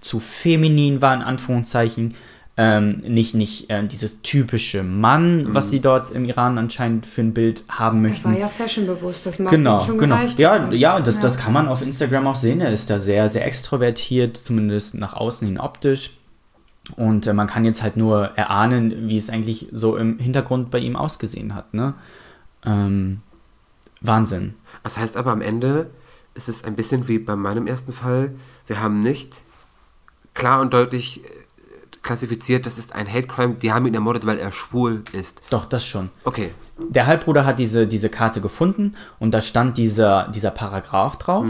zu 0.00 0.20
feminin 0.20 1.02
war, 1.02 1.14
in 1.14 1.22
Anführungszeichen. 1.22 2.14
Ähm, 2.58 3.02
nicht 3.06 3.34
nicht 3.34 3.68
äh, 3.68 3.86
dieses 3.86 4.22
typische 4.22 4.82
Mann, 4.82 5.44
Mhm. 5.44 5.54
was 5.54 5.68
sie 5.70 5.80
dort 5.80 6.12
im 6.12 6.24
Iran 6.24 6.56
anscheinend 6.56 7.04
für 7.04 7.20
ein 7.20 7.34
Bild 7.34 7.62
haben 7.68 7.98
Er 8.02 8.08
möchten. 8.10 8.24
war 8.32 8.38
ja 8.38 8.48
fashionbewusst, 8.48 9.26
das 9.26 9.38
mag 9.38 9.50
Genau, 9.50 9.78
schon 9.80 9.98
genau. 9.98 10.16
gereicht 10.16 10.38
Ja, 10.38 10.72
ja, 10.72 10.98
das, 11.00 11.20
das 11.20 11.36
kann 11.36 11.52
man 11.52 11.68
auf 11.68 11.82
Instagram 11.82 12.26
auch 12.26 12.36
sehen. 12.36 12.62
Er 12.62 12.72
ist 12.72 12.88
da 12.88 12.98
sehr, 12.98 13.28
sehr 13.28 13.44
extrovertiert, 13.44 14.38
zumindest 14.38 14.94
nach 14.94 15.12
außen 15.12 15.46
hin 15.46 15.60
optisch. 15.60 16.12
Und 16.94 17.26
äh, 17.26 17.32
man 17.32 17.46
kann 17.46 17.64
jetzt 17.64 17.82
halt 17.82 17.96
nur 17.96 18.26
erahnen, 18.36 19.08
wie 19.08 19.16
es 19.16 19.30
eigentlich 19.30 19.68
so 19.72 19.96
im 19.96 20.18
Hintergrund 20.18 20.70
bei 20.70 20.78
ihm 20.78 20.94
ausgesehen 20.96 21.54
hat. 21.54 21.74
Ne? 21.74 21.94
Ähm, 22.64 23.22
Wahnsinn. 24.00 24.54
Das 24.82 24.98
heißt 24.98 25.16
aber 25.16 25.32
am 25.32 25.40
Ende 25.40 25.90
ist 26.34 26.48
es 26.48 26.64
ein 26.64 26.76
bisschen 26.76 27.08
wie 27.08 27.18
bei 27.18 27.34
meinem 27.34 27.66
ersten 27.66 27.92
Fall. 27.92 28.34
Wir 28.66 28.80
haben 28.80 29.00
nicht 29.00 29.42
klar 30.34 30.60
und 30.60 30.72
deutlich 30.74 31.24
äh, 31.24 31.28
klassifiziert, 32.02 32.66
das 32.66 32.78
ist 32.78 32.94
ein 32.94 33.12
Hate 33.12 33.26
Crime, 33.26 33.54
die 33.54 33.72
haben 33.72 33.86
ihn 33.86 33.94
ermordet, 33.94 34.26
weil 34.26 34.38
er 34.38 34.52
schwul 34.52 35.02
ist. 35.12 35.42
Doch, 35.50 35.64
das 35.64 35.84
schon. 35.84 36.10
Okay, 36.22 36.52
Der 36.78 37.06
Halbbruder 37.06 37.44
hat 37.44 37.58
diese, 37.58 37.86
diese 37.86 38.10
Karte 38.10 38.40
gefunden 38.40 38.96
und 39.18 39.32
da 39.32 39.40
stand 39.40 39.76
dieser, 39.76 40.28
dieser 40.28 40.52
Paragraph 40.52 41.18
drauf. 41.18 41.44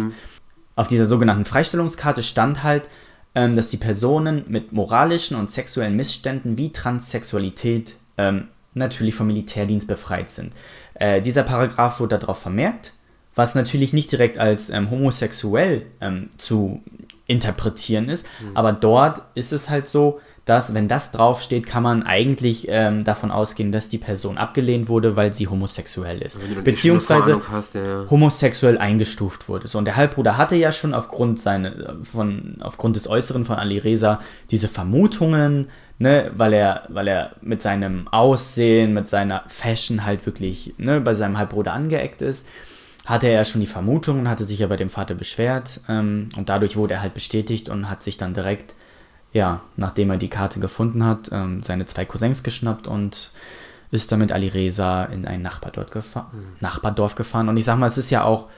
Auf 0.76 0.87
dieser 0.87 1.07
sogenannten 1.07 1.45
Freistellungskarte 1.45 2.22
stand 2.22 2.62
halt, 2.62 2.89
ähm, 3.37 3.55
dass 3.55 3.68
die 3.68 3.76
Personen 3.76 4.45
mit 4.49 4.72
moralischen 4.72 5.37
und 5.37 5.51
sexuellen 5.51 5.95
Missständen 5.95 6.57
wie 6.57 6.72
Transsexualität 6.72 7.95
ähm, 8.16 8.49
natürlich 8.72 9.14
vom 9.14 9.26
Militärdienst 9.28 9.87
befreit 9.87 10.30
sind. 10.30 10.55
Äh, 10.95 11.20
dieser 11.20 11.43
Paragraph 11.43 12.01
wurde 12.01 12.18
darauf 12.18 12.39
vermerkt, 12.39 12.95
was 13.34 13.55
natürlich 13.55 13.93
nicht 13.93 14.11
direkt 14.11 14.39
als 14.39 14.70
ähm, 14.70 14.91
homosexuell 14.91 15.82
ähm, 16.01 16.30
zu 16.39 16.82
interpretieren 17.26 18.09
ist, 18.09 18.26
aber 18.55 18.72
dort 18.72 19.22
ist 19.34 19.53
es 19.53 19.68
halt 19.68 19.89
so, 19.89 20.20
dass, 20.47 20.74
wenn 20.74 20.86
das 20.86 21.11
draufsteht, 21.11 21.66
kann 21.66 21.82
man 21.82 22.05
eigentlich 22.05 22.66
ähm, 22.70 23.03
davon 23.03 23.32
ausgehen, 23.32 23.72
dass 23.72 23.88
die 23.88 23.99
Person 23.99 24.38
abgelehnt 24.38 24.88
wurde, 24.88 25.16
weil 25.16 25.34
sie 25.34 25.49
homosexuell 25.49 26.22
ist. 26.22 26.40
Eine 26.40 26.62
Beziehungsweise 26.62 27.40
hast, 27.51 27.74
ja, 27.74 28.07
homosexuell 28.09 28.78
eingestuft 28.78 29.49
wurde. 29.49 29.66
So, 29.66 29.78
und 29.78 29.86
der 29.86 29.97
Halbbruder 29.97 30.38
hatte 30.38 30.55
ja 30.55 30.70
schon 30.70 30.94
aufgrund, 30.94 31.40
seine, 31.40 31.97
von, 32.05 32.59
aufgrund 32.61 32.94
des 32.94 33.09
Äußeren 33.09 33.44
von 33.44 33.57
Ali 33.57 33.78
Reza 33.78 34.20
diese 34.53 34.68
Vermutungen, 34.68 35.66
ne, 35.99 36.30
weil 36.36 36.53
er, 36.53 36.84
weil 36.90 37.09
er 37.09 37.32
mit 37.42 37.61
seinem 37.61 38.07
Aussehen, 38.07 38.94
mit 38.94 39.09
seiner 39.09 39.42
Fashion 39.49 40.05
halt 40.05 40.26
wirklich 40.26 40.74
ne, 40.78 41.01
bei 41.01 41.14
seinem 41.14 41.38
Halbbruder 41.38 41.72
angeeckt 41.72 42.22
ist 42.22 42.47
hatte 43.05 43.28
er 43.28 43.34
ja 43.34 43.44
schon 43.44 43.61
die 43.61 43.68
Vermutung, 43.68 44.28
hatte 44.28 44.42
sich 44.42 44.59
ja 44.59 44.66
bei 44.66 44.76
dem 44.76 44.90
Vater 44.90 45.14
beschwert 45.14 45.80
ähm, 45.88 46.28
und 46.36 46.49
dadurch 46.49 46.76
wurde 46.76 46.94
er 46.94 47.03
halt 47.03 47.14
bestätigt 47.14 47.68
und 47.68 47.88
hat 47.88 48.03
sich 48.03 48.16
dann 48.16 48.34
direkt, 48.34 48.74
ja, 49.37 49.61
nachdem 49.76 50.09
er 50.09 50.16
die 50.16 50.30
Karte 50.30 50.61
gefunden 50.61 51.05
hat, 51.05 51.28
ähm, 51.30 51.62
seine 51.62 51.84
zwei 51.84 52.07
Cousins 52.07 52.43
geschnappt 52.43 52.87
und 52.87 53.32
ist 53.91 54.11
dann 54.11 54.20
mit 54.20 54.32
Ali 54.32 54.49
Reza 54.49 55.05
in 55.05 55.26
ein 55.26 55.43
Nachbardorf, 55.43 55.91
gefa 55.91 56.30
Nachbardorf 56.61 57.16
gefahren. 57.16 57.51
Und 57.51 57.59
ich 57.59 57.66
sag 57.66 57.78
mal, 57.78 57.87
es 57.87 57.99
ist 57.99 58.09
ja 58.09 58.24
auch 58.24 58.49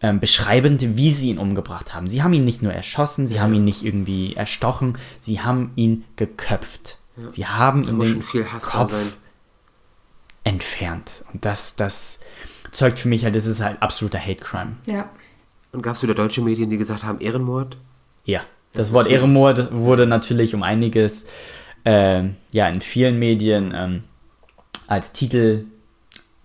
ähm, 0.00 0.20
beschreibend, 0.20 0.96
wie 0.96 1.10
sie 1.10 1.28
ihn 1.28 1.38
umgebracht 1.38 1.94
haben. 1.94 2.08
Sie 2.08 2.22
haben 2.22 2.32
ihn 2.32 2.46
nicht 2.46 2.62
nur 2.62 2.72
erschossen, 2.72 3.28
sie 3.28 3.42
haben 3.42 3.52
ihn 3.52 3.64
nicht 3.64 3.84
irgendwie 3.84 4.34
erstochen, 4.34 4.96
sie 5.20 5.42
haben 5.42 5.72
ihn 5.76 6.04
geköpft. 6.16 6.96
Sie 7.28 7.46
haben 7.46 7.84
ihm 7.84 7.96
muss 7.98 8.08
den 8.08 8.22
Kopf 8.62 8.90
sein. 8.90 9.12
entfernt. 10.44 11.26
Und 11.34 11.44
das, 11.44 11.76
das 11.76 12.20
zeugt 12.70 13.00
für 13.00 13.08
mich 13.08 13.24
halt, 13.24 13.34
das 13.34 13.44
ist 13.44 13.60
halt 13.60 13.82
absoluter 13.82 14.18
Hate 14.18 14.40
Crime. 14.40 14.76
Ja. 14.86 15.10
Und 15.72 15.82
gab 15.82 15.96
es 15.96 16.02
wieder 16.02 16.14
deutsche 16.14 16.40
Medien, 16.40 16.70
die 16.70 16.78
gesagt 16.78 17.04
haben, 17.04 17.20
Ehrenmord? 17.20 17.76
Ja, 18.24 18.42
das 18.72 18.92
Wort 18.92 19.06
Ehrenmord 19.08 19.72
wurde 19.72 20.06
natürlich 20.06 20.54
um 20.54 20.62
einiges, 20.62 21.26
äh, 21.84 22.24
ja, 22.52 22.68
in 22.68 22.80
vielen 22.80 23.18
Medien 23.18 23.72
ähm, 23.74 24.04
als 24.86 25.12
Titel, 25.12 25.64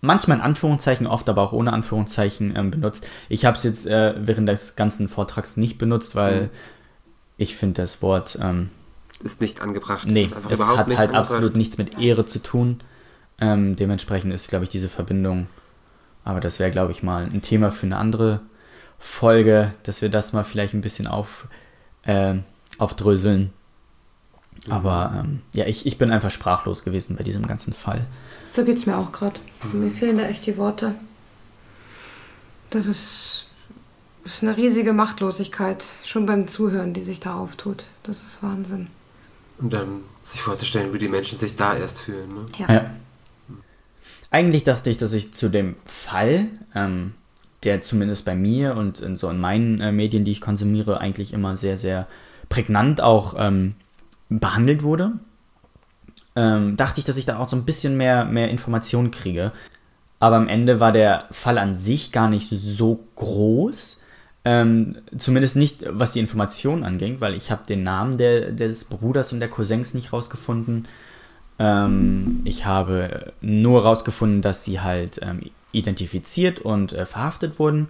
manchmal 0.02 0.38
in 0.38 0.44
Anführungszeichen, 0.44 1.08
oft 1.08 1.28
aber 1.30 1.42
auch 1.42 1.54
ohne 1.54 1.74
Anführungszeichen 1.74 2.56
ähm, 2.56 2.72
benutzt. 2.72 3.08
Ich 3.30 3.46
habe 3.46 3.58
es 3.58 3.64
jetzt 3.64 3.88
äh, 3.88 4.14
während 4.18 4.48
des 4.50 4.76
ganzen 4.76 5.10
Vortrags 5.10 5.58
nicht 5.58 5.78
benutzt, 5.78 6.16
weil 6.16 6.42
Mhm. 6.44 6.50
ich 7.38 7.56
finde 7.56 7.82
das 7.82 8.02
Wort, 8.02 8.38
ähm, 8.42 8.70
Ist 9.24 9.42
nicht 9.42 9.62
angebracht. 9.62 10.08
nee, 10.08 10.24
es 10.26 10.36
hat 10.36 10.46
halt 10.46 10.90
angebracht. 11.00 11.14
absolut 11.16 11.56
nichts 11.56 11.78
mit 11.78 11.98
Ehre 12.00 12.26
zu 12.26 12.40
tun. 12.40 12.82
Ähm, 13.40 13.76
dementsprechend 13.76 14.34
ist, 14.34 14.50
glaube 14.50 14.64
ich, 14.66 14.70
diese 14.70 14.90
Verbindung, 14.90 15.48
aber 16.24 16.40
das 16.40 16.60
wäre, 16.60 16.72
glaube 16.72 16.92
ich, 16.92 17.04
mal 17.04 17.24
ein 17.26 17.42
Thema 17.44 17.70
für 17.72 17.86
eine 17.86 17.98
andere 17.98 18.42
Folge, 19.00 19.74
dass 19.84 20.02
wir 20.02 20.10
das 20.10 20.34
mal 20.34 20.44
vielleicht 20.44 20.74
ein 20.74 20.82
bisschen 20.82 21.06
auf, 21.08 21.48
ähm, 22.08 22.44
aufdröseln. 22.80 23.52
Mhm. 24.66 24.72
Aber 24.72 25.14
ähm, 25.20 25.42
ja, 25.54 25.66
ich, 25.66 25.86
ich 25.86 25.98
bin 25.98 26.10
einfach 26.10 26.32
sprachlos 26.32 26.84
gewesen 26.84 27.16
bei 27.16 27.24
diesem 27.24 27.46
ganzen 27.46 27.74
Fall. 27.74 28.06
So 28.48 28.64
geht's 28.64 28.86
mir 28.86 28.98
auch 28.98 29.12
gerade. 29.12 29.40
Mir 29.74 29.92
fehlen 29.92 30.18
da 30.18 30.24
echt 30.24 30.46
die 30.46 30.58
Worte. 30.58 30.96
Das 32.70 32.86
ist, 32.86 33.46
ist 34.26 34.44
eine 34.44 34.58
riesige 34.58 34.94
Machtlosigkeit, 34.94 35.86
schon 36.04 36.26
beim 36.26 36.48
Zuhören, 36.48 36.94
die 36.94 37.02
sich 37.02 37.20
da 37.20 37.36
auftut. 37.36 37.84
Das 38.04 38.24
ist 38.24 38.42
Wahnsinn. 38.42 38.88
Und 39.60 39.74
dann 39.74 40.02
sich 40.26 40.42
vorzustellen, 40.42 40.94
wie 40.94 41.00
die 41.00 41.08
Menschen 41.08 41.40
sich 41.40 41.56
da 41.56 41.76
erst 41.76 42.00
fühlen. 42.00 42.30
Ne? 42.30 42.46
Ja. 42.58 42.74
Ja. 42.74 42.92
Eigentlich 44.30 44.64
dachte 44.64 44.90
ich, 44.90 44.98
dass 44.98 45.14
ich 45.14 45.34
zu 45.34 45.50
dem 45.50 45.76
Fall, 45.86 46.48
ähm, 46.76 47.14
der 47.64 47.82
zumindest 47.82 48.26
bei 48.26 48.36
mir 48.36 48.76
und 48.76 49.00
in 49.00 49.18
so 49.18 49.30
in 49.30 49.40
meinen 49.40 49.82
äh, 49.82 49.92
Medien, 49.92 50.26
die 50.26 50.32
ich 50.32 50.42
konsumiere, 50.42 51.00
eigentlich 51.00 51.34
immer 51.34 51.56
sehr, 51.56 51.78
sehr 51.78 52.08
prägnant 52.50 53.02
auch 53.02 53.36
ähm, 53.38 53.76
behandelt 54.30 54.84
wurde, 54.84 55.14
ähm, 56.36 56.78
dachte 56.78 57.00
ich, 57.00 57.06
dass 57.06 57.18
ich 57.18 57.26
da 57.26 57.40
auch 57.40 57.50
so 57.50 57.56
ein 57.56 57.66
bisschen 57.66 57.98
mehr, 57.98 58.26
mehr 58.26 58.50
Informationen 58.50 59.12
kriege. 59.12 59.52
Aber 60.20 60.36
am 60.36 60.48
Ende 60.48 60.80
war 60.80 60.92
der 60.92 61.26
Fall 61.32 61.58
an 61.58 61.78
sich 61.78 62.12
gar 62.12 62.30
nicht 62.30 62.50
so 62.50 63.04
groß. 63.16 64.02
Ähm, 64.46 64.98
zumindest 65.18 65.56
nicht, 65.56 65.84
was 65.88 66.14
die 66.14 66.20
Informationen 66.20 66.84
anging, 66.84 67.20
weil 67.20 67.34
ich 67.34 67.52
habe 67.52 67.66
den 67.68 67.84
Namen 67.84 68.18
der, 68.18 68.52
des 68.52 68.86
Bruders 68.86 69.34
und 69.34 69.40
der 69.40 69.50
Cousins 69.50 69.94
nicht 69.94 70.14
rausgefunden. 70.14 70.88
Ähm, 71.60 72.42
ich 72.46 72.66
habe 72.66 73.34
nur 73.42 73.84
rausgefunden, 73.84 74.42
dass 74.42 74.64
sie 74.64 74.80
halt 74.80 75.20
ähm, 75.22 75.42
identifiziert 75.72 76.60
und 76.60 76.94
äh, 76.94 77.06
verhaftet 77.06 77.60
wurden. 77.60 77.90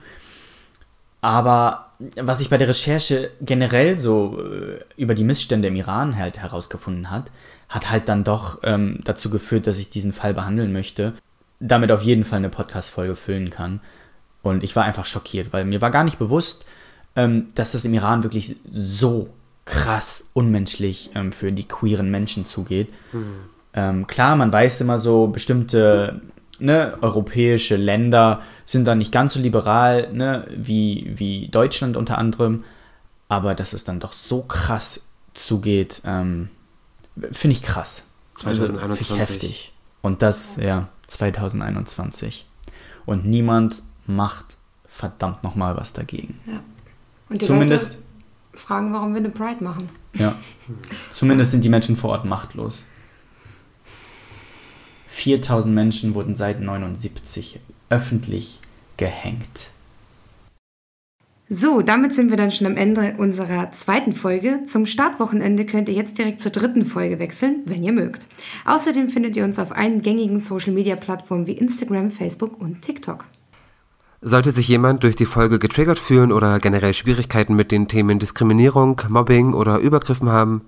Aber 1.21 1.91
was 2.15 2.41
ich 2.41 2.49
bei 2.49 2.57
der 2.57 2.67
Recherche 2.67 3.31
generell 3.41 3.97
so 3.97 4.39
äh, 4.39 4.79
über 4.97 5.15
die 5.15 5.23
Missstände 5.23 5.67
im 5.67 5.75
Iran 5.75 6.17
halt 6.17 6.39
herausgefunden 6.39 7.09
hat, 7.09 7.31
hat 7.69 7.89
halt 7.89 8.07
dann 8.07 8.23
doch 8.23 8.59
ähm, 8.63 8.99
dazu 9.03 9.29
geführt, 9.29 9.67
dass 9.67 9.77
ich 9.77 9.89
diesen 9.89 10.13
Fall 10.13 10.33
behandeln 10.33 10.71
möchte. 10.71 11.13
Damit 11.59 11.91
auf 11.91 12.03
jeden 12.03 12.23
Fall 12.23 12.37
eine 12.37 12.49
Podcast-Folge 12.49 13.15
füllen 13.15 13.49
kann. 13.49 13.81
Und 14.43 14.63
ich 14.63 14.75
war 14.75 14.83
einfach 14.83 15.05
schockiert, 15.05 15.51
weil 15.51 15.65
mir 15.65 15.81
war 15.81 15.91
gar 15.91 16.03
nicht 16.03 16.19
bewusst, 16.19 16.65
ähm, 17.15 17.47
dass 17.55 17.73
es 17.73 17.83
im 17.83 17.93
Iran 17.93 18.23
wirklich 18.23 18.55
so 18.71 19.29
krass 19.65 20.29
unmenschlich 20.33 21.11
ähm, 21.15 21.31
für 21.31 21.51
die 21.51 21.67
queeren 21.67 22.09
Menschen 22.09 22.45
zugeht. 22.45 22.89
Ähm, 23.73 24.07
klar, 24.07 24.35
man 24.35 24.53
weiß 24.53 24.81
immer 24.81 24.97
so, 24.97 25.27
bestimmte 25.27 26.21
ne, 26.59 26.97
europäische 27.01 27.75
Länder 27.75 28.41
sind 28.65 28.85
da 28.85 28.95
nicht 28.95 29.11
ganz 29.11 29.33
so 29.33 29.39
liberal 29.39 30.11
ne, 30.13 30.45
wie, 30.55 31.13
wie 31.15 31.47
Deutschland 31.49 31.97
unter 31.97 32.17
anderem, 32.17 32.63
aber 33.29 33.55
dass 33.55 33.73
es 33.73 33.83
dann 33.83 33.99
doch 33.99 34.13
so 34.13 34.41
krass 34.41 35.05
zugeht, 35.33 36.01
ähm, 36.05 36.49
finde 37.31 37.55
ich 37.55 37.63
krass. 37.63 38.09
Also, 38.43 38.65
finde 38.65 38.79
2021. 38.79 39.09
ich 39.11 39.19
heftig. 39.19 39.73
Und 40.01 40.21
das, 40.21 40.57
ja, 40.57 40.87
2021. 41.07 42.45
Und 43.05 43.25
niemand 43.25 43.81
macht 44.05 44.57
verdammt 44.87 45.43
nochmal 45.43 45.75
was 45.77 45.93
dagegen. 45.93 46.39
Und 47.29 47.41
die 47.41 47.45
Zumindest- 47.45 47.91
Leute 47.93 48.03
fragen, 48.53 48.93
warum 48.93 49.13
wir 49.13 49.19
eine 49.19 49.29
Pride 49.29 49.63
machen. 49.63 49.89
Ja. 50.13 50.33
Zumindest 51.11 51.51
sind 51.51 51.63
die 51.63 51.69
Menschen 51.69 51.95
vor 51.95 52.11
Ort 52.11 52.25
machtlos. 52.25 52.83
4000 55.17 55.73
Menschen 55.73 56.13
wurden 56.13 56.35
seit 56.35 56.61
79 56.61 57.59
öffentlich 57.89 58.59
gehängt. 58.97 59.71
So, 61.49 61.81
damit 61.81 62.13
sind 62.13 62.29
wir 62.29 62.37
dann 62.37 62.51
schon 62.51 62.67
am 62.67 62.77
Ende 62.77 63.15
unserer 63.17 63.71
zweiten 63.71 64.11
Folge. 64.11 64.65
Zum 64.65 64.85
Startwochenende 64.85 65.65
könnt 65.65 65.89
ihr 65.89 65.95
jetzt 65.95 66.17
direkt 66.17 66.39
zur 66.39 66.51
dritten 66.51 66.85
Folge 66.85 67.19
wechseln, 67.19 67.63
wenn 67.65 67.83
ihr 67.83 67.93
mögt. 67.93 68.27
Außerdem 68.65 69.09
findet 69.09 69.35
ihr 69.37 69.43
uns 69.43 69.57
auf 69.57 69.75
allen 69.75 70.01
gängigen 70.01 70.39
Social-Media-Plattformen 70.39 71.47
wie 71.47 71.53
Instagram, 71.53 72.11
Facebook 72.11 72.61
und 72.61 72.81
TikTok. 72.81 73.25
Sollte 74.21 74.51
sich 74.51 74.67
jemand 74.67 75.03
durch 75.03 75.15
die 75.15 75.25
Folge 75.25 75.57
getriggert 75.57 75.99
fühlen 75.99 76.31
oder 76.31 76.59
generell 76.59 76.93
Schwierigkeiten 76.93 77.55
mit 77.55 77.71
den 77.71 77.87
Themen 77.87 78.19
Diskriminierung, 78.19 79.01
Mobbing 79.07 79.53
oder 79.53 79.79
Übergriffen 79.79 80.29
haben, 80.29 80.61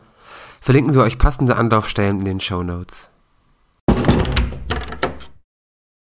verlinken 0.61 0.93
wir 0.93 1.01
euch 1.01 1.19
passende 1.19 1.55
Anlaufstellen 1.55 2.19
in 2.19 2.25
den 2.25 2.39
Show 2.39 2.63
Notes. 2.63 3.09